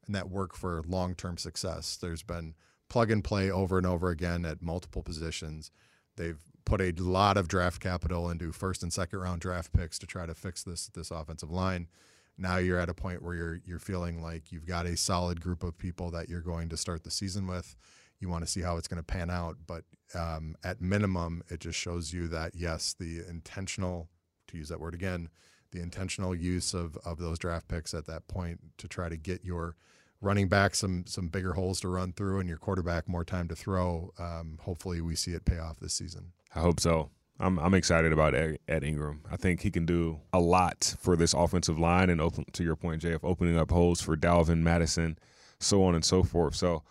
and 0.07 0.14
that 0.14 0.31
work 0.31 0.55
for 0.57 0.81
long 0.87 1.14
term 1.14 1.37
success. 1.37 1.98
There's 2.00 2.22
been 2.22 2.55
plug 2.90 3.11
and 3.11 3.24
play 3.24 3.50
over 3.50 3.79
and 3.79 3.87
over 3.87 4.11
again 4.11 4.44
at 4.44 4.61
multiple 4.61 5.03
positions. 5.03 5.70
They've 6.16 6.42
put 6.66 6.83
a 6.83 6.92
lot 6.92 7.38
of 7.38 7.48
draft 7.48 7.81
capital 7.81 8.29
into 8.29 8.53
first 8.53 8.83
and 8.83 8.92
second 8.92 9.20
round 9.20 9.40
draft 9.40 9.72
picks 9.72 9.98
to 10.00 10.07
try 10.07 10.26
to 10.26 10.35
fix 10.35 10.62
this 10.62 10.88
this 10.88 11.11
offensive 11.11 11.50
line. 11.50 11.88
Now 12.37 12.59
you're 12.59 12.79
at 12.79 12.88
a 12.90 12.94
point 12.94 13.22
where 13.22 13.35
you're 13.35 13.61
you're 13.64 13.79
feeling 13.79 14.22
like 14.22 14.53
you've 14.53 14.66
got 14.66 14.85
a 14.85 14.96
solid 14.96 15.40
group 15.40 15.62
of 15.62 15.79
people 15.79 16.11
that 16.11 16.29
you're 16.29 16.42
going 16.42 16.68
to 16.68 16.76
start 16.76 17.05
the 17.05 17.11
season 17.11 17.46
with. 17.46 17.76
You 18.18 18.29
want 18.29 18.44
to 18.44 18.50
see 18.50 18.61
how 18.61 18.76
it's 18.76 18.88
going 18.88 19.03
to 19.03 19.03
pan 19.03 19.31
out, 19.31 19.57
but 19.66 19.85
um, 20.14 20.55
at 20.62 20.83
minimum, 20.83 21.42
it 21.48 21.61
just 21.61 21.79
shows 21.79 22.12
you 22.12 22.29
that 22.29 22.55
yes, 22.55 22.94
the 22.98 23.20
intentional, 23.26 24.11
to 24.48 24.59
use 24.59 24.68
that 24.68 24.81
word 24.81 24.92
again, 24.92 25.31
the 25.70 25.81
intentional 25.81 26.35
use 26.35 26.74
of 26.74 26.98
of 26.98 27.18
those 27.18 27.38
draft 27.38 27.68
picks 27.68 27.94
at 27.94 28.07
that 28.07 28.29
point 28.29 28.61
to 28.79 28.88
try 28.88 29.09
to 29.09 29.16
get 29.16 29.44
your 29.44 29.76
running 30.20 30.48
back 30.48 30.74
some 30.74 31.04
some 31.06 31.28
bigger 31.28 31.54
holes 31.54 31.80
to 31.80 31.88
run 31.88 32.12
through 32.12 32.40
and 32.40 32.48
your 32.48 32.59
quarterback 32.59 33.09
more 33.09 33.24
time 33.24 33.48
to 33.48 33.56
throw. 33.56 34.12
Um, 34.18 34.59
hopefully, 34.62 35.00
we 35.00 35.14
see 35.16 35.33
it 35.33 35.44
pay 35.44 35.59
off 35.59 35.80
this 35.80 35.94
season. 35.94 36.33
I 36.54 36.61
hope 36.61 36.80
so. 36.80 37.11
I'm 37.38 37.59
I'm 37.59 37.74
excited 37.74 38.12
about 38.12 38.35
Ed, 38.35 38.59
Ingram. 38.68 39.22
I 39.30 39.37
think 39.37 39.62
he 39.62 39.70
can 39.70 39.87
do 39.87 40.20
a 40.33 40.40
lot 40.40 40.94
for 41.00 41.16
this 41.16 41.33
offensive 41.33 41.78
line 41.78 42.11
and 42.11 42.20
open 42.20 42.44
to 42.52 42.62
your 42.62 42.76
point, 42.76 43.02
of 43.04 43.24
opening 43.24 43.59
up 43.59 43.70
holes 43.70 44.00
for 44.00 44.16
Dalvin 44.16 44.59
Mattison, 44.59 45.18
so 45.59 45.83
on 45.83 45.94
and 45.94 46.04
so 46.04 46.22
forth. 46.22 46.54
So 46.54 46.83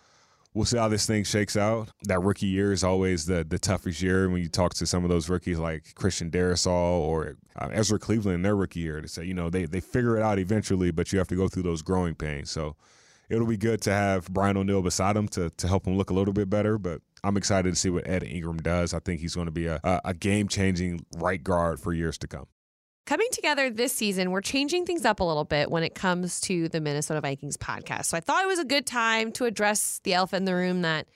we'll 0.52 0.64
see 0.64 0.76
how 0.76 0.88
this 0.88 1.06
thing 1.06 1.22
shakes 1.22 1.56
out. 1.56 1.90
That 2.02 2.20
rookie 2.20 2.46
year 2.46 2.72
is 2.72 2.82
always 2.82 3.26
the 3.26 3.44
the 3.44 3.60
toughest 3.60 4.02
year 4.02 4.28
when 4.28 4.42
you 4.42 4.48
talk 4.48 4.74
to 4.74 4.86
some 4.86 5.04
of 5.04 5.10
those 5.10 5.28
rookies 5.28 5.60
like 5.60 5.94
Christian 5.94 6.32
Darrisaw 6.32 6.98
or 6.98 7.36
uh, 7.54 7.68
Ezra 7.70 8.00
Cleveland 8.00 8.34
in 8.34 8.42
their 8.42 8.56
rookie 8.56 8.80
year 8.80 9.00
to 9.00 9.06
say, 9.06 9.24
you 9.24 9.34
know, 9.34 9.50
they 9.50 9.66
they 9.66 9.80
figure 9.80 10.16
it 10.16 10.22
out 10.22 10.40
eventually, 10.40 10.90
but 10.90 11.12
you 11.12 11.18
have 11.18 11.28
to 11.28 11.36
go 11.36 11.46
through 11.46 11.62
those 11.62 11.82
growing 11.82 12.16
pains. 12.16 12.50
So 12.50 12.74
it'll 13.30 13.46
be 13.46 13.56
good 13.56 13.80
to 13.82 13.92
have 13.92 14.28
Brian 14.28 14.56
O'Neill 14.56 14.82
beside 14.82 15.16
him 15.16 15.28
to 15.28 15.50
to 15.50 15.68
help 15.68 15.86
him 15.86 15.96
look 15.96 16.10
a 16.10 16.14
little 16.14 16.34
bit 16.34 16.50
better. 16.50 16.76
But 16.76 17.00
I'm 17.24 17.36
excited 17.36 17.72
to 17.72 17.78
see 17.78 17.90
what 17.90 18.06
Ed 18.06 18.24
Ingram 18.24 18.58
does. 18.58 18.92
I 18.92 18.98
think 18.98 19.20
he's 19.20 19.34
going 19.34 19.46
to 19.46 19.52
be 19.52 19.66
a 19.66 19.80
a, 19.84 20.12
game 20.12 20.48
changing 20.48 21.06
right 21.16 21.42
guard 21.42 21.80
for 21.80 21.92
years 21.92 22.18
to 22.18 22.26
come. 22.26 22.46
Coming 23.06 23.28
together 23.32 23.70
this 23.70 23.92
season, 23.92 24.30
we're 24.30 24.40
changing 24.40 24.84
things 24.84 25.04
up 25.04 25.20
a 25.20 25.24
little 25.24 25.44
bit 25.44 25.70
when 25.70 25.82
it 25.82 25.94
comes 25.94 26.40
to 26.42 26.68
the 26.68 26.80
Minnesota 26.80 27.20
Vikings 27.20 27.56
podcast. 27.56 28.06
So 28.06 28.16
I 28.16 28.20
thought 28.20 28.44
it 28.44 28.46
was 28.46 28.58
a 28.58 28.64
good 28.64 28.86
time 28.86 29.32
to 29.32 29.46
address 29.46 30.00
the 30.04 30.14
elephant 30.14 30.42
in 30.42 30.44
the 30.44 30.54
room 30.54 30.82
that 30.82 31.08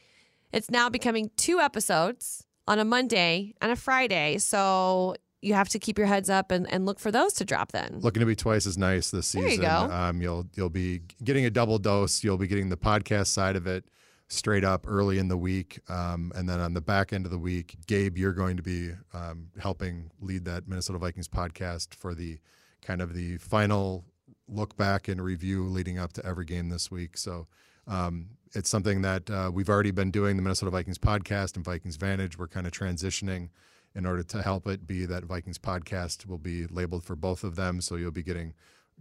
it's 0.52 0.70
now 0.70 0.88
becoming 0.88 1.30
two 1.36 1.60
episodes 1.60 2.44
on 2.66 2.78
a 2.78 2.84
Monday 2.84 3.54
and 3.60 3.70
a 3.70 3.76
Friday. 3.76 4.38
So 4.38 5.14
you 5.44 5.54
have 5.54 5.68
to 5.68 5.78
keep 5.78 5.98
your 5.98 6.06
heads 6.06 6.30
up 6.30 6.50
and, 6.50 6.70
and 6.72 6.86
look 6.86 6.98
for 6.98 7.10
those 7.12 7.34
to 7.34 7.44
drop 7.44 7.72
then. 7.72 7.98
Looking 8.00 8.20
to 8.20 8.26
be 8.26 8.34
twice 8.34 8.66
as 8.66 8.78
nice 8.78 9.10
this 9.10 9.32
There 9.32 9.42
you 9.42 9.50
season. 9.50 9.64
go. 9.64 9.92
Um, 9.92 10.22
you'll 10.22 10.46
you'll 10.54 10.70
be 10.70 11.02
getting 11.22 11.44
a 11.44 11.50
double 11.50 11.78
dose. 11.78 12.24
You'll 12.24 12.38
be 12.38 12.46
getting 12.46 12.70
the 12.70 12.76
podcast 12.76 13.26
side 13.26 13.54
of 13.56 13.66
it 13.66 13.84
straight 14.28 14.64
up 14.64 14.86
early 14.88 15.18
in 15.18 15.28
the 15.28 15.36
week, 15.36 15.80
um, 15.88 16.32
and 16.34 16.48
then 16.48 16.58
on 16.58 16.72
the 16.72 16.80
back 16.80 17.12
end 17.12 17.26
of 17.26 17.30
the 17.30 17.38
week, 17.38 17.76
Gabe, 17.86 18.16
you're 18.16 18.32
going 18.32 18.56
to 18.56 18.62
be 18.62 18.92
um, 19.12 19.48
helping 19.60 20.10
lead 20.20 20.46
that 20.46 20.66
Minnesota 20.66 20.98
Vikings 20.98 21.28
podcast 21.28 21.94
for 21.94 22.14
the 22.14 22.38
kind 22.80 23.02
of 23.02 23.12
the 23.14 23.36
final 23.36 24.04
look 24.48 24.76
back 24.76 25.08
and 25.08 25.22
review 25.22 25.64
leading 25.64 25.98
up 25.98 26.12
to 26.14 26.24
every 26.26 26.44
game 26.44 26.68
this 26.70 26.90
week. 26.90 27.16
So. 27.16 27.46
Um, 27.86 28.30
it's 28.54 28.70
something 28.70 29.02
that 29.02 29.28
uh, 29.28 29.50
we've 29.52 29.68
already 29.68 29.90
been 29.90 30.10
doing 30.10 30.36
the 30.36 30.42
Minnesota 30.42 30.70
Vikings 30.70 30.96
podcast 30.96 31.56
and 31.56 31.64
Vikings 31.64 31.96
Vantage. 31.96 32.38
We're 32.38 32.46
kind 32.46 32.66
of 32.66 32.72
transitioning 32.72 33.50
in 33.94 34.06
order 34.06 34.22
to 34.22 34.42
help 34.42 34.66
it 34.66 34.86
be 34.86 35.06
that 35.06 35.24
Vikings 35.24 35.58
podcast 35.58 36.26
will 36.26 36.38
be 36.38 36.66
labeled 36.66 37.04
for 37.04 37.14
both 37.14 37.44
of 37.44 37.56
them. 37.56 37.80
So 37.80 37.96
you'll 37.96 38.10
be 38.10 38.22
getting 38.22 38.54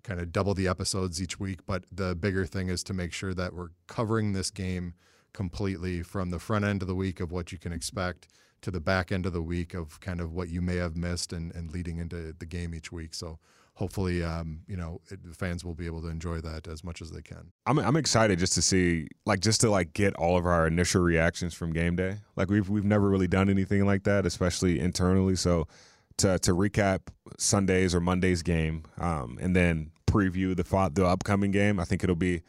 kind 0.03 0.19
of 0.19 0.32
double 0.32 0.53
the 0.53 0.67
episodes 0.67 1.21
each 1.21 1.39
week. 1.39 1.65
But 1.65 1.86
the 1.91 2.15
bigger 2.15 2.45
thing 2.45 2.69
is 2.69 2.84
to 2.84 2.93
make 2.93 3.13
sure 3.13 3.34
that 3.34 3.53
we're 3.53 3.69
covering 3.88 4.34
this 4.34 4.51
game 4.51 4.93
completely 5.34 6.03
from 6.03 6.29
the 6.29 6.39
front 6.39 6.65
end 6.65 6.82
of 6.82 6.88
the 6.88 6.95
week 6.95 7.19
of 7.19 7.32
what 7.32 7.51
you 7.51 7.58
can 7.58 7.73
expect 7.73 8.27
to 8.62 8.71
the 8.71 8.79
back 8.79 9.12
end 9.12 9.25
of 9.25 9.34
the 9.34 9.41
week 9.41 9.73
of 9.73 9.99
kind 9.99 10.21
of 10.21 10.32
what 10.32 10.49
you 10.49 10.62
may 10.62 10.75
have 10.75 10.95
missed 10.95 11.34
and, 11.34 11.53
and 11.53 11.71
leading 11.71 11.97
into 11.97 12.34
the 12.38 12.45
game 12.45 12.73
each 12.73 12.91
week. 12.91 13.13
So 13.13 13.39
hopefully, 13.75 14.23
um, 14.23 14.62
you 14.67 14.77
know, 14.77 15.01
it, 15.09 15.23
the 15.23 15.33
fans 15.33 15.65
will 15.65 15.73
be 15.73 15.86
able 15.86 16.01
to 16.01 16.07
enjoy 16.07 16.39
that 16.41 16.67
as 16.67 16.83
much 16.83 17.01
as 17.01 17.12
they 17.12 17.21
can. 17.21 17.51
I'm 17.65 17.79
I'm 17.79 17.95
excited 17.95 18.39
just 18.39 18.53
to 18.53 18.62
see 18.62 19.07
like 19.25 19.39
just 19.39 19.62
to 19.62 19.69
like 19.69 19.93
get 19.93 20.15
all 20.15 20.38
of 20.38 20.45
our 20.45 20.67
initial 20.67 21.01
reactions 21.01 21.53
from 21.53 21.73
game 21.73 21.95
day. 21.95 22.17
Like 22.36 22.49
we've 22.49 22.69
we've 22.69 22.86
never 22.86 23.09
really 23.09 23.27
done 23.27 23.49
anything 23.49 23.86
like 23.86 24.03
that, 24.03 24.25
especially 24.25 24.79
internally. 24.79 25.36
So 25.36 25.67
to 26.17 26.39
to 26.39 26.51
recap 26.51 27.01
Sunday's 27.38 27.95
or 27.95 27.99
Monday's 27.99 28.43
game, 28.43 28.83
um, 28.99 29.38
and 29.41 29.55
then 29.55 29.91
preview 30.07 30.55
the 30.55 30.91
the 30.93 31.05
upcoming 31.05 31.51
game, 31.51 31.79
I 31.79 31.86
think 31.86 32.03
it'll 32.03 32.15
be 32.15 32.43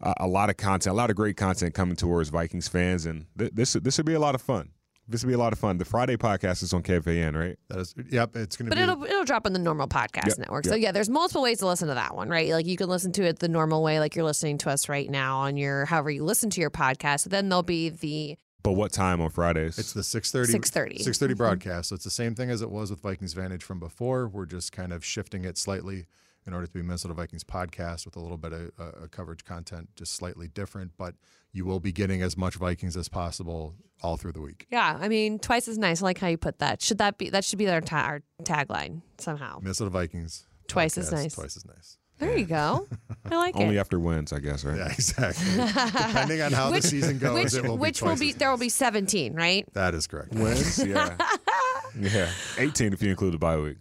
a, 0.00 0.14
a 0.20 0.26
lot 0.26 0.50
of 0.50 0.56
content, 0.56 0.92
a 0.92 0.96
lot 0.96 1.10
of 1.10 1.16
great 1.16 1.36
content 1.36 1.74
coming 1.74 1.96
towards 1.96 2.28
Vikings 2.28 2.68
fans, 2.68 3.06
and 3.06 3.26
th- 3.38 3.52
this 3.54 3.74
this 3.74 3.96
would 3.98 4.06
be 4.06 4.14
a 4.14 4.20
lot 4.20 4.34
of 4.34 4.42
fun. 4.42 4.70
This 5.08 5.22
will 5.22 5.28
be 5.28 5.34
a 5.34 5.38
lot 5.38 5.52
of 5.52 5.58
fun. 5.58 5.78
The 5.78 5.84
Friday 5.84 6.16
podcast 6.16 6.62
is 6.64 6.72
on 6.72 6.82
KFAN, 6.82 7.34
right? 7.38 7.56
That 7.68 7.78
is, 7.78 7.94
yep, 8.10 8.34
it's 8.34 8.56
going 8.56 8.68
to 8.68 8.70
But 8.70 8.76
be. 8.76 8.82
it'll 8.82 9.04
it'll 9.04 9.24
drop 9.24 9.46
on 9.46 9.52
the 9.52 9.58
normal 9.60 9.86
podcast 9.86 10.26
Yep, 10.28 10.38
network. 10.38 10.64
yep. 10.64 10.72
So 10.72 10.76
yeah, 10.76 10.90
there's 10.92 11.08
multiple 11.08 11.42
ways 11.42 11.58
to 11.58 11.66
listen 11.66 11.86
to 11.88 11.94
that 11.94 12.16
one, 12.16 12.28
right? 12.28 12.50
Like 12.50 12.66
you 12.66 12.76
can 12.76 12.88
listen 12.88 13.12
to 13.12 13.22
it 13.24 13.38
the 13.38 13.48
normal 13.48 13.82
way, 13.82 14.00
like 14.00 14.16
you're 14.16 14.24
listening 14.24 14.58
to 14.58 14.70
us 14.70 14.88
right 14.88 15.08
now 15.08 15.38
on 15.38 15.56
your 15.56 15.84
however 15.84 16.10
you 16.10 16.24
listen 16.24 16.50
to 16.50 16.60
your 16.60 16.70
podcast. 16.70 17.24
Then 17.30 17.48
there'll 17.48 17.62
be 17.62 17.88
the 17.90 18.36
But 18.64 18.72
what 18.72 18.90
time 18.92 19.20
on 19.20 19.30
Fridays? 19.30 19.78
It's 19.78 19.92
the 19.92 20.02
6:30 20.02 20.50
6:30. 20.52 20.98
6:30 21.04 21.34
Mhm. 21.34 21.36
broadcast. 21.36 21.90
So 21.90 21.94
it's 21.94 22.04
the 22.04 22.10
same 22.10 22.34
thing 22.34 22.50
as 22.50 22.60
it 22.60 22.70
was 22.70 22.90
with 22.90 23.00
Vikings 23.00 23.32
Vantage 23.32 23.62
from 23.62 23.78
before. 23.78 24.26
We're 24.26 24.46
just 24.46 24.72
kind 24.72 24.92
of 24.92 25.04
shifting 25.04 25.44
it 25.44 25.56
slightly 25.56 26.06
in 26.46 26.52
order 26.54 26.66
to 26.66 26.72
be 26.72 26.82
Minnesota 26.82 27.14
Vikings 27.14 27.44
podcast 27.44 28.04
with 28.04 28.16
a 28.16 28.20
little 28.20 28.36
bit 28.36 28.52
of 28.52 28.70
uh, 28.78 29.06
coverage 29.10 29.44
content 29.44 29.88
just 29.96 30.12
slightly 30.14 30.48
different, 30.48 30.92
but 30.96 31.14
you 31.52 31.64
will 31.64 31.80
be 31.80 31.92
getting 31.92 32.22
as 32.22 32.36
much 32.36 32.54
Vikings 32.56 32.96
as 32.96 33.08
possible 33.08 33.74
all 34.02 34.16
through 34.16 34.32
the 34.32 34.40
week. 34.40 34.66
yeah. 34.70 34.98
I 35.00 35.08
mean, 35.08 35.38
twice 35.38 35.68
as 35.68 35.78
nice. 35.78 36.02
I 36.02 36.04
like 36.06 36.18
how 36.18 36.28
you 36.28 36.36
put 36.36 36.58
that. 36.58 36.82
Should 36.82 36.98
that 36.98 37.16
be 37.18 37.30
that 37.30 37.44
should 37.44 37.58
be 37.58 37.68
our, 37.68 37.80
ta- 37.80 38.04
our 38.06 38.22
tagline 38.42 39.00
somehow? 39.18 39.58
Minnesota 39.60 39.90
Vikings 39.90 40.46
Twice 40.68 40.98
as 40.98 41.10
nice. 41.12 41.34
Twice 41.34 41.56
as 41.56 41.64
nice. 41.64 41.96
There 42.18 42.36
you 42.36 42.46
go. 42.46 42.88
I 43.30 43.36
like 43.36 43.54
that. 43.54 43.62
only 43.62 43.76
it. 43.76 43.80
after 43.80 44.00
wins, 44.00 44.32
I 44.32 44.38
guess, 44.40 44.64
right? 44.64 44.78
Yeah, 44.78 44.86
exactly. 44.92 45.54
Depending 45.54 46.40
on 46.42 46.52
how 46.52 46.70
Which- 46.70 46.82
the 46.84 46.88
season 46.88 47.18
goes, 47.18 47.44
which 47.44 47.54
it 47.54 47.68
will 47.68 47.76
which 47.78 48.00
be 48.00 48.06
will 48.06 48.16
be 48.16 48.32
there 48.32 48.50
will 48.50 48.56
be 48.58 48.68
17, 48.70 49.34
right? 49.34 49.66
That 49.74 49.94
is 49.94 50.06
correct. 50.06 50.32
Wins, 50.32 50.84
yeah, 50.84 51.16
yeah. 51.98 52.30
18 52.58 52.92
if 52.92 53.02
you 53.02 53.10
include 53.10 53.34
the 53.34 53.38
bye 53.38 53.56
week. 53.58 53.76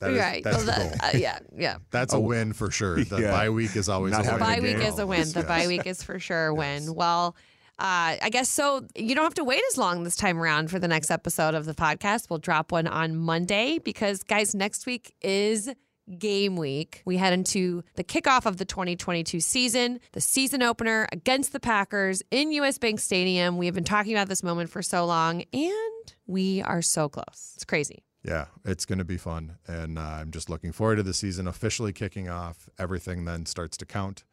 That 0.00 0.10
is, 0.12 0.18
right. 0.18 0.42
That's 0.44 0.56
Oh, 0.56 0.60
the 0.60 0.66
that- 0.66 1.14
uh, 1.14 1.18
yeah, 1.18 1.38
yeah. 1.56 1.76
That's 1.90 2.14
a 2.14 2.20
win 2.20 2.52
for 2.52 2.70
sure. 2.70 3.02
The 3.04 3.20
Yeah. 3.20 3.30
bye 3.30 3.50
week 3.50 3.76
is 3.76 3.88
always 3.88 4.12
Not 4.12 4.26
a 4.26 4.30
win. 4.32 4.34
a 4.36 4.38
bye 4.38 4.60
week 4.60 4.76
is 4.78 4.98
a 4.98 5.06
win. 5.06 5.28
The 5.28 5.40
Yes. 5.40 5.48
bye 5.48 5.66
week 5.66 5.86
is 5.86 6.02
for 6.02 6.18
sure 6.18 6.46
a 6.48 6.54
win. 6.54 6.94
Well, 6.94 7.36
uh, 7.78 8.16
I 8.22 8.28
guess 8.30 8.48
so. 8.48 8.86
You 8.94 9.14
don't 9.14 9.24
have 9.24 9.34
to 9.34 9.44
wait 9.44 9.62
as 9.70 9.78
long 9.78 10.02
this 10.04 10.16
time 10.16 10.38
around 10.38 10.70
for 10.70 10.78
the 10.78 10.88
next 10.88 11.10
episode 11.10 11.54
of 11.54 11.64
the 11.66 11.74
podcast. 11.74 12.28
We'll 12.30 12.38
drop 12.38 12.72
one 12.72 12.86
on 12.86 13.16
Monday 13.16 13.78
because, 13.78 14.22
guys, 14.22 14.54
next 14.54 14.84
week 14.86 15.14
is 15.22 15.70
game 16.18 16.56
week. 16.56 17.02
We 17.04 17.18
head 17.18 17.32
into 17.32 17.82
the 17.94 18.02
kickoff 18.04 18.44
of 18.44 18.56
the 18.56 18.64
2022 18.64 19.38
season, 19.40 20.00
the 20.12 20.20
season 20.20 20.62
opener 20.62 21.06
against 21.12 21.52
the 21.52 21.60
Packers 21.60 22.22
in 22.30 22.50
US 22.52 22.78
Bank 22.78 23.00
Stadium. 23.00 23.56
We 23.58 23.66
have 23.66 23.74
been 23.74 23.84
talking 23.84 24.12
about 24.12 24.28
this 24.28 24.42
moment 24.42 24.70
for 24.70 24.82
so 24.82 25.06
long, 25.06 25.44
and 25.52 26.14
we 26.26 26.62
are 26.62 26.82
so 26.82 27.08
close. 27.08 27.52
It's 27.54 27.64
crazy. 27.64 28.02
Yeah, 28.22 28.46
it's 28.64 28.84
going 28.84 28.98
to 28.98 29.04
be 29.04 29.16
fun. 29.16 29.56
And 29.66 29.98
uh, 29.98 30.02
I'm 30.02 30.30
just 30.30 30.50
looking 30.50 30.72
forward 30.72 30.96
to 30.96 31.02
the 31.02 31.14
season 31.14 31.46
officially 31.46 31.92
kicking 31.92 32.28
off. 32.28 32.68
Everything 32.78 33.24
then 33.24 33.46
starts 33.46 33.76
to 33.78 33.86
count. 33.86 34.24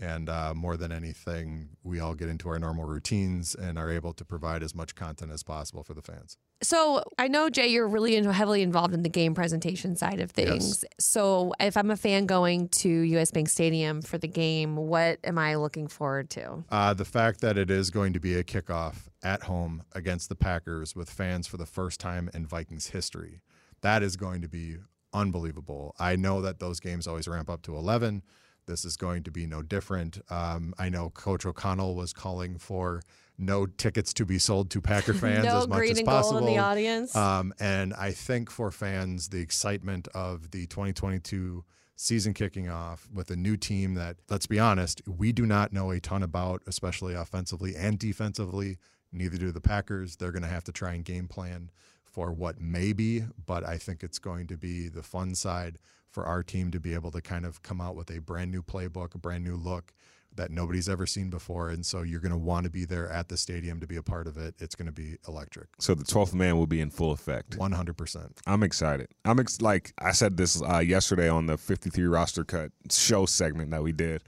And 0.00 0.28
uh, 0.28 0.54
more 0.54 0.76
than 0.76 0.90
anything, 0.90 1.70
we 1.82 2.00
all 2.00 2.14
get 2.14 2.28
into 2.28 2.48
our 2.48 2.58
normal 2.58 2.84
routines 2.84 3.54
and 3.54 3.78
are 3.78 3.90
able 3.90 4.12
to 4.14 4.24
provide 4.24 4.62
as 4.62 4.74
much 4.74 4.94
content 4.94 5.32
as 5.32 5.42
possible 5.42 5.82
for 5.82 5.92
the 5.92 6.02
fans. 6.02 6.38
So 6.62 7.02
I 7.18 7.28
know 7.28 7.50
Jay, 7.50 7.66
you're 7.66 7.88
really 7.88 8.22
heavily 8.22 8.62
involved 8.62 8.94
in 8.94 9.02
the 9.02 9.08
game 9.08 9.34
presentation 9.34 9.96
side 9.96 10.20
of 10.20 10.30
things. 10.30 10.84
So 10.98 11.52
if 11.58 11.76
I'm 11.76 11.90
a 11.90 11.96
fan 11.96 12.26
going 12.26 12.68
to 12.68 12.88
US 12.88 13.32
Bank 13.32 13.48
Stadium 13.48 14.00
for 14.00 14.16
the 14.16 14.28
game, 14.28 14.76
what 14.76 15.18
am 15.24 15.38
I 15.38 15.56
looking 15.56 15.88
forward 15.88 16.30
to? 16.30 16.64
Uh, 16.70 16.94
the 16.94 17.04
fact 17.04 17.40
that 17.40 17.58
it 17.58 17.70
is 17.70 17.90
going 17.90 18.12
to 18.12 18.20
be 18.20 18.36
a 18.36 18.44
kickoff 18.44 19.08
at 19.22 19.42
home 19.42 19.82
against 19.92 20.28
the 20.28 20.36
Packers 20.36 20.94
with 20.94 21.10
fans 21.10 21.46
for 21.46 21.56
the 21.56 21.66
first 21.66 21.98
time 21.98 22.30
in 22.32 22.46
Vikings 22.46 22.88
history, 22.88 23.40
that 23.80 24.02
is 24.02 24.16
going 24.16 24.40
to 24.42 24.48
be 24.48 24.76
unbelievable. 25.12 25.94
I 25.98 26.16
know 26.16 26.40
that 26.42 26.60
those 26.60 26.80
games 26.80 27.06
always 27.06 27.26
ramp 27.26 27.50
up 27.50 27.62
to 27.62 27.76
11. 27.76 28.22
This 28.66 28.84
is 28.84 28.96
going 28.96 29.24
to 29.24 29.32
be 29.32 29.46
no 29.46 29.62
different. 29.62 30.20
Um, 30.30 30.74
I 30.78 30.88
know 30.88 31.10
Coach 31.10 31.44
O'Connell 31.44 31.96
was 31.96 32.12
calling 32.12 32.58
for 32.58 33.02
no 33.38 33.66
tickets 33.66 34.12
to 34.14 34.24
be 34.24 34.38
sold 34.38 34.70
to 34.70 34.80
Packer 34.80 35.14
fans 35.14 35.44
no 35.44 35.58
as 35.58 35.68
much 35.68 35.78
green 35.78 35.92
as 35.92 35.98
and 35.98 36.06
possible. 36.06 36.40
gold 36.40 36.48
in 36.50 36.56
the 36.56 36.62
audience. 36.62 37.16
Um, 37.16 37.52
and 37.58 37.94
I 37.94 38.12
think 38.12 38.50
for 38.50 38.70
fans, 38.70 39.28
the 39.28 39.40
excitement 39.40 40.08
of 40.14 40.50
the 40.50 40.66
2022 40.66 41.64
season 41.96 42.34
kicking 42.34 42.68
off 42.68 43.08
with 43.12 43.30
a 43.30 43.36
new 43.36 43.56
team 43.56 43.94
that, 43.94 44.16
let's 44.28 44.46
be 44.46 44.58
honest, 44.58 45.02
we 45.06 45.32
do 45.32 45.46
not 45.46 45.72
know 45.72 45.90
a 45.90 46.00
ton 46.00 46.22
about, 46.22 46.62
especially 46.66 47.14
offensively 47.14 47.74
and 47.76 47.98
defensively. 47.98 48.78
Neither 49.12 49.36
do 49.36 49.52
the 49.52 49.60
Packers. 49.60 50.16
They're 50.16 50.32
going 50.32 50.42
to 50.42 50.48
have 50.48 50.64
to 50.64 50.72
try 50.72 50.94
and 50.94 51.04
game 51.04 51.28
plan 51.28 51.70
for 52.02 52.32
what 52.32 52.60
may 52.60 52.92
be, 52.92 53.24
but 53.46 53.66
I 53.66 53.78
think 53.78 54.02
it's 54.02 54.18
going 54.18 54.46
to 54.48 54.56
be 54.56 54.88
the 54.88 55.02
fun 55.02 55.34
side 55.34 55.78
for 56.10 56.26
our 56.26 56.42
team 56.42 56.70
to 56.70 56.80
be 56.80 56.92
able 56.92 57.10
to 57.10 57.22
kind 57.22 57.46
of 57.46 57.62
come 57.62 57.80
out 57.80 57.96
with 57.96 58.10
a 58.10 58.20
brand 58.20 58.50
new 58.50 58.62
playbook, 58.62 59.14
a 59.14 59.18
brand 59.18 59.44
new 59.44 59.56
look 59.56 59.94
that 60.36 60.50
nobody's 60.50 60.88
ever 60.88 61.06
seen 61.06 61.30
before. 61.30 61.68
And 61.70 61.84
so 61.84 62.02
you're 62.02 62.20
going 62.20 62.32
to 62.32 62.38
want 62.38 62.64
to 62.64 62.70
be 62.70 62.84
there 62.84 63.08
at 63.10 63.28
the 63.28 63.36
stadium 63.36 63.80
to 63.80 63.86
be 63.86 63.96
a 63.96 64.02
part 64.02 64.26
of 64.26 64.36
it. 64.36 64.54
It's 64.58 64.74
going 64.74 64.86
to 64.86 64.92
be 64.92 65.16
electric. 65.28 65.68
So 65.78 65.94
the 65.94 66.04
12th 66.04 66.34
man 66.34 66.56
will 66.56 66.66
be 66.66 66.80
in 66.80 66.90
full 66.90 67.12
effect. 67.12 67.58
100%. 67.58 68.30
I'm 68.46 68.62
excited. 68.62 69.08
I'm 69.24 69.38
ex- 69.40 69.60
like 69.60 69.92
I 69.98 70.12
said 70.12 70.36
this 70.36 70.62
uh, 70.62 70.78
yesterday 70.78 71.28
on 71.28 71.46
the 71.46 71.56
53 71.58 72.04
roster 72.04 72.44
cut 72.44 72.72
show 72.90 73.26
segment 73.26 73.70
that 73.72 73.82
we 73.82 73.92
did. 73.92 74.22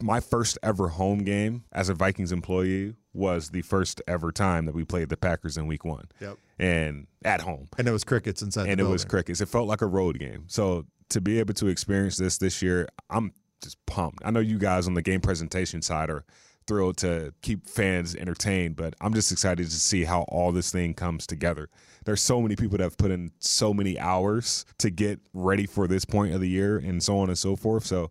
My 0.00 0.18
first 0.20 0.58
ever 0.62 0.88
home 0.88 1.18
game 1.22 1.64
as 1.70 1.88
a 1.88 1.94
Vikings 1.94 2.32
employee 2.32 2.94
was 3.12 3.50
the 3.50 3.62
first 3.62 4.00
ever 4.08 4.32
time 4.32 4.64
that 4.66 4.74
we 4.74 4.84
played 4.84 5.10
the 5.10 5.16
Packers 5.16 5.56
in 5.56 5.66
Week 5.66 5.84
One, 5.84 6.08
Yep. 6.18 6.38
and 6.58 7.06
at 7.24 7.42
home, 7.42 7.68
And 7.78 7.86
it 7.86 7.92
was 7.92 8.02
crickets 8.02 8.42
inside 8.42 8.68
and 8.68 8.80
it 8.80 8.84
was 8.84 9.04
crickets. 9.04 9.40
It 9.40 9.46
felt 9.48 9.68
like 9.68 9.80
a 9.82 9.86
road 9.86 10.18
game. 10.18 10.44
So 10.48 10.86
to 11.10 11.20
be 11.20 11.38
able 11.38 11.54
to 11.54 11.68
experience 11.68 12.16
this 12.16 12.38
this 12.38 12.62
year, 12.62 12.88
I'm 13.10 13.32
just 13.62 13.84
pumped. 13.86 14.18
I 14.24 14.30
know 14.30 14.40
you 14.40 14.58
guys 14.58 14.86
on 14.86 14.94
the 14.94 15.02
game 15.02 15.20
presentation 15.20 15.82
side 15.82 16.10
are 16.10 16.24
thrilled 16.66 16.96
to 16.98 17.34
keep 17.42 17.68
fans 17.68 18.14
entertained, 18.14 18.76
but 18.76 18.94
I'm 19.00 19.14
just 19.14 19.32
excited 19.32 19.64
to 19.64 19.72
see 19.72 20.04
how 20.04 20.22
all 20.28 20.52
this 20.52 20.70
thing 20.70 20.94
comes 20.94 21.26
together. 21.26 21.68
There's 22.04 22.22
so 22.22 22.40
many 22.40 22.56
people 22.56 22.78
that 22.78 22.84
have 22.84 22.96
put 22.96 23.10
in 23.10 23.32
so 23.38 23.72
many 23.74 23.98
hours 23.98 24.64
to 24.78 24.90
get 24.90 25.20
ready 25.32 25.66
for 25.66 25.86
this 25.86 26.04
point 26.04 26.34
of 26.34 26.40
the 26.40 26.48
year 26.48 26.78
and 26.78 27.02
so 27.02 27.18
on 27.18 27.28
and 27.28 27.38
so 27.38 27.56
forth. 27.56 27.84
So 27.86 28.10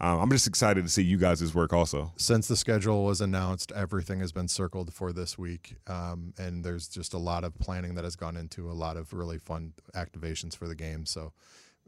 um, 0.00 0.20
I'm 0.20 0.30
just 0.30 0.46
excited 0.46 0.84
to 0.84 0.90
see 0.90 1.02
you 1.02 1.16
guys' 1.16 1.54
work 1.54 1.72
also. 1.72 2.12
Since 2.16 2.48
the 2.48 2.56
schedule 2.56 3.04
was 3.04 3.20
announced, 3.20 3.72
everything 3.72 4.20
has 4.20 4.32
been 4.32 4.48
circled 4.48 4.92
for 4.92 5.12
this 5.12 5.38
week. 5.38 5.76
Um, 5.86 6.34
and 6.38 6.64
there's 6.64 6.88
just 6.88 7.14
a 7.14 7.18
lot 7.18 7.44
of 7.44 7.58
planning 7.58 7.94
that 7.94 8.04
has 8.04 8.16
gone 8.16 8.36
into 8.36 8.70
a 8.70 8.72
lot 8.72 8.96
of 8.96 9.12
really 9.12 9.38
fun 9.38 9.72
activations 9.94 10.56
for 10.56 10.66
the 10.66 10.74
game. 10.74 11.06
So 11.06 11.32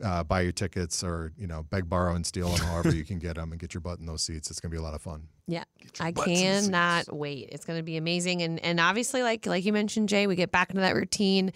uh, 0.05 0.25
buy 0.25 0.43
your 0.43 0.53
tickets 0.53 1.03
or, 1.03 1.33
you 1.39 1.47
know, 1.47 1.63
beg, 1.63 1.89
borrow, 1.89 2.15
and 2.15 2.27
steal 2.27 2.49
them 2.51 2.67
however 2.67 2.95
you 2.95 3.05
can 3.05 3.19
get 3.19 3.37
them 3.37 3.53
and 3.53 3.61
get 3.61 3.75
your 3.75 3.81
butt 3.81 3.99
in 3.99 4.07
those 4.07 4.23
seats. 4.23 4.51
It's 4.51 4.61
going 4.61 4.71
to 4.71 4.75
be 4.75 4.79
a 4.79 4.83
lot 4.83 4.95
of 4.95 5.03
fun. 5.03 5.29
Yeah, 5.47 5.65
I 6.01 6.13
butts 6.13 6.29
in 6.29 6.65
the 6.65 6.71
cannot 6.71 7.13
wait. 7.15 7.49
It's 7.53 7.65
going 7.65 7.79
to 7.79 7.83
be 7.83 7.97
amazing, 7.97 8.43
and 8.43 8.59
and 8.61 8.81
obviously, 8.81 9.23
like 9.23 9.47
like 9.47 9.65
you 9.65 9.73
mentioned, 9.73 10.09
Jay, 10.09 10.27
we 10.27 10.35
get 10.37 10.51
back 10.51 10.71
into 10.71 10.81
that 10.81 10.95
routine. 10.95 11.53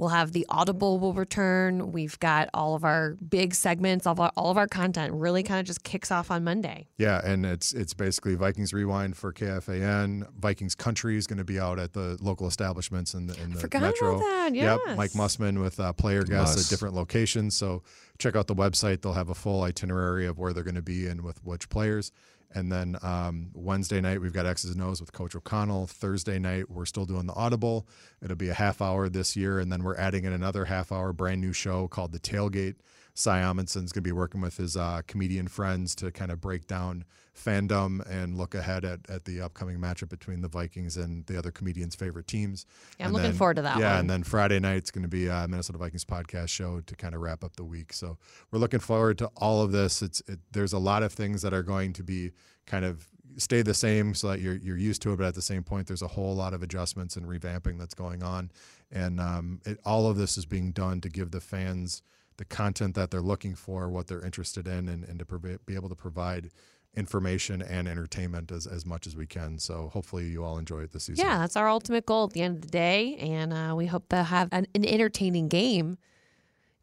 We'll 0.00 0.08
have 0.08 0.32
the 0.32 0.46
Audible 0.48 0.98
will 0.98 1.12
return. 1.12 1.92
We've 1.92 2.18
got 2.20 2.48
all 2.54 2.74
of 2.74 2.84
our 2.84 3.18
big 3.28 3.54
segments, 3.54 4.06
all 4.06 4.12
of 4.12 4.20
our, 4.20 4.32
all 4.34 4.50
of 4.50 4.56
our 4.56 4.66
content 4.66 5.12
really 5.12 5.42
kind 5.42 5.60
of 5.60 5.66
just 5.66 5.84
kicks 5.84 6.10
off 6.10 6.30
on 6.30 6.42
Monday. 6.42 6.88
Yeah, 6.96 7.20
and 7.22 7.44
it's 7.44 7.74
it's 7.74 7.92
basically 7.92 8.34
Vikings 8.34 8.72
Rewind 8.72 9.18
for 9.18 9.30
KFAN. 9.30 10.32
Vikings 10.38 10.74
Country 10.74 11.18
is 11.18 11.26
going 11.26 11.36
to 11.36 11.44
be 11.44 11.60
out 11.60 11.78
at 11.78 11.92
the 11.92 12.16
local 12.22 12.46
establishments 12.46 13.12
in 13.12 13.26
the, 13.26 13.38
in 13.42 13.52
the 13.52 13.60
Forgot 13.60 13.82
metro. 13.82 14.16
about 14.16 14.20
that. 14.24 14.54
Yep, 14.54 14.96
Mike 14.96 15.12
Mussman 15.12 15.60
with 15.60 15.78
uh, 15.78 15.92
player 15.92 16.24
guests 16.24 16.56
Muss. 16.56 16.64
at 16.64 16.70
different 16.70 16.94
locations. 16.94 17.54
So 17.54 17.82
check 18.16 18.36
out 18.36 18.46
the 18.46 18.54
website; 18.54 19.02
they'll 19.02 19.12
have 19.12 19.28
a 19.28 19.34
full 19.34 19.64
itinerary 19.64 20.26
of 20.26 20.38
where 20.38 20.54
they're 20.54 20.64
going 20.64 20.76
to 20.76 20.80
be 20.82 21.08
and 21.08 21.20
with 21.20 21.44
which 21.44 21.68
players. 21.68 22.10
And 22.52 22.70
then 22.70 22.96
um, 23.02 23.50
Wednesday 23.54 24.00
night 24.00 24.20
we've 24.20 24.32
got 24.32 24.46
X's 24.46 24.72
and 24.72 24.82
O's 24.82 25.00
with 25.00 25.12
Coach 25.12 25.36
O'Connell. 25.36 25.86
Thursday 25.86 26.38
night 26.38 26.70
we're 26.70 26.86
still 26.86 27.04
doing 27.04 27.26
the 27.26 27.34
Audible. 27.34 27.86
It'll 28.22 28.36
be 28.36 28.48
a 28.50 28.54
half 28.54 28.82
hour 28.82 29.08
this 29.08 29.34
year, 29.36 29.58
and 29.58 29.72
then 29.72 29.82
we're 29.82 29.96
adding 29.96 30.24
in 30.24 30.32
another 30.32 30.66
half 30.66 30.92
hour 30.92 31.12
brand 31.12 31.40
new 31.40 31.52
show 31.52 31.88
called 31.88 32.12
The 32.12 32.20
Tailgate. 32.20 32.76
Cy 33.14 33.40
Amundson's 33.40 33.92
going 33.92 34.02
to 34.04 34.08
be 34.08 34.12
working 34.12 34.40
with 34.40 34.56
his 34.56 34.76
uh, 34.76 35.02
comedian 35.06 35.48
friends 35.48 35.94
to 35.96 36.10
kind 36.12 36.30
of 36.30 36.40
break 36.40 36.66
down 36.66 37.04
fandom 37.34 38.00
and 38.08 38.36
look 38.36 38.54
ahead 38.54 38.84
at, 38.84 39.00
at 39.08 39.24
the 39.24 39.40
upcoming 39.40 39.78
matchup 39.78 40.08
between 40.08 40.42
the 40.42 40.48
Vikings 40.48 40.96
and 40.96 41.26
the 41.26 41.36
other 41.38 41.50
comedians' 41.50 41.94
favorite 41.94 42.26
teams. 42.26 42.66
Yeah, 42.98 43.04
I'm 43.04 43.08
And 43.08 43.14
looking 43.14 43.30
then- 43.30 43.38
forward 43.38 43.56
to 43.56 43.62
that 43.62 43.78
Yeah, 43.78 43.92
one. 43.92 44.00
and 44.00 44.10
then 44.10 44.22
Friday 44.22 44.60
night's 44.60 44.90
going 44.90 45.02
to 45.02 45.08
be 45.08 45.26
a 45.26 45.46
Minnesota 45.48 45.78
Vikings 45.78 46.04
podcast 46.04 46.48
show 46.48 46.80
to 46.80 46.96
kind 46.96 47.14
of 47.14 47.20
wrap 47.20 47.42
up 47.42 47.56
the 47.56 47.64
week. 47.64 47.92
So 47.92 48.18
we're 48.50 48.58
looking 48.60 48.80
forward 48.80 49.18
to 49.18 49.26
all 49.36 49.62
of 49.62 49.72
this. 49.72 50.02
It's 50.02 50.22
it, 50.28 50.38
there's 50.52 50.72
a 50.72 50.78
lot 50.78 51.02
of 51.02 51.12
things 51.12 51.42
that 51.42 51.52
are 51.52 51.62
going 51.62 51.92
to 51.94 52.02
be 52.02 52.32
kind 52.66 52.84
of 52.84 53.08
stay 53.36 53.62
the 53.62 53.74
same 53.74 54.14
so 54.14 54.28
that 54.28 54.40
you're 54.40 54.56
you're 54.56 54.76
used 54.76 55.02
to 55.02 55.12
it, 55.12 55.16
but 55.16 55.26
at 55.26 55.34
the 55.34 55.42
same 55.42 55.62
point, 55.62 55.86
there's 55.86 56.02
a 56.02 56.08
whole 56.08 56.34
lot 56.34 56.54
of 56.54 56.62
adjustments 56.62 57.16
and 57.16 57.26
revamping 57.26 57.78
that's 57.78 57.94
going 57.94 58.22
on, 58.22 58.50
and 58.90 59.20
um, 59.20 59.60
it, 59.64 59.78
all 59.84 60.06
of 60.06 60.16
this 60.16 60.36
is 60.38 60.46
being 60.46 60.72
done 60.72 61.00
to 61.00 61.08
give 61.08 61.30
the 61.30 61.40
fans 61.40 62.02
the 62.36 62.44
content 62.44 62.94
that 62.94 63.10
they're 63.10 63.20
looking 63.20 63.54
for, 63.54 63.88
what 63.90 64.06
they're 64.06 64.24
interested 64.24 64.66
in, 64.66 64.88
and, 64.88 65.04
and 65.04 65.18
to 65.18 65.26
provi- 65.26 65.58
be 65.66 65.74
able 65.74 65.90
to 65.90 65.94
provide 65.94 66.50
information 66.96 67.62
and 67.62 67.86
entertainment 67.86 68.50
as, 68.50 68.66
as 68.66 68.84
much 68.84 69.06
as 69.06 69.14
we 69.14 69.26
can. 69.26 69.58
So 69.58 69.90
hopefully 69.92 70.26
you 70.26 70.42
all 70.44 70.58
enjoy 70.58 70.80
it 70.80 70.92
this 70.92 71.04
season. 71.04 71.24
Yeah, 71.24 71.38
that's 71.38 71.56
our 71.56 71.68
ultimate 71.68 72.06
goal 72.06 72.24
at 72.24 72.30
the 72.30 72.42
end 72.42 72.56
of 72.56 72.62
the 72.62 72.68
day. 72.68 73.16
And 73.16 73.52
uh, 73.52 73.74
we 73.76 73.86
hope 73.86 74.08
to 74.08 74.24
have 74.24 74.48
an, 74.52 74.66
an 74.74 74.84
entertaining 74.84 75.48
game 75.48 75.98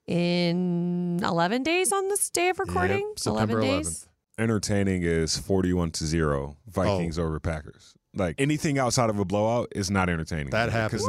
in 0.05 1.19
11 1.23 1.63
days 1.63 1.91
on 1.91 2.07
this 2.07 2.29
day 2.29 2.49
of 2.49 2.59
recording. 2.59 3.13
September 3.17 3.59
11 3.59 3.77
days. 3.83 4.06
Entertaining 4.39 5.01
is 5.03 5.35
41 5.37 5.91
to 5.91 6.05
0 6.05 6.57
Oh. 6.57 6.71
Vikings 6.71 7.17
over 7.17 7.39
Packers. 7.39 7.93
Like 8.13 8.35
anything 8.39 8.77
outside 8.79 9.09
of 9.09 9.17
a 9.19 9.25
blowout 9.25 9.69
is 9.75 9.89
not 9.91 10.09
entertaining. 10.09 10.49
That 10.51 10.71
happens. 10.71 11.03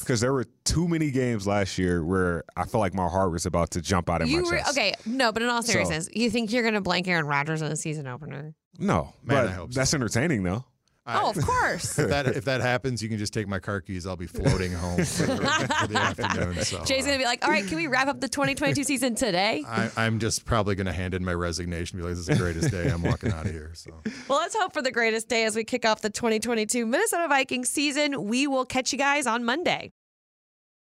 Because 0.00 0.20
there, 0.20 0.32
were 0.32 0.44
too 0.64 0.86
many 0.88 1.10
games 1.10 1.46
last 1.46 1.78
year 1.78 2.04
where 2.04 2.44
I 2.56 2.64
felt 2.64 2.80
like 2.80 2.94
my 2.94 3.08
heart 3.08 3.32
was 3.32 3.44
about 3.46 3.70
to 3.72 3.82
jump 3.82 4.08
out 4.08 4.22
of 4.22 4.28
You 4.28 4.42
my 4.42 4.50
were, 4.50 4.56
chest. 4.58 4.70
okay, 4.70 4.94
no, 5.06 5.32
but 5.32 5.42
in 5.42 5.48
all 5.48 5.62
So- 5.62 5.72
seriousness, 5.72 6.08
you 6.12 6.30
think 6.30 6.52
you're 6.52 6.62
going 6.62 6.74
to 6.74 6.80
blank 6.80 7.06
Aaron 7.08 7.26
Rodgers 7.26 7.60
in 7.62 7.68
the 7.68 7.76
season 7.76 8.06
opener? 8.06 8.54
No, 8.78 9.12
Man, 9.22 9.44
but 9.44 9.48
I 9.48 9.52
hope 9.52 9.72
so. 9.72 9.80
that's 9.80 9.94
entertaining 9.94 10.42
though. 10.42 10.64
Oh, 11.06 11.30
of 11.30 11.44
course. 11.44 11.98
if 11.98 12.08
that 12.08 12.26
if 12.26 12.44
that 12.46 12.60
happens, 12.60 13.02
you 13.02 13.08
can 13.08 13.18
just 13.18 13.34
take 13.34 13.46
my 13.46 13.58
car 13.58 13.80
keys. 13.80 14.06
I'll 14.06 14.16
be 14.16 14.26
floating 14.26 14.72
home 14.72 15.04
for 15.04 15.26
the, 15.26 15.36
for 15.80 15.86
the 15.86 15.98
afternoon. 15.98 16.64
So 16.64 16.78
uh, 16.78 16.84
Jay's 16.84 17.04
going 17.04 17.18
to 17.18 17.22
be 17.22 17.26
like, 17.26 17.44
all 17.44 17.50
right, 17.50 17.66
can 17.66 17.76
we 17.76 17.86
wrap 17.86 18.08
up 18.08 18.20
the 18.20 18.28
2022 18.28 18.84
season 18.84 19.14
today? 19.14 19.62
I, 19.66 19.90
I'm 19.96 20.18
just 20.18 20.44
probably 20.44 20.74
going 20.74 20.86
to 20.86 20.92
hand 20.92 21.14
in 21.14 21.24
my 21.24 21.34
resignation. 21.34 21.98
Be 21.98 22.04
like, 22.04 22.12
this 22.12 22.20
is 22.20 22.26
the 22.26 22.36
greatest 22.36 22.70
day. 22.70 22.88
I'm 22.88 23.02
walking 23.02 23.32
out 23.32 23.46
of 23.46 23.52
here. 23.52 23.72
So 23.74 23.90
Well, 24.28 24.38
let's 24.38 24.56
hope 24.56 24.72
for 24.72 24.82
the 24.82 24.92
greatest 24.92 25.28
day 25.28 25.44
as 25.44 25.56
we 25.56 25.64
kick 25.64 25.84
off 25.84 26.00
the 26.00 26.10
2022 26.10 26.86
Minnesota 26.86 27.28
Vikings 27.28 27.70
season. 27.70 28.24
We 28.24 28.46
will 28.46 28.64
catch 28.64 28.92
you 28.92 28.98
guys 28.98 29.26
on 29.26 29.44
Monday. 29.44 29.92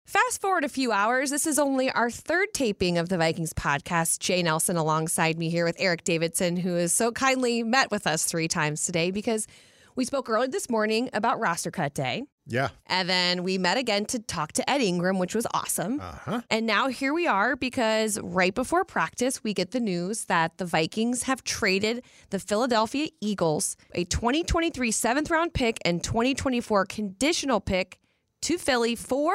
Fast 0.06 0.42
forward 0.42 0.64
a 0.64 0.70
few 0.70 0.92
hours. 0.92 1.30
This 1.30 1.48
is 1.48 1.58
only 1.58 1.90
our 1.90 2.10
third 2.10 2.50
taping 2.54 2.98
of 2.98 3.08
the 3.08 3.18
Vikings 3.18 3.54
podcast. 3.54 4.20
Jay 4.20 4.44
Nelson 4.44 4.76
alongside 4.76 5.38
me 5.38 5.50
here 5.50 5.64
with 5.64 5.76
Eric 5.80 6.04
Davidson, 6.04 6.58
who 6.58 6.74
has 6.74 6.92
so 6.92 7.12
kindly 7.12 7.64
met 7.64 7.92
with 7.92 8.08
us 8.08 8.26
three 8.26 8.48
times 8.48 8.86
today 8.86 9.12
because 9.12 9.48
we 9.96 10.06
spoke 10.06 10.30
early 10.30 10.48
this 10.48 10.70
morning 10.70 11.10
about 11.14 11.40
roster 11.40 11.72
cut 11.72 11.94
day. 11.94 12.24
yeah, 12.48 12.70
And 12.88 13.10
then 13.10 13.44
we 13.44 13.58
met 13.58 13.78
again 13.78 14.06
to 14.06 14.20
talk 14.20 14.52
to 14.54 14.70
Ed 14.70 14.82
Ingram, 14.82 15.20
which 15.20 15.36
was 15.36 15.46
awesome. 15.54 16.00
uh 16.02 16.12
huh. 16.14 16.42
And 16.50 16.66
now 16.66 16.88
here 16.88 17.14
we 17.14 17.28
are 17.28 17.56
because 17.56 18.20
right 18.22 18.54
before 18.54 18.84
practice, 18.84 19.44
we 19.44 19.54
get 19.54 19.72
the 19.72 19.80
news 19.80 20.26
that 20.26 20.58
the 20.58 20.66
Vikings 20.66 21.24
have 21.24 21.44
traded 21.44 22.04
the 22.30 22.40
Philadelphia 22.40 23.08
Eagles 23.22 23.78
a 23.94 24.04
2023 24.06 24.92
seventh 24.92 25.30
round 25.30 25.54
pick 25.54 25.78
and 25.86 26.04
2024 26.04 26.86
conditional 26.86 27.60
pick 27.60 28.00
to 28.42 28.58
Philly 28.58 28.96
for 28.96 29.34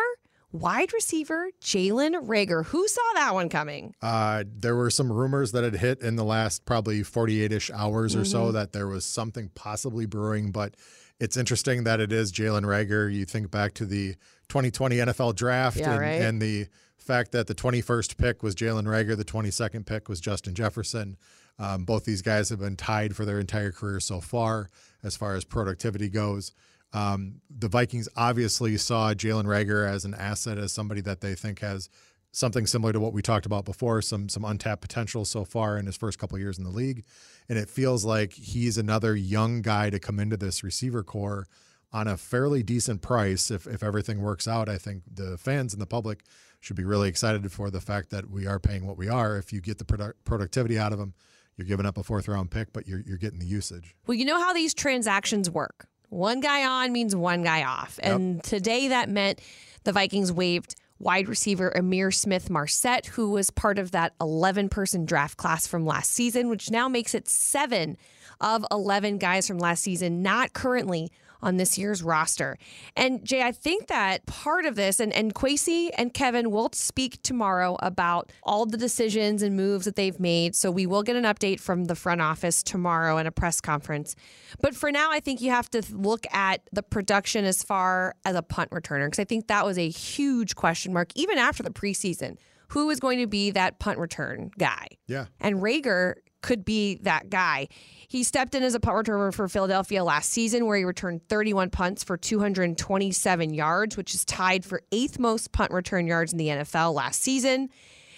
wide 0.53 0.93
receiver 0.93 1.49
Jalen 1.63 2.27
Reagor. 2.27 2.65
Who 2.67 2.87
saw 2.89 3.03
that 3.15 3.35
one 3.35 3.49
coming? 3.49 3.95
Uh, 4.03 4.45
there 4.47 4.77
were 4.77 4.91
some 4.91 5.13
rumors 5.13 5.53
that 5.53 5.65
had 5.65 5.77
hit 5.77 6.01
in 6.01 6.17
the 6.17 6.25
last 6.25 6.65
probably 6.65 7.03
48 7.03 7.53
ish 7.53 7.71
hours 7.71 8.15
or 8.17 8.25
so 8.25 8.53
that 8.53 8.73
there 8.73 8.87
was 8.87 9.05
something 9.05 9.51
possibly 9.55 10.07
brewing, 10.07 10.51
but 10.53 10.75
it's 11.19 11.37
interesting 11.37 11.85
that 11.85 12.01
it 12.01 12.13
is 12.13 12.33
Jalen 12.33 12.63
Reagor. 12.65 13.13
You 13.13 13.25
think 13.25 13.51
back 13.51 13.75
to 13.75 13.87
the 13.87 14.15
2020 14.49 14.97
NFL 14.97 15.35
draft 15.35 15.77
Yeah, 15.79 15.93
and, 15.93 16.01
right. 16.01 16.23
and 16.23 16.41
the 16.41 16.67
fact 16.99 17.33
that 17.33 17.47
the 17.47 17.55
21st 17.55 18.17
pick 18.17 18.43
was 18.43 18.55
Jalen 18.55 18.85
Reagor, 18.85 19.17
the 19.17 19.25
22nd 19.25 19.87
pick 19.87 20.09
was 20.09 20.21
Justin 20.21 20.55
Jefferson. 20.55 21.17
Um, 21.59 21.85
both 21.85 22.05
these 22.05 22.21
guys 22.21 22.51
have 22.51 22.59
been 22.61 22.77
tied 22.77 23.17
for 23.17 23.25
their 23.25 23.41
entire 23.41 23.73
career 23.73 23.99
so 24.01 24.21
far, 24.21 24.69
as 25.03 25.17
far 25.17 25.35
as 25.35 25.45
productivity 25.45 26.09
goes. 26.11 26.53
Um, 26.93 27.41
the 27.51 27.69
Vikings 27.69 28.09
obviously 28.17 28.77
saw 28.77 29.13
Jalen 29.13 29.45
Reagor 29.45 29.89
as 29.89 30.05
an 30.05 30.15
asset, 30.15 30.59
as 30.59 30.73
somebody 30.73 31.01
that 31.03 31.21
they 31.21 31.35
think 31.35 31.61
has 31.61 31.89
something 32.33 32.67
similar 32.67 32.93
to 32.93 33.01
what 33.01 33.13
we 33.13 33.23
talked 33.23 33.47
about 33.47 33.65
before, 33.65 34.03
some 34.03 34.29
some 34.29 34.45
untapped 34.45 34.83
potential 34.83 35.25
so 35.25 35.45
far 35.45 35.79
in 35.79 35.87
his 35.87 35.97
first 35.97 36.19
couple 36.19 36.39
years 36.39 36.59
in 36.59 36.65
the 36.65 36.71
league. 36.71 37.05
And 37.49 37.59
it 37.59 37.69
feels 37.69 38.05
like 38.05 38.33
he's 38.33 38.79
another 38.79 39.17
young 39.17 39.63
guy 39.63 39.91
to 39.91 39.99
come 39.99 40.21
into 40.21 40.37
this 40.37 40.63
receiver 40.63 41.03
core 41.03 41.47
on 41.93 42.07
a 42.09 42.17
fairly 42.17 42.63
decent 42.63 43.03
price 43.03 43.51
if 43.51 43.67
if 43.67 43.83
everything 43.83 44.21
works 44.21 44.47
out. 44.47 44.69
I 44.69 44.79
think 44.79 45.03
the 45.13 45.39
fans 45.39 45.73
and 45.73 45.81
the 45.81 45.87
public 45.87 46.25
should 46.61 46.77
be 46.77 46.85
really 46.85 47.09
excited 47.09 47.51
for 47.53 47.71
the 47.71 47.81
fact 47.81 48.11
that 48.11 48.31
we 48.31 48.47
are 48.47 48.59
paying 48.59 48.87
what 48.87 48.97
we 48.97 49.09
are. 49.09 49.37
If 49.37 49.53
you 49.53 49.61
get 49.61 49.79
the 49.79 49.85
produ- 49.85 50.15
productivity 50.25 50.79
out 50.79 50.93
of 50.93 50.99
him, 50.99 51.15
you're 51.57 51.67
giving 51.67 51.87
up 51.87 51.97
a 51.97 52.03
fourth 52.03 52.29
round 52.29 52.51
pick, 52.51 52.73
but 52.73 52.87
you're 52.87 53.01
you're 53.01 53.19
getting 53.19 53.39
the 53.39 53.47
usage. 53.47 53.95
Well, 54.07 54.17
you 54.17 54.25
know 54.25 54.39
how 54.39 54.53
these 54.53 54.75
transactions 54.75 55.49
work. 55.49 55.87
One 56.09 56.41
guy 56.41 56.65
on 56.65 56.93
means 56.93 57.15
one 57.15 57.43
guy 57.43 57.65
off. 57.65 57.99
And 58.03 58.43
today 58.43 58.89
that 58.89 59.09
meant 59.09 59.41
the 59.85 59.93
Vikings 59.93 60.33
waived 60.33 60.77
wide 60.99 61.29
receiver 61.29 61.73
Ihmir 61.77 62.15
Smith-Marsette, 62.15 63.07
who 63.07 63.31
was 63.31 63.51
part 63.51 63.79
of 63.79 63.91
that 63.91 64.15
11 64.21 64.69
person 64.69 65.05
draft 65.05 65.37
class 65.37 65.67
from 65.67 65.85
last 65.85 66.11
season, 66.11 66.49
which 66.49 66.71
now 66.71 66.89
makes 66.89 67.15
it 67.15 67.29
seven 67.29 67.97
of 68.41 68.65
11 68.71 69.19
guys 69.19 69.47
from 69.47 69.59
last 69.59 69.83
season 69.83 70.23
not 70.23 70.53
currently 70.53 71.11
on 71.47 71.57
this 71.57 71.79
year's 71.79 72.03
roster. 72.03 72.59
And 72.97 73.25
Jay, 73.25 73.41
I 73.41 73.53
think 73.53 73.87
that 73.87 74.27
part 74.27 74.67
of 74.67 74.75
this, 74.75 74.99
and, 74.99 75.13
and 75.13 75.33
Kwesi 75.33 75.91
and 75.97 76.13
Kevin 76.13 76.51
will 76.51 76.71
speak 76.73 77.23
tomorrow 77.23 77.77
about 77.81 78.33
all 78.43 78.67
the 78.67 78.77
decisions 78.77 79.43
and 79.43 79.57
moves 79.57 79.85
that 79.85 79.95
they've 79.95 80.19
made. 80.19 80.57
So 80.57 80.73
we 80.73 80.87
will 80.87 81.05
get 81.05 81.15
an 81.15 81.23
update 81.23 81.61
from 81.61 81.85
the 81.85 81.95
front 81.95 82.21
office 82.21 82.65
tomorrow 82.65 83.17
in 83.19 83.29
a 83.29 83.31
press 83.31 83.61
conference. 83.61 84.17
But 84.61 84.75
for 84.75 84.91
now, 84.91 85.13
I 85.13 85.21
think 85.21 85.41
you 85.41 85.53
have 85.53 85.71
to 85.71 85.83
look 85.93 86.27
at 86.33 86.63
the 86.73 86.83
production 86.83 87.45
as 87.45 87.63
far 87.63 88.17
as 88.25 88.35
a 88.35 88.43
punt 88.43 88.71
returner, 88.71 89.07
because 89.07 89.21
I 89.21 89.25
think 89.25 89.47
that 89.47 89.65
was 89.65 89.79
a 89.79 89.89
huge 89.89 90.57
question 90.57 90.93
mark, 90.93 91.13
even 91.15 91.39
after 91.39 91.63
the 91.63 91.71
preseason. 91.71 92.39
Who 92.71 92.91
is 92.91 92.99
going 92.99 93.21
to 93.21 93.29
be 93.29 93.53
that 93.53 93.79
punt 93.79 94.01
return 94.01 94.51
guy? 94.59 94.89
Yeah. 95.07 95.27
And 95.39 95.63
Reagor 95.63 96.15
could 96.43 96.65
be 96.65 96.97
that 97.03 97.31
guy. 97.31 97.69
He 98.09 98.23
stepped 98.23 98.55
in 98.55 98.63
as 98.63 98.75
a 98.75 98.81
punt 98.81 99.07
returner 99.07 99.33
for 99.35 99.49
Philadelphia 99.49 100.05
last 100.05 100.31
season, 100.31 100.67
where 100.67 100.77
he 100.77 100.85
returned 100.85 101.29
31 101.29 101.71
punts 101.71 102.05
for 102.05 102.17
227 102.17 103.55
yards, 103.55 103.97
which 103.97 104.15
is 104.15 104.25
tied 104.25 104.65
for 104.65 104.83
eighth 104.93 105.19
most 105.19 105.53
punt 105.53 105.73
return 105.73 106.07
yards 106.07 106.33
in 106.33 106.39
the 106.39 106.49
NFL 106.49 106.95
last 106.95 107.21
season. 107.21 107.69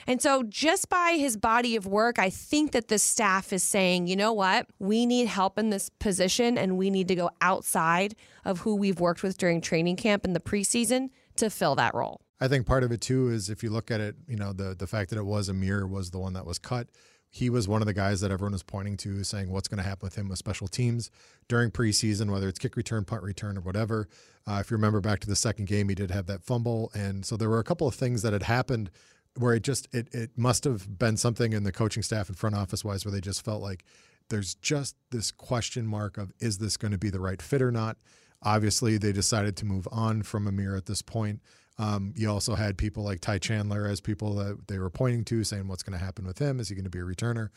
And 0.06 0.22
so, 0.22 0.42
just 0.42 0.88
by 0.88 1.16
his 1.18 1.36
body 1.36 1.76
of 1.76 1.86
work, 1.86 2.18
I 2.18 2.30
think 2.30 2.72
that 2.72 2.88
the 2.88 2.98
staff 2.98 3.52
is 3.52 3.62
saying, 3.62 4.06
you 4.06 4.16
know 4.16 4.32
what? 4.32 4.66
We 4.78 5.04
need 5.04 5.26
help 5.26 5.58
in 5.58 5.68
this 5.68 5.90
position, 5.98 6.56
and 6.56 6.78
we 6.78 6.88
need 6.88 7.08
to 7.08 7.14
go 7.14 7.30
outside 7.42 8.14
of 8.46 8.60
who 8.60 8.74
we've 8.74 9.00
worked 9.00 9.22
with 9.22 9.36
during 9.36 9.60
training 9.60 9.96
camp 9.96 10.24
in 10.24 10.32
the 10.32 10.40
preseason 10.40 11.10
to 11.36 11.50
fill 11.50 11.74
that 11.74 11.94
role. 11.94 12.22
I 12.40 12.48
think 12.48 12.66
part 12.66 12.84
of 12.84 12.92
it 12.92 13.02
too 13.02 13.28
is 13.28 13.50
if 13.50 13.62
you 13.62 13.68
look 13.68 13.90
at 13.90 14.00
it, 14.00 14.16
you 14.26 14.36
know, 14.36 14.54
the 14.54 14.74
the 14.74 14.86
fact 14.86 15.10
that 15.10 15.18
it 15.18 15.26
was 15.26 15.50
Ihmir 15.50 15.88
was 15.88 16.10
the 16.10 16.18
one 16.18 16.32
that 16.32 16.46
was 16.46 16.58
cut. 16.58 16.88
He 17.30 17.50
was 17.50 17.68
one 17.68 17.82
of 17.82 17.86
the 17.86 17.92
guys 17.92 18.20
that 18.20 18.30
everyone 18.30 18.52
was 18.52 18.62
pointing 18.62 18.96
to, 18.98 19.22
saying 19.22 19.50
what's 19.50 19.68
going 19.68 19.78
to 19.78 19.88
happen 19.88 20.06
with 20.06 20.16
him 20.16 20.28
with 20.28 20.38
special 20.38 20.66
teams 20.66 21.10
during 21.46 21.70
preseason, 21.70 22.30
whether 22.30 22.48
it's 22.48 22.58
kick 22.58 22.76
return, 22.76 23.04
punt 23.04 23.22
return, 23.22 23.58
or 23.58 23.60
whatever. 23.60 24.08
Uh, 24.46 24.58
if 24.60 24.70
you 24.70 24.76
remember 24.76 25.00
back 25.00 25.20
to 25.20 25.28
the 25.28 25.36
second 25.36 25.66
game, 25.66 25.88
he 25.88 25.94
did 25.94 26.10
have 26.10 26.26
that 26.26 26.42
fumble, 26.42 26.90
and 26.94 27.26
so 27.26 27.36
there 27.36 27.50
were 27.50 27.58
a 27.58 27.64
couple 27.64 27.86
of 27.86 27.94
things 27.94 28.22
that 28.22 28.32
had 28.32 28.44
happened 28.44 28.90
where 29.36 29.54
it 29.54 29.62
just 29.62 29.88
it 29.92 30.08
it 30.12 30.30
must 30.36 30.64
have 30.64 30.98
been 30.98 31.16
something 31.16 31.52
in 31.52 31.64
the 31.64 31.72
coaching 31.72 32.02
staff 32.02 32.28
and 32.28 32.36
front 32.36 32.56
office 32.56 32.84
wise 32.84 33.04
where 33.04 33.12
they 33.12 33.20
just 33.20 33.44
felt 33.44 33.62
like 33.62 33.84
there's 34.30 34.54
just 34.56 34.96
this 35.10 35.30
question 35.30 35.86
mark 35.86 36.18
of 36.18 36.32
is 36.40 36.58
this 36.58 36.76
going 36.76 36.92
to 36.92 36.98
be 36.98 37.10
the 37.10 37.20
right 37.20 37.40
fit 37.40 37.62
or 37.62 37.70
not. 37.70 37.96
Obviously, 38.42 38.98
they 38.98 39.12
decided 39.12 39.56
to 39.56 39.64
move 39.64 39.88
on 39.90 40.22
from 40.22 40.46
Ihmir 40.46 40.76
at 40.76 40.86
this 40.86 41.02
point. 41.02 41.40
Um, 41.78 42.12
you 42.16 42.28
also 42.28 42.54
had 42.54 42.76
people 42.76 43.04
like 43.04 43.20
Ty 43.20 43.38
Chandler 43.38 43.86
as 43.86 44.00
people 44.00 44.34
that 44.34 44.66
they 44.66 44.78
were 44.78 44.90
pointing 44.90 45.24
to, 45.26 45.44
saying 45.44 45.68
what's 45.68 45.82
going 45.82 45.98
to 45.98 46.04
happen 46.04 46.26
with 46.26 46.38
him. 46.38 46.58
Is 46.58 46.68
he 46.68 46.74
going 46.74 46.84
to 46.84 46.90
be 46.90 46.98
a 46.98 47.02
returner? 47.02 47.50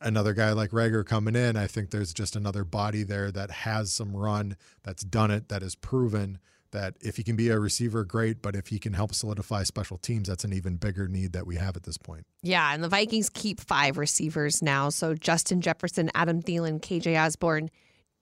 Another 0.00 0.32
guy 0.32 0.52
like 0.52 0.70
Reagor 0.70 1.04
coming 1.04 1.36
in, 1.36 1.56
I 1.56 1.66
think 1.66 1.90
there's 1.90 2.12
just 2.12 2.36
another 2.36 2.64
body 2.64 3.02
there 3.02 3.30
that 3.30 3.50
has 3.50 3.92
some 3.92 4.16
run, 4.16 4.56
that's 4.82 5.04
done 5.04 5.30
it, 5.30 5.48
that 5.48 5.62
is 5.62 5.74
proven 5.74 6.38
that 6.74 6.96
if 7.00 7.16
he 7.16 7.22
can 7.22 7.36
be 7.36 7.48
a 7.48 7.58
receiver, 7.58 8.04
great. 8.04 8.42
But 8.42 8.54
if 8.54 8.66
he 8.66 8.78
can 8.78 8.92
help 8.92 9.14
solidify 9.14 9.62
special 9.62 9.96
teams, 9.96 10.28
that's 10.28 10.44
an 10.44 10.52
even 10.52 10.76
bigger 10.76 11.08
need 11.08 11.32
that 11.32 11.46
we 11.46 11.56
have 11.56 11.76
at 11.76 11.84
this 11.84 11.96
point. 11.96 12.26
Yeah, 12.42 12.74
and 12.74 12.84
the 12.84 12.88
Vikings 12.88 13.30
keep 13.30 13.60
five 13.60 13.96
receivers 13.96 14.60
now. 14.60 14.90
So 14.90 15.14
Justin 15.14 15.62
Jefferson, 15.62 16.10
Adam 16.14 16.42
Thielen, 16.42 16.80
KJ 16.80 17.18
Osborn, 17.18 17.70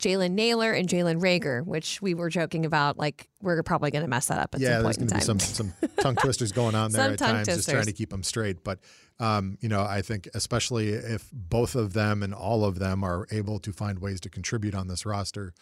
Jalen 0.02 0.32
Nailor 0.32 0.72
and 0.72 0.88
Jalen 0.88 1.20
Reagor, 1.20 1.64
which 1.64 2.02
we 2.02 2.14
were 2.14 2.28
joking 2.28 2.66
about. 2.66 2.98
Like 2.98 3.28
we're 3.40 3.62
probably 3.62 3.90
going 3.90 4.02
to 4.02 4.10
mess 4.10 4.26
that 4.26 4.38
up 4.38 4.54
at 4.54 4.60
yeah, 4.60 4.74
some 4.74 4.82
there's 4.82 4.96
going 4.96 5.08
to 5.08 5.14
be 5.14 5.20
some 5.20 5.38
some 5.38 5.72
tongue 6.00 6.16
twisters 6.16 6.52
going 6.52 6.74
on 6.74 6.90
there 6.92 7.12
at 7.12 7.18
times, 7.18 7.46
just 7.46 7.70
trying 7.70 7.86
to 7.86 7.92
keep 7.92 8.10
them 8.10 8.22
straight. 8.22 8.64
But 8.64 8.80
um, 9.20 9.56
you 9.60 9.68
know, 9.68 9.82
I 9.82 10.02
think 10.02 10.28
especially 10.34 10.88
if 10.90 11.30
both 11.32 11.76
of 11.76 11.92
them 11.92 12.22
and 12.22 12.34
all 12.34 12.64
of 12.64 12.78
them 12.78 13.04
are 13.04 13.26
able 13.30 13.60
to 13.60 13.72
find 13.72 14.00
ways 14.00 14.20
to 14.22 14.28
contribute 14.28 14.74
on 14.74 14.88
this 14.88 15.06
roster, 15.06 15.54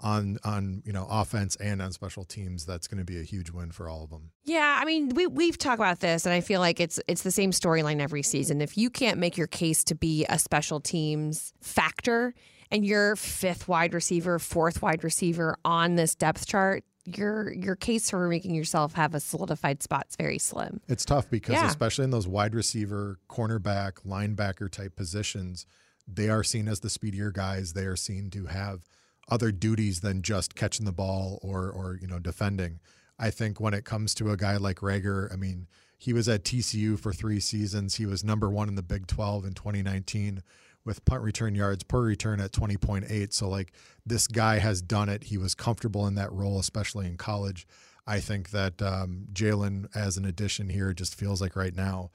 on 0.00 0.38
on 0.42 0.82
you 0.84 0.92
know 0.92 1.06
offense 1.08 1.54
and 1.56 1.80
on 1.80 1.92
special 1.92 2.24
teams, 2.24 2.66
that's 2.66 2.88
going 2.88 2.98
to 2.98 3.04
be 3.04 3.20
a 3.20 3.22
huge 3.22 3.50
win 3.50 3.70
for 3.70 3.88
all 3.88 4.02
of 4.02 4.10
them. 4.10 4.30
Yeah, 4.42 4.78
I 4.80 4.84
mean, 4.84 5.10
we 5.10 5.28
we've 5.28 5.56
talked 5.56 5.78
about 5.78 6.00
this, 6.00 6.26
and 6.26 6.34
I 6.34 6.40
feel 6.40 6.60
like 6.60 6.80
it's 6.80 6.98
it's 7.06 7.22
the 7.22 7.30
same 7.30 7.52
storyline 7.52 8.00
every 8.00 8.22
season. 8.22 8.60
If 8.60 8.76
you 8.76 8.90
can't 8.90 9.18
make 9.18 9.36
your 9.36 9.46
case 9.46 9.84
to 9.84 9.94
be 9.94 10.26
a 10.28 10.38
special 10.38 10.80
teams 10.80 11.52
factor, 11.62 12.34
and 12.74 12.84
you're 12.84 13.14
fifth 13.14 13.68
wide 13.68 13.94
receiver, 13.94 14.40
fourth 14.40 14.82
wide 14.82 15.04
receiver 15.04 15.56
on 15.64 15.94
this 15.94 16.16
depth 16.16 16.44
chart, 16.46 16.82
your 17.04 17.52
your 17.52 17.76
case 17.76 18.10
for 18.10 18.26
making 18.28 18.52
yourself 18.54 18.94
have 18.94 19.14
a 19.14 19.20
solidified 19.20 19.80
spot 19.82 20.06
is 20.10 20.16
very 20.16 20.38
slim. 20.38 20.80
It's 20.88 21.04
tough 21.04 21.30
because 21.30 21.54
Yeah. 21.54 21.68
especially 21.68 22.04
in 22.04 22.10
those 22.10 22.26
wide 22.26 22.54
receiver, 22.54 23.20
cornerback, 23.28 24.04
linebacker 24.04 24.68
type 24.70 24.96
positions, 24.96 25.66
they 26.08 26.28
are 26.28 26.42
seen 26.42 26.66
as 26.66 26.80
the 26.80 26.90
speedier 26.90 27.30
guys. 27.30 27.74
They 27.74 27.84
are 27.84 27.96
seen 27.96 28.28
to 28.30 28.46
have 28.46 28.80
other 29.28 29.52
duties 29.52 30.00
than 30.00 30.22
just 30.22 30.54
catching 30.56 30.84
the 30.84 30.92
ball 30.92 31.38
or 31.42 31.70
or 31.70 31.96
you 32.00 32.08
know 32.08 32.18
defending. 32.18 32.80
I 33.20 33.30
think 33.30 33.60
when 33.60 33.74
it 33.74 33.84
comes 33.84 34.14
to 34.16 34.32
a 34.32 34.36
guy 34.36 34.56
like 34.56 34.78
Reagor, 34.80 35.32
I 35.32 35.36
mean, 35.36 35.68
he 35.96 36.12
was 36.12 36.28
at 36.28 36.42
TCU 36.42 36.98
for 36.98 37.12
three 37.12 37.38
seasons. 37.38 37.94
He 37.94 38.06
was 38.06 38.24
number 38.24 38.50
one 38.50 38.68
in 38.68 38.74
the 38.74 38.82
Big 38.82 39.06
12 39.06 39.44
in 39.44 39.54
2019 39.54 40.42
with 40.84 41.04
punt 41.04 41.22
return 41.22 41.54
yards 41.54 41.82
per 41.82 42.02
return 42.02 42.40
at 42.40 42.52
20.8. 42.52 43.32
So, 43.32 43.48
like, 43.48 43.72
this 44.04 44.26
guy 44.26 44.58
has 44.58 44.82
done 44.82 45.08
it. 45.08 45.24
He 45.24 45.38
was 45.38 45.54
comfortable 45.54 46.06
in 46.06 46.14
that 46.16 46.32
role, 46.32 46.58
especially 46.58 47.06
in 47.06 47.16
college. 47.16 47.66
I 48.06 48.20
think 48.20 48.50
that 48.50 48.82
um, 48.82 49.26
Jalen, 49.32 49.88
as 49.94 50.16
an 50.16 50.24
addition 50.24 50.68
here, 50.68 50.92
just 50.92 51.14
feels 51.14 51.40
like 51.40 51.56
right 51.56 51.74
now 51.74 52.10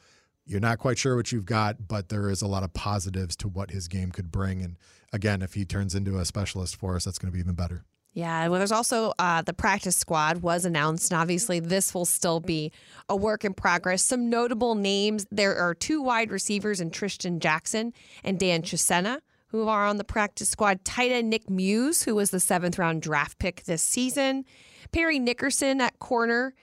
you're 0.49 0.59
not 0.59 0.79
quite 0.79 0.97
sure 0.97 1.15
what 1.15 1.31
you've 1.31 1.45
got, 1.45 1.87
but 1.87 2.09
there 2.09 2.27
is 2.27 2.41
a 2.41 2.47
lot 2.47 2.63
of 2.63 2.73
positives 2.73 3.35
to 3.35 3.47
what 3.47 3.69
his 3.69 3.87
game 3.87 4.11
could 4.11 4.31
bring. 4.31 4.63
And 4.63 4.77
again, 5.13 5.43
if 5.43 5.53
he 5.53 5.63
turns 5.63 5.93
into 5.93 6.17
a 6.17 6.25
specialist 6.25 6.75
for 6.75 6.95
us, 6.95 7.05
that's 7.05 7.19
going 7.19 7.31
to 7.31 7.33
be 7.33 7.39
even 7.39 7.53
better. 7.53 7.85
Yeah, 8.13 8.47
well, 8.47 8.59
there's 8.59 8.71
also 8.71 9.13
uh, 9.19 9.43
the 9.43 9.53
practice 9.53 9.95
squad 9.95 10.41
was 10.41 10.65
announced, 10.65 11.11
and 11.11 11.21
obviously 11.21 11.59
this 11.59 11.93
will 11.93 12.05
still 12.05 12.39
be 12.39 12.71
a 13.07 13.15
work 13.15 13.45
in 13.45 13.53
progress. 13.53 14.03
Some 14.03 14.29
notable 14.29 14.75
names: 14.75 15.25
there 15.31 15.55
are 15.55 15.75
two 15.75 16.01
wide 16.01 16.31
receivers 16.31 16.81
in 16.81 16.89
Trishton 16.89 17.39
Jackson 17.39 17.93
and 18.23 18.39
Dan 18.39 18.63
Chisena, 18.63 19.19
who 19.47 19.67
are 19.67 19.85
on 19.85 19.97
the 19.97 20.03
practice 20.03 20.49
squad. 20.49 20.83
Tight 20.83 21.11
end 21.11 21.29
Nick 21.29 21.49
Muse, 21.49 22.03
who 22.03 22.15
was 22.15 22.31
the 22.31 22.39
seventh 22.39 22.79
round 22.79 23.03
draft 23.03 23.37
pick 23.37 23.63
this 23.63 23.83
season. 23.83 24.43
Perry 24.91 25.19
Nickerson 25.19 25.79
at 25.79 25.99
corner. 25.99 26.53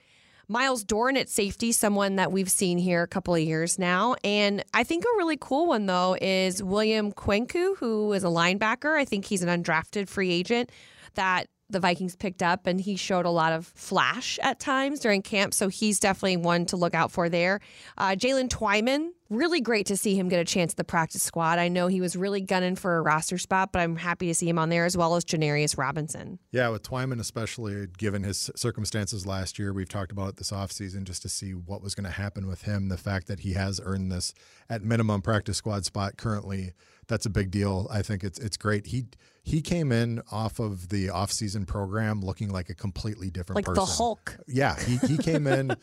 Myles 0.48 0.84
Dorn 0.84 1.16
at 1.16 1.28
safety, 1.28 1.72
someone 1.72 2.16
that 2.16 2.30
we've 2.30 2.50
seen 2.50 2.78
here 2.78 3.02
a 3.02 3.08
couple 3.08 3.34
of 3.34 3.40
years 3.40 3.80
now. 3.80 4.14
And 4.22 4.62
I 4.72 4.84
think 4.84 5.04
a 5.04 5.16
really 5.16 5.36
cool 5.36 5.66
one, 5.66 5.86
though, 5.86 6.16
is 6.20 6.62
William 6.62 7.10
Kwenkeu, 7.10 7.76
who 7.78 8.12
is 8.12 8.22
a 8.22 8.28
linebacker. 8.28 8.96
I 8.96 9.04
think 9.04 9.24
he's 9.24 9.42
an 9.42 9.48
undrafted 9.62 10.08
free 10.08 10.30
agent 10.30 10.70
that 11.16 11.48
the 11.68 11.80
Vikings 11.80 12.14
picked 12.14 12.42
up, 12.42 12.66
and 12.66 12.80
he 12.80 12.96
showed 12.96 13.26
a 13.26 13.30
lot 13.30 13.52
of 13.52 13.66
flash 13.66 14.38
at 14.40 14.60
times 14.60 15.00
during 15.00 15.22
camp. 15.22 15.52
So 15.52 15.68
he's 15.68 15.98
definitely 15.98 16.36
one 16.36 16.66
to 16.66 16.76
look 16.76 16.94
out 16.94 17.10
for 17.10 17.28
there. 17.28 17.60
Uh, 17.98 18.10
Jaylen 18.10 18.48
Twyman, 18.48 19.08
really 19.30 19.60
great 19.60 19.86
to 19.86 19.96
see 19.96 20.16
him 20.16 20.28
get 20.28 20.38
a 20.38 20.44
chance 20.44 20.74
at 20.74 20.76
the 20.76 20.84
practice 20.84 21.24
squad. 21.24 21.58
I 21.58 21.66
know 21.66 21.88
he 21.88 22.00
was 22.00 22.14
really 22.14 22.40
gunning 22.40 22.76
for 22.76 22.98
a 22.98 23.02
roster 23.02 23.36
spot, 23.36 23.72
but 23.72 23.80
I'm 23.80 23.96
happy 23.96 24.28
to 24.28 24.34
see 24.34 24.48
him 24.48 24.60
on 24.60 24.68
there 24.68 24.84
as 24.84 24.96
well 24.96 25.16
as 25.16 25.24
Janarius 25.24 25.76
Robinson. 25.76 26.38
Yeah, 26.52 26.68
with 26.68 26.88
Twyman, 26.88 27.18
especially 27.18 27.88
given 27.98 28.22
his 28.22 28.48
circumstances 28.54 29.26
last 29.26 29.58
year, 29.58 29.72
we've 29.72 29.88
talked 29.88 30.12
about 30.12 30.28
it 30.28 30.36
this 30.36 30.52
offseason 30.52 31.02
just 31.02 31.22
to 31.22 31.28
see 31.28 31.50
what 31.50 31.82
was 31.82 31.96
going 31.96 32.04
to 32.04 32.10
happen 32.10 32.46
with 32.46 32.62
him. 32.62 32.88
The 32.88 32.96
fact 32.96 33.26
that 33.26 33.40
he 33.40 33.54
has 33.54 33.80
earned 33.82 34.12
this 34.12 34.32
at 34.70 34.84
minimum 34.84 35.20
practice 35.20 35.56
squad 35.56 35.84
spot 35.84 36.16
currently, 36.16 36.74
that's 37.08 37.26
a 37.26 37.30
big 37.30 37.50
deal. 37.50 37.88
I 37.90 38.02
think 38.02 38.22
it's 38.22 38.38
it's 38.38 38.56
great. 38.56 38.88
He 38.88 39.06
he 39.46 39.62
came 39.62 39.92
in 39.92 40.20
off 40.32 40.58
of 40.58 40.88
the 40.88 41.06
offseason 41.06 41.66
program 41.68 42.20
looking 42.20 42.50
like 42.50 42.68
a 42.68 42.74
completely 42.74 43.30
different 43.30 43.54
Like 43.56 43.64
person. 43.64 43.80
the 43.84 43.86
Hulk. 43.86 44.36
Yeah, 44.48 44.76
he, 44.78 44.96
he 45.06 45.16
came 45.22 45.46
in. 45.46 45.74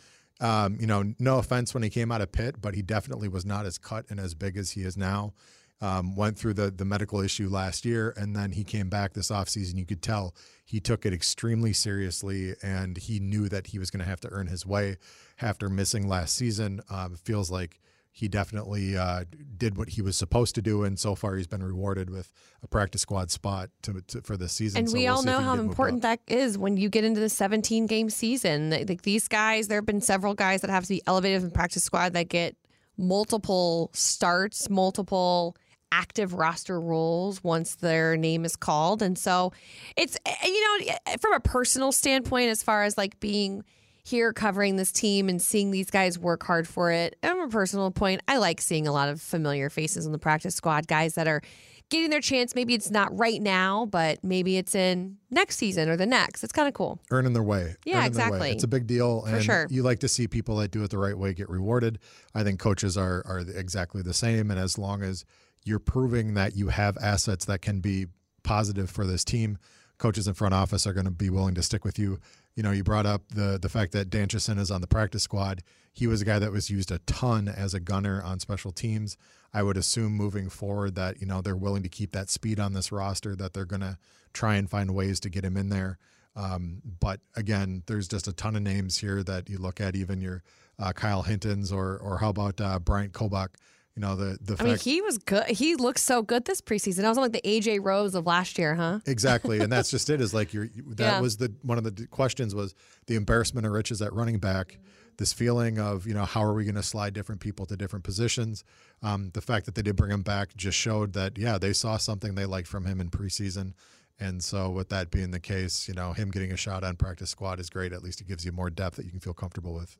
Um, 0.42 0.78
you 0.82 0.86
know, 0.86 1.14
no 1.18 1.38
offense 1.38 1.74
when 1.74 1.82
he 1.82 1.90
came 1.90 2.12
out 2.12 2.20
of 2.20 2.32
Pitt, 2.34 2.60
but 2.62 2.76
he 2.76 2.82
definitely 2.82 3.30
was 3.30 3.46
not 3.46 3.66
as 3.66 3.78
cut 3.78 4.06
and 4.10 4.20
as 4.20 4.34
big 4.36 4.58
as 4.58 4.72
he 4.72 4.82
is 4.82 4.98
now. 4.98 5.34
Um, 5.80 6.16
went 6.16 6.38
through 6.38 6.56
the 6.56 6.72
the 6.72 6.84
medical 6.86 7.22
issue 7.22 7.48
last 7.50 7.86
year, 7.86 8.14
and 8.18 8.36
then 8.36 8.52
he 8.52 8.64
came 8.66 8.90
back 8.90 9.14
this 9.14 9.30
offseason. 9.32 9.78
You 9.78 9.86
could 9.86 10.02
tell 10.02 10.36
he 10.66 10.80
took 10.82 11.06
it 11.06 11.14
extremely 11.14 11.72
seriously, 11.72 12.56
and 12.62 12.98
he 12.98 13.20
knew 13.20 13.48
that 13.50 13.68
he 13.68 13.80
was 13.80 13.90
going 13.90 14.00
to 14.00 14.06
have 14.10 14.20
to 14.22 14.30
earn 14.30 14.48
his 14.48 14.66
way 14.66 14.98
after 15.42 15.70
missing 15.70 16.08
last 16.08 16.36
season. 16.36 16.82
Um, 16.90 17.16
feels 17.16 17.50
like 17.52 17.80
he 18.16 18.28
definitely 18.28 18.96
uh, 18.96 19.24
did 19.58 19.76
what 19.76 19.90
he 19.90 20.02
was 20.04 20.16
supposed 20.16 20.54
to 20.54 20.62
do, 20.62 20.84
and 20.84 21.00
so 21.00 21.16
far 21.16 21.36
he's 21.36 21.48
been 21.48 21.64
rewarded 21.64 22.12
with 22.12 22.32
a 22.62 22.68
practice 22.68 23.02
squad 23.02 23.32
spot 23.32 23.72
to, 23.82 24.02
to 24.08 24.22
for 24.22 24.38
this 24.38 24.54
season. 24.54 24.82
And 24.82 24.90
So 24.90 24.94
we 24.94 25.06
we'll 25.06 25.16
all 25.16 25.24
know 25.24 25.40
how 25.40 25.56
important 25.56 26.04
that 26.04 26.20
is 26.28 26.56
when 26.56 26.78
you 26.78 26.90
get 26.90 27.04
into 27.04 27.20
the 27.20 27.28
17 27.28 27.88
game 27.88 28.12
season. 28.12 28.70
Like 28.70 29.02
these 29.02 29.28
guys, 29.28 29.68
there 29.68 29.80
have 29.80 29.88
been 29.88 30.00
several 30.00 30.36
guys 30.36 30.62
that 30.62 30.70
have 30.70 30.84
to 30.84 30.90
be 30.90 31.02
elevated 31.08 31.42
from 31.42 31.50
practice 31.50 31.84
squad 31.84 32.14
that 32.14 32.30
get 32.30 32.56
multiple 32.98 33.90
starts, 33.94 34.70
multiple 34.70 35.58
active 35.92 36.36
roster 36.36 36.80
roles 36.80 37.44
once 37.44 37.78
their 37.78 38.16
name 38.16 38.46
is 38.46 38.56
called. 38.56 39.02
And 39.02 39.18
so 39.18 39.54
it's, 39.98 40.18
eh, 40.24 40.36
you 40.44 40.80
know, 40.80 41.18
from 41.20 41.34
a 41.34 41.40
personal 41.40 41.92
standpoint, 41.92 42.50
as 42.50 42.62
far 42.62 42.84
as 42.84 42.96
like 42.96 43.20
being 43.20 43.64
here 44.04 44.34
covering 44.34 44.76
this 44.76 44.92
team 44.92 45.30
and 45.30 45.42
seeing 45.42 45.72
these 45.72 45.90
guys 45.90 46.20
work 46.20 46.44
hard 46.44 46.68
for 46.68 46.92
it, 46.92 47.16
from 47.24 47.40
a 47.40 47.48
personal 47.48 47.90
point, 47.92 48.22
I 48.28 48.38
like 48.38 48.60
seeing 48.62 48.86
a 48.88 48.92
lot 48.92 49.10
of 49.10 49.22
familiar 49.22 49.70
faces 49.70 50.06
on 50.06 50.12
the 50.12 50.20
practice 50.20 50.56
squad, 50.56 50.88
guys 50.88 51.16
that 51.16 51.28
are 51.28 51.42
getting 51.90 52.10
their 52.10 52.20
chance. 52.20 52.54
Maybe 52.54 52.74
it's 52.74 52.92
not 52.92 53.18
right 53.18 53.42
now, 53.42 53.86
but 53.86 54.22
maybe 54.22 54.58
it's 54.58 54.76
in 54.76 55.18
next 55.32 55.56
season 55.58 55.88
or 55.88 55.96
the 55.96 56.06
next. 56.06 56.44
It's 56.44 56.52
kind 56.52 56.68
of 56.68 56.74
cool. 56.74 57.00
earning 57.12 57.32
their 57.34 57.44
way. 57.44 57.76
Yeah, 57.86 58.00
earning 58.00 58.12
their 58.12 58.24
way. 58.24 58.28
exactly. 58.28 58.52
It's 58.52 58.64
a 58.66 58.68
big 58.68 58.88
deal, 58.88 59.22
For 59.22 59.36
and 59.36 59.44
sure. 59.44 59.68
you 59.70 59.84
like 59.84 60.00
to 60.00 60.10
see 60.10 60.28
people 60.28 60.58
that 60.58 60.72
do 60.72 60.84
it 60.84 60.90
the 60.92 60.98
right 60.98 61.18
way 61.18 61.34
get 61.34 61.50
rewarded. 61.50 62.00
I 62.36 62.44
think 62.44 62.60
coaches 62.60 62.98
are 62.98 63.24
are 63.26 63.40
exactly 63.40 64.02
the 64.02 64.14
same, 64.14 64.52
and 64.52 64.60
as 64.60 64.78
long 64.78 65.02
as 65.02 65.24
you're 65.64 65.80
proving 65.80 66.34
that 66.34 66.58
you 66.58 66.68
have 66.70 66.98
assets 66.98 67.46
that 67.46 67.62
can 67.62 67.80
be 67.80 68.08
positive 68.44 68.90
for 68.90 69.06
this 69.06 69.24
team, 69.24 69.58
coaches 69.98 70.28
in 70.28 70.34
front 70.34 70.54
office 70.54 70.86
are 70.86 70.92
going 70.92 71.06
to 71.06 71.12
be 71.12 71.30
willing 71.30 71.56
to 71.56 71.64
stick 71.64 71.86
with 71.86 71.98
you. 71.98 72.20
You 72.56 72.64
know, 72.64 72.72
you 72.72 72.84
brought 72.84 73.06
up 73.06 73.24
the 73.30 73.58
the 73.62 73.70
fact 73.70 73.92
that 73.94 74.10
Dan 74.10 74.28
Chisena 74.28 74.60
is 74.60 74.72
on 74.72 74.82
the 74.82 74.88
practice 74.88 75.24
squad. 75.24 75.64
He 75.92 76.08
was 76.08 76.22
a 76.22 76.26
guy 76.26 76.40
that 76.40 76.52
was 76.52 76.70
used 76.70 76.92
a 76.92 77.00
ton 77.00 77.48
as 77.48 77.74
a 77.74 77.80
gunner 77.80 78.22
on 78.24 78.40
special 78.40 78.72
teams. 78.72 79.18
I 79.54 79.64
would 79.64 79.78
assume 79.78 80.14
moving 80.14 80.50
forward 80.50 80.96
that 80.96 81.20
you 81.22 81.28
know 81.28 81.42
they're 81.42 81.56
willing 81.56 81.84
to 81.84 81.90
keep 81.90 82.12
that 82.14 82.30
speed 82.30 82.60
on 82.60 82.74
this 82.74 82.92
roster. 82.92 83.36
That 83.36 83.54
they're 83.54 83.66
going 83.66 83.82
to 83.82 83.98
try 84.34 84.56
and 84.56 84.70
find 84.70 84.94
ways 84.94 85.20
to 85.22 85.30
get 85.30 85.46
him 85.46 85.58
in 85.58 85.70
there. 85.70 85.98
Um, 86.36 86.82
but 87.00 87.22
again, 87.36 87.84
there's 87.86 88.08
just 88.08 88.28
a 88.28 88.34
ton 88.34 88.56
of 88.56 88.64
names 88.64 88.98
here 88.98 89.22
that 89.24 89.50
you 89.50 89.60
look 89.60 89.80
at, 89.80 89.96
even 89.96 90.22
your 90.22 90.42
uh, 90.80 90.92
Kyle 90.94 91.24
Hintons 91.24 91.72
or 91.72 91.98
or 91.98 92.18
how 92.18 92.30
about 92.30 92.60
uh, 92.60 92.80
Bryant 92.80 93.14
Koback? 93.14 93.50
You 93.96 94.02
know 94.02 94.16
the 94.16 94.38
the 94.42 94.54
I 94.54 94.56
fact 94.56 94.68
mean, 94.68 94.78
he 94.80 95.02
was 95.02 95.20
good. 95.20 95.46
He 95.46 95.76
looked 95.76 96.00
so 96.00 96.24
good 96.24 96.46
this 96.46 96.62
preseason. 96.62 97.04
I 97.06 97.10
was 97.10 97.18
like 97.18 97.32
the 97.32 97.42
AJ 97.46 97.80
Rose 97.84 98.16
of 98.16 98.26
last 98.26 98.58
year, 98.58 98.74
huh? 98.74 99.00
exactly, 99.06 99.60
and 99.60 99.72
that's 99.72 99.92
just 99.92 100.10
it. 100.10 100.20
Is 100.20 100.34
like 100.34 100.52
you're 100.54 100.68
that 100.88 101.00
Yeah. 101.00 101.20
was 101.22 101.38
the 101.38 101.54
one 101.62 101.78
of 101.78 101.84
the 101.84 102.08
questions 102.08 102.56
was 102.56 102.74
the 103.06 103.16
embarrassment 103.16 103.68
of 103.68 103.74
riches 103.74 104.02
at 104.02 104.12
running 104.14 104.40
back. 104.40 104.80
This 105.18 105.32
feeling 105.32 105.78
of 105.78 106.08
you 106.08 106.16
know 106.16 106.26
how 106.26 106.44
are 106.44 106.56
we 106.56 106.64
going 106.64 106.74
to 106.74 106.82
slide 106.82 107.14
different 107.14 107.40
people 107.40 107.68
to 107.68 107.78
different 107.78 108.04
positions? 108.04 108.64
Um, 109.04 109.30
the 109.36 109.42
fact 109.42 109.68
that 109.68 109.76
they 109.76 109.84
did 109.84 109.96
bring 109.96 110.10
him 110.12 110.24
back 110.24 110.56
just 110.56 110.76
showed 110.78 111.14
that 111.14 111.38
yeah 111.38 111.60
they 111.60 111.72
saw 111.74 111.98
something 111.98 112.34
they 112.34 112.46
liked 112.48 112.68
from 112.68 112.86
him 112.86 113.00
in 113.00 113.12
preseason. 113.12 113.74
And 114.20 114.44
so, 114.44 114.70
with 114.72 114.90
that 114.90 115.12
being 115.12 115.32
the 115.32 115.40
case, 115.40 115.88
you 115.88 115.94
know, 115.94 116.14
him 116.14 116.32
getting 116.32 116.52
a 116.52 116.58
shot 116.58 116.84
on 116.84 116.96
practice 116.96 117.30
squad 117.32 117.60
is 117.60 117.70
great. 117.70 117.94
At 117.94 118.02
least 118.04 118.22
it 118.22 118.28
gives 118.28 118.44
you 118.46 118.52
more 118.52 118.70
depth 118.72 118.96
that 118.96 119.06
you 119.06 119.12
can 119.12 119.20
feel 119.20 119.34
comfortable 119.34 119.74
with. 119.74 119.98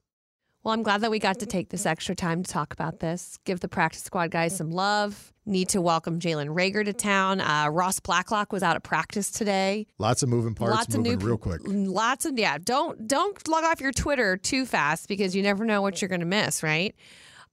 Well, 0.64 0.74
I'm 0.74 0.82
glad 0.82 1.02
that 1.02 1.12
we 1.12 1.20
got 1.20 1.40
to 1.40 1.46
take 1.46 1.70
this 1.70 1.86
extra 1.86 2.16
time 2.16 2.42
to 2.42 2.50
talk 2.50 2.72
about 2.72 3.00
this. 3.00 3.38
Give 3.44 3.60
the 3.60 3.68
practice 3.68 4.04
squad 4.04 4.32
guys 4.32 4.56
some 4.56 4.72
love. 4.72 5.34
Need 5.46 5.68
to 5.70 5.82
welcome 5.82 6.22
Jalen 6.22 6.48
Reagor 6.56 6.86
to 6.86 6.94
town. 6.94 7.42
Uh, 7.42 7.68
Ross 7.70 8.00
Blacklock 8.00 8.54
was 8.54 8.64
out 8.64 8.78
of 8.78 8.84
practice 8.84 9.30
today. 9.30 9.88
Lots 9.98 10.24
of 10.24 10.30
moving 10.30 10.56
parts, 10.56 10.74
lots 10.74 10.96
moving 10.96 11.14
of 11.14 11.20
new, 11.20 11.28
real 11.28 11.38
quick. 11.38 11.60
Lots 11.66 12.24
of 12.26 12.40
yeah. 12.40 12.58
Don't 12.64 13.06
don't 13.06 13.46
log 13.50 13.66
off 13.66 13.82
your 13.82 13.92
Twitter 13.92 14.38
too 14.38 14.66
fast 14.66 15.10
because 15.10 15.36
you 15.36 15.44
never 15.44 15.66
know 15.66 15.82
what 15.82 16.02
you're 16.02 16.08
going 16.08 16.22
to 16.22 16.26
miss, 16.26 16.64
right? 16.64 16.96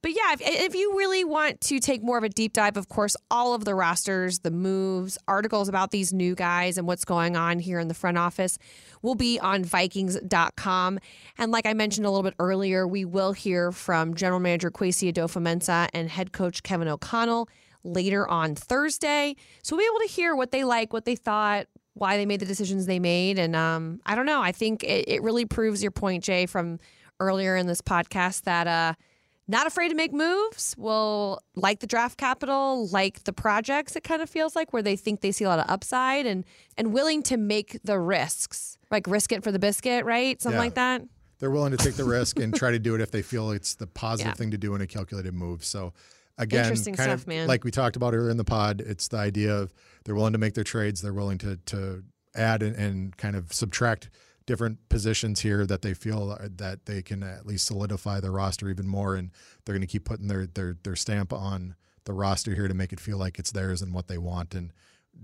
But 0.03 0.13
yeah, 0.13 0.33
if, 0.33 0.41
if 0.41 0.75
you 0.75 0.97
really 0.97 1.25
want 1.25 1.61
to 1.63 1.79
take 1.79 2.03
more 2.03 2.17
of 2.17 2.25
a 2.25 2.29
deep 2.29 2.53
dive, 2.55 2.77
of 2.77 2.89
course, 2.89 3.17
all 3.31 3.53
of 3.55 3.65
the 3.65 3.75
rosters, 3.75 4.41
the 4.41 4.51
moves, 4.51 5.19
articles 5.29 5.69
about 5.69 5.91
these 5.91 6.13
new 6.13 6.35
guys 6.35 6.79
and 6.79 6.87
what's 6.87 7.05
going 7.05 7.37
on 7.37 7.59
here 7.59 7.79
in 7.79 7.89
the 7.89 7.95
front 7.95 8.17
office 8.17 8.59
will 9.03 9.15
be 9.15 9.39
on 9.39 9.63
Vikings.com. 9.65 10.99
And 11.37 11.53
like 11.53 11.67
I 11.67 11.75
mentioned 11.75 12.07
a 12.07 12.11
little 12.11 12.23
bit 12.23 12.35
earlier, 12.39 12.89
we 12.89 13.05
will 13.05 13.33
hear 13.33 13.73
from 13.73 14.15
General 14.15 14.41
Manager 14.41 14.71
Kwesi 14.71 15.13
Adofo-Mensah 15.13 15.89
and 15.93 16.09
head 16.09 16.33
coach 16.33 16.63
Kevin 16.63 16.89
O'Connell 16.89 17.49
later 17.85 18.29
on 18.29 18.55
Thursday. 18.55 19.37
So 19.63 19.77
we'll 19.77 19.85
be 19.85 19.91
able 19.91 20.07
to 20.07 20.13
hear 20.13 20.35
what 20.35 20.51
they 20.51 20.65
like, 20.65 20.93
what 20.93 21.05
they 21.05 21.17
thought, 21.17 21.67
why 21.95 22.17
they 22.17 22.27
made 22.27 22.41
the 22.41 22.47
decisions 22.47 22.87
they 22.87 22.99
made. 22.99 23.39
And 23.39 23.55
um, 23.55 24.01
I 24.07 24.15
don't 24.15 24.27
know. 24.27 24.41
I 24.41 24.53
think 24.53 24.83
it, 24.85 25.09
it 25.09 25.23
really 25.23 25.45
proves 25.45 25.83
your 25.83 25.91
point, 25.91 26.25
Jay, 26.25 26.47
from 26.47 26.79
earlier 27.19 27.57
in 27.57 27.67
this 27.67 27.83
podcast 27.83 28.43
that 28.43 28.67
uh, 28.67 28.95
not 29.51 29.67
afraid 29.67 29.89
to 29.91 29.95
make 29.95 30.13
moves. 30.13 30.75
Will 30.79 31.41
like 31.55 31.81
the 31.81 31.87
draft 31.87 32.17
capital, 32.19 32.89
like 32.89 33.25
the 33.25 33.33
projects. 33.33 33.97
It 33.97 34.05
kind 34.05 34.23
of 34.23 34.31
feels 34.31 34.55
like 34.57 34.73
where 34.73 34.83
they 34.83 34.97
think 34.97 35.21
they 35.21 35.33
see 35.33 35.45
a 35.45 35.49
lot 35.49 35.59
of 35.59 35.67
upside 35.69 36.27
and 36.27 36.45
and 36.77 36.93
willing 36.93 37.23
to 37.25 37.37
make 37.37 37.79
the 37.85 37.99
risks, 37.99 38.79
like 38.91 39.07
risk 39.07 39.33
it 39.33 39.43
for 39.43 39.53
the 39.53 39.59
biscuit, 39.59 40.05
right? 40.05 40.41
Something 40.41 40.57
Yeah. 40.57 40.61
like 40.65 40.75
that. 40.75 41.03
They're 41.39 41.51
willing 41.51 41.71
to 41.73 41.79
take 41.79 41.95
the 41.95 42.05
risk 42.05 42.39
and 42.39 42.55
try 42.55 42.71
to 42.71 42.79
do 42.79 42.95
it 42.95 43.01
if 43.01 43.11
they 43.11 43.23
feel 43.23 43.51
it's 43.51 43.75
the 43.75 43.87
positive 43.87 44.33
Yeah. 44.33 44.35
thing 44.35 44.51
to 44.51 44.59
do 44.59 44.75
in 44.75 44.81
a 44.83 44.87
calculated 44.87 45.33
move. 45.35 45.65
So 45.65 45.95
again, 46.39 46.65
Interesting 46.65 46.95
kind 46.95 47.09
stuff, 47.11 47.21
of 47.23 47.27
man. 47.27 47.49
like 47.49 47.65
we 47.65 47.71
talked 47.71 47.97
about 47.97 48.15
earlier 48.15 48.31
in 48.31 48.37
the 48.37 48.45
pod, 48.45 48.81
it's 48.83 49.09
the 49.09 49.17
idea 49.17 49.55
of 49.55 49.73
they're 50.05 50.15
willing 50.15 50.33
to 50.35 50.39
make 50.39 50.55
their 50.55 50.65
trades, 50.65 51.01
they're 51.01 51.15
willing 51.15 51.39
to 51.39 51.57
to 51.67 52.05
add 52.35 52.63
and, 52.63 52.77
and 52.77 53.17
kind 53.17 53.35
of 53.37 53.53
subtract 53.53 54.09
different 54.51 54.89
positions 54.89 55.39
here 55.39 55.65
that 55.65 55.81
they 55.81 55.95
feel 55.95 56.37
that 56.57 56.85
they 56.85 57.03
can 57.03 57.23
at 57.23 57.47
least 57.47 57.67
solidify 57.67 58.19
the 58.19 58.33
roster 58.33 58.69
even 58.69 58.85
more 58.85 59.15
and 59.15 59.31
they're 59.65 59.77
going 59.77 59.81
to 59.81 59.87
keep 59.87 60.05
putting 60.05 60.27
their 60.27 60.45
their 60.45 60.77
their 60.83 60.97
stamp 60.97 61.33
on 61.33 61.77
the 62.03 62.13
roster 62.13 62.53
here 62.53 62.67
to 62.67 62.75
make 62.75 62.93
it 62.93 62.99
feel 62.99 63.17
like 63.17 63.39
it's 63.39 63.53
theirs 63.53 63.81
and 63.81 63.95
what 63.95 64.09
they 64.09 64.19
want 64.19 64.53
and 64.53 64.73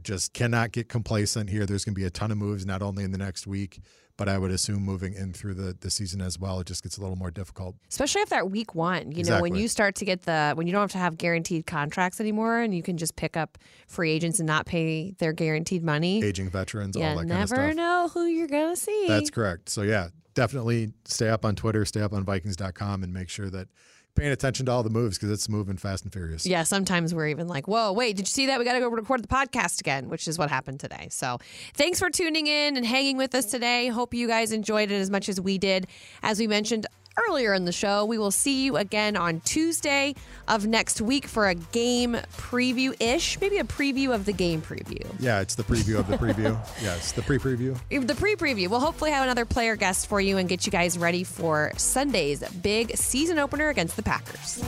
just 0.01 0.33
cannot 0.33 0.71
get 0.71 0.89
complacent 0.89 1.51
here. 1.51 1.67
There's 1.67 1.85
going 1.85 1.97
to 1.97 2.01
be 2.01 2.07
a 2.07 2.11
ton 2.11 2.31
of 2.31 2.39
moves, 2.39 2.65
not 2.65 2.83
only 2.83 3.03
in 3.03 3.11
the 3.11 3.19
next 3.19 3.49
week, 3.49 3.81
but 4.17 4.29
I 4.29 4.39
would 4.39 4.51
assume 4.51 4.83
moving 4.83 5.15
in 5.15 5.33
through 5.33 5.55
the, 5.55 5.77
the 5.79 5.91
season 5.91 6.21
as 6.21 6.39
well. 6.39 6.61
It 6.61 6.67
just 6.67 6.83
gets 6.83 6.97
a 6.97 7.01
little 7.01 7.17
more 7.17 7.31
difficult. 7.31 7.77
Especially 7.89 8.23
if 8.23 8.31
that 8.31 8.51
week 8.51 8.75
one, 8.75 9.13
you 9.13 9.25
know, 9.25 9.41
when 9.41 9.55
you 9.55 9.69
start 9.69 9.95
to 9.97 10.05
get 10.05 10.23
the 10.23 10.53
when 10.55 10.67
you 10.67 10.73
don't 10.73 10.83
have 10.83 10.93
to 10.93 10.99
have 10.99 11.19
guaranteed 11.19 11.67
contracts 11.67 12.21
anymore 12.21 12.61
and 12.61 12.75
you 12.75 12.83
can 12.83 12.97
just 12.97 13.17
pick 13.17 13.37
up 13.37 13.59
free 13.87 14.11
agents 14.11 14.39
and 14.39 14.47
not 14.47 14.67
pay 14.67 15.13
their 15.19 15.33
guaranteed 15.33 15.83
money. 15.83 16.23
Aging 16.23 16.51
veterans, 16.51 16.97
you 16.97 17.03
all 17.03 17.17
that 17.17 17.29
kind 17.29 17.43
of 17.43 17.51
never 17.51 17.75
know 17.75 18.09
who 18.13 18.25
you're 18.25 18.49
gonna 18.49 18.77
see. 18.77 19.07
That's 19.09 19.31
correct. 19.31 19.69
So 19.69 19.83
yeah, 19.83 20.09
definitely 20.35 20.93
stay 21.05 21.29
up 21.29 21.45
on 21.45 21.57
Twitter, 21.57 21.85
stay 21.85 22.01
up 22.01 22.13
on 22.13 22.25
Vikings.com, 22.25 23.03
and 23.03 23.13
make 23.13 23.29
sure 23.29 23.51
that 23.51 23.69
paying 24.17 24.33
attention 24.33 24.67
to 24.67 24.73
all 24.73 24.83
the 24.83 24.91
moves 24.91 25.17
because 25.17 25.31
it's 25.31 25.49
moving 25.49 25.77
fast 25.77 26.05
and 26.05 26.13
furious. 26.13 26.47
Yeah, 26.47 26.63
sometimes 26.65 27.15
we're 27.15 27.29
even 27.29 27.47
like, 27.47 27.69
whoa, 27.69 27.93
wait, 27.93 28.17
did 28.17 28.27
you 28.27 28.33
see 28.33 28.47
that? 28.47 28.59
We 28.59 28.65
got 28.65 28.73
to 28.73 28.81
go 28.81 28.89
record 28.89 29.23
the 29.23 29.29
podcast 29.29 29.81
again, 29.81 30.09
which 30.09 30.27
is 30.27 30.39
what 30.39 30.51
happened 30.51 30.81
today. 30.81 31.09
So 31.11 31.39
thanks 31.75 31.99
for 31.99 32.11
tuning 32.11 32.47
in 32.47 32.77
and 32.77 32.85
hanging 32.85 33.17
with 33.17 33.35
us 33.35 33.47
today. 33.47 33.89
Hope 33.89 34.15
you 34.15 34.27
guys 34.27 34.53
enjoyed 34.53 34.91
it 34.91 34.97
as 34.97 35.11
much 35.11 35.29
as 35.29 35.41
we 35.41 35.59
did. 35.59 35.87
As 36.23 36.39
we 36.39 36.47
mentioned 36.47 36.87
earlier 37.29 37.55
in 37.55 37.65
the 37.65 37.73
show, 37.73 38.05
we 38.05 38.19
will 38.19 38.31
see 38.31 38.65
you 38.65 38.77
again 38.77 39.17
on 39.17 39.41
Tuesday 39.41 40.15
of 40.49 40.67
next 40.67 41.01
week 41.01 41.27
for 41.27 41.49
a 41.49 41.55
game 41.55 42.15
preview 42.37 42.95
ish, 43.01 43.41
maybe 43.41 43.59
a 43.59 43.65
preview 43.65 44.15
of 44.15 44.25
the 44.25 44.33
game 44.33 44.63
preview. 44.63 45.05
Yeah, 45.19 45.41
it's 45.41 45.55
the 45.55 45.63
preview 45.63 45.99
of 45.99 46.09
the 46.09 46.17
preview. 46.17 46.59
yes, 46.83 47.13
the 47.13 47.23
pre-preview. 47.23 47.77
The 47.89 48.15
pre 48.15 48.37
preview. 48.37 48.69
We'll 48.69 48.81
hopefully 48.81 49.11
have 49.11 49.25
another 49.25 49.45
player 49.45 49.77
guest 49.77 50.07
for 50.07 50.21
you 50.21 50.39
and 50.39 50.49
get 50.49 50.67
you 50.67 50.73
guys 50.73 50.99
ready 50.99 51.25
for 51.25 51.73
Sunday's 51.77 52.43
big 52.63 52.97
season 52.97 53.39
opener 53.39 53.69
against 53.69 53.97
the 53.97 54.03
Packers. 54.03 54.63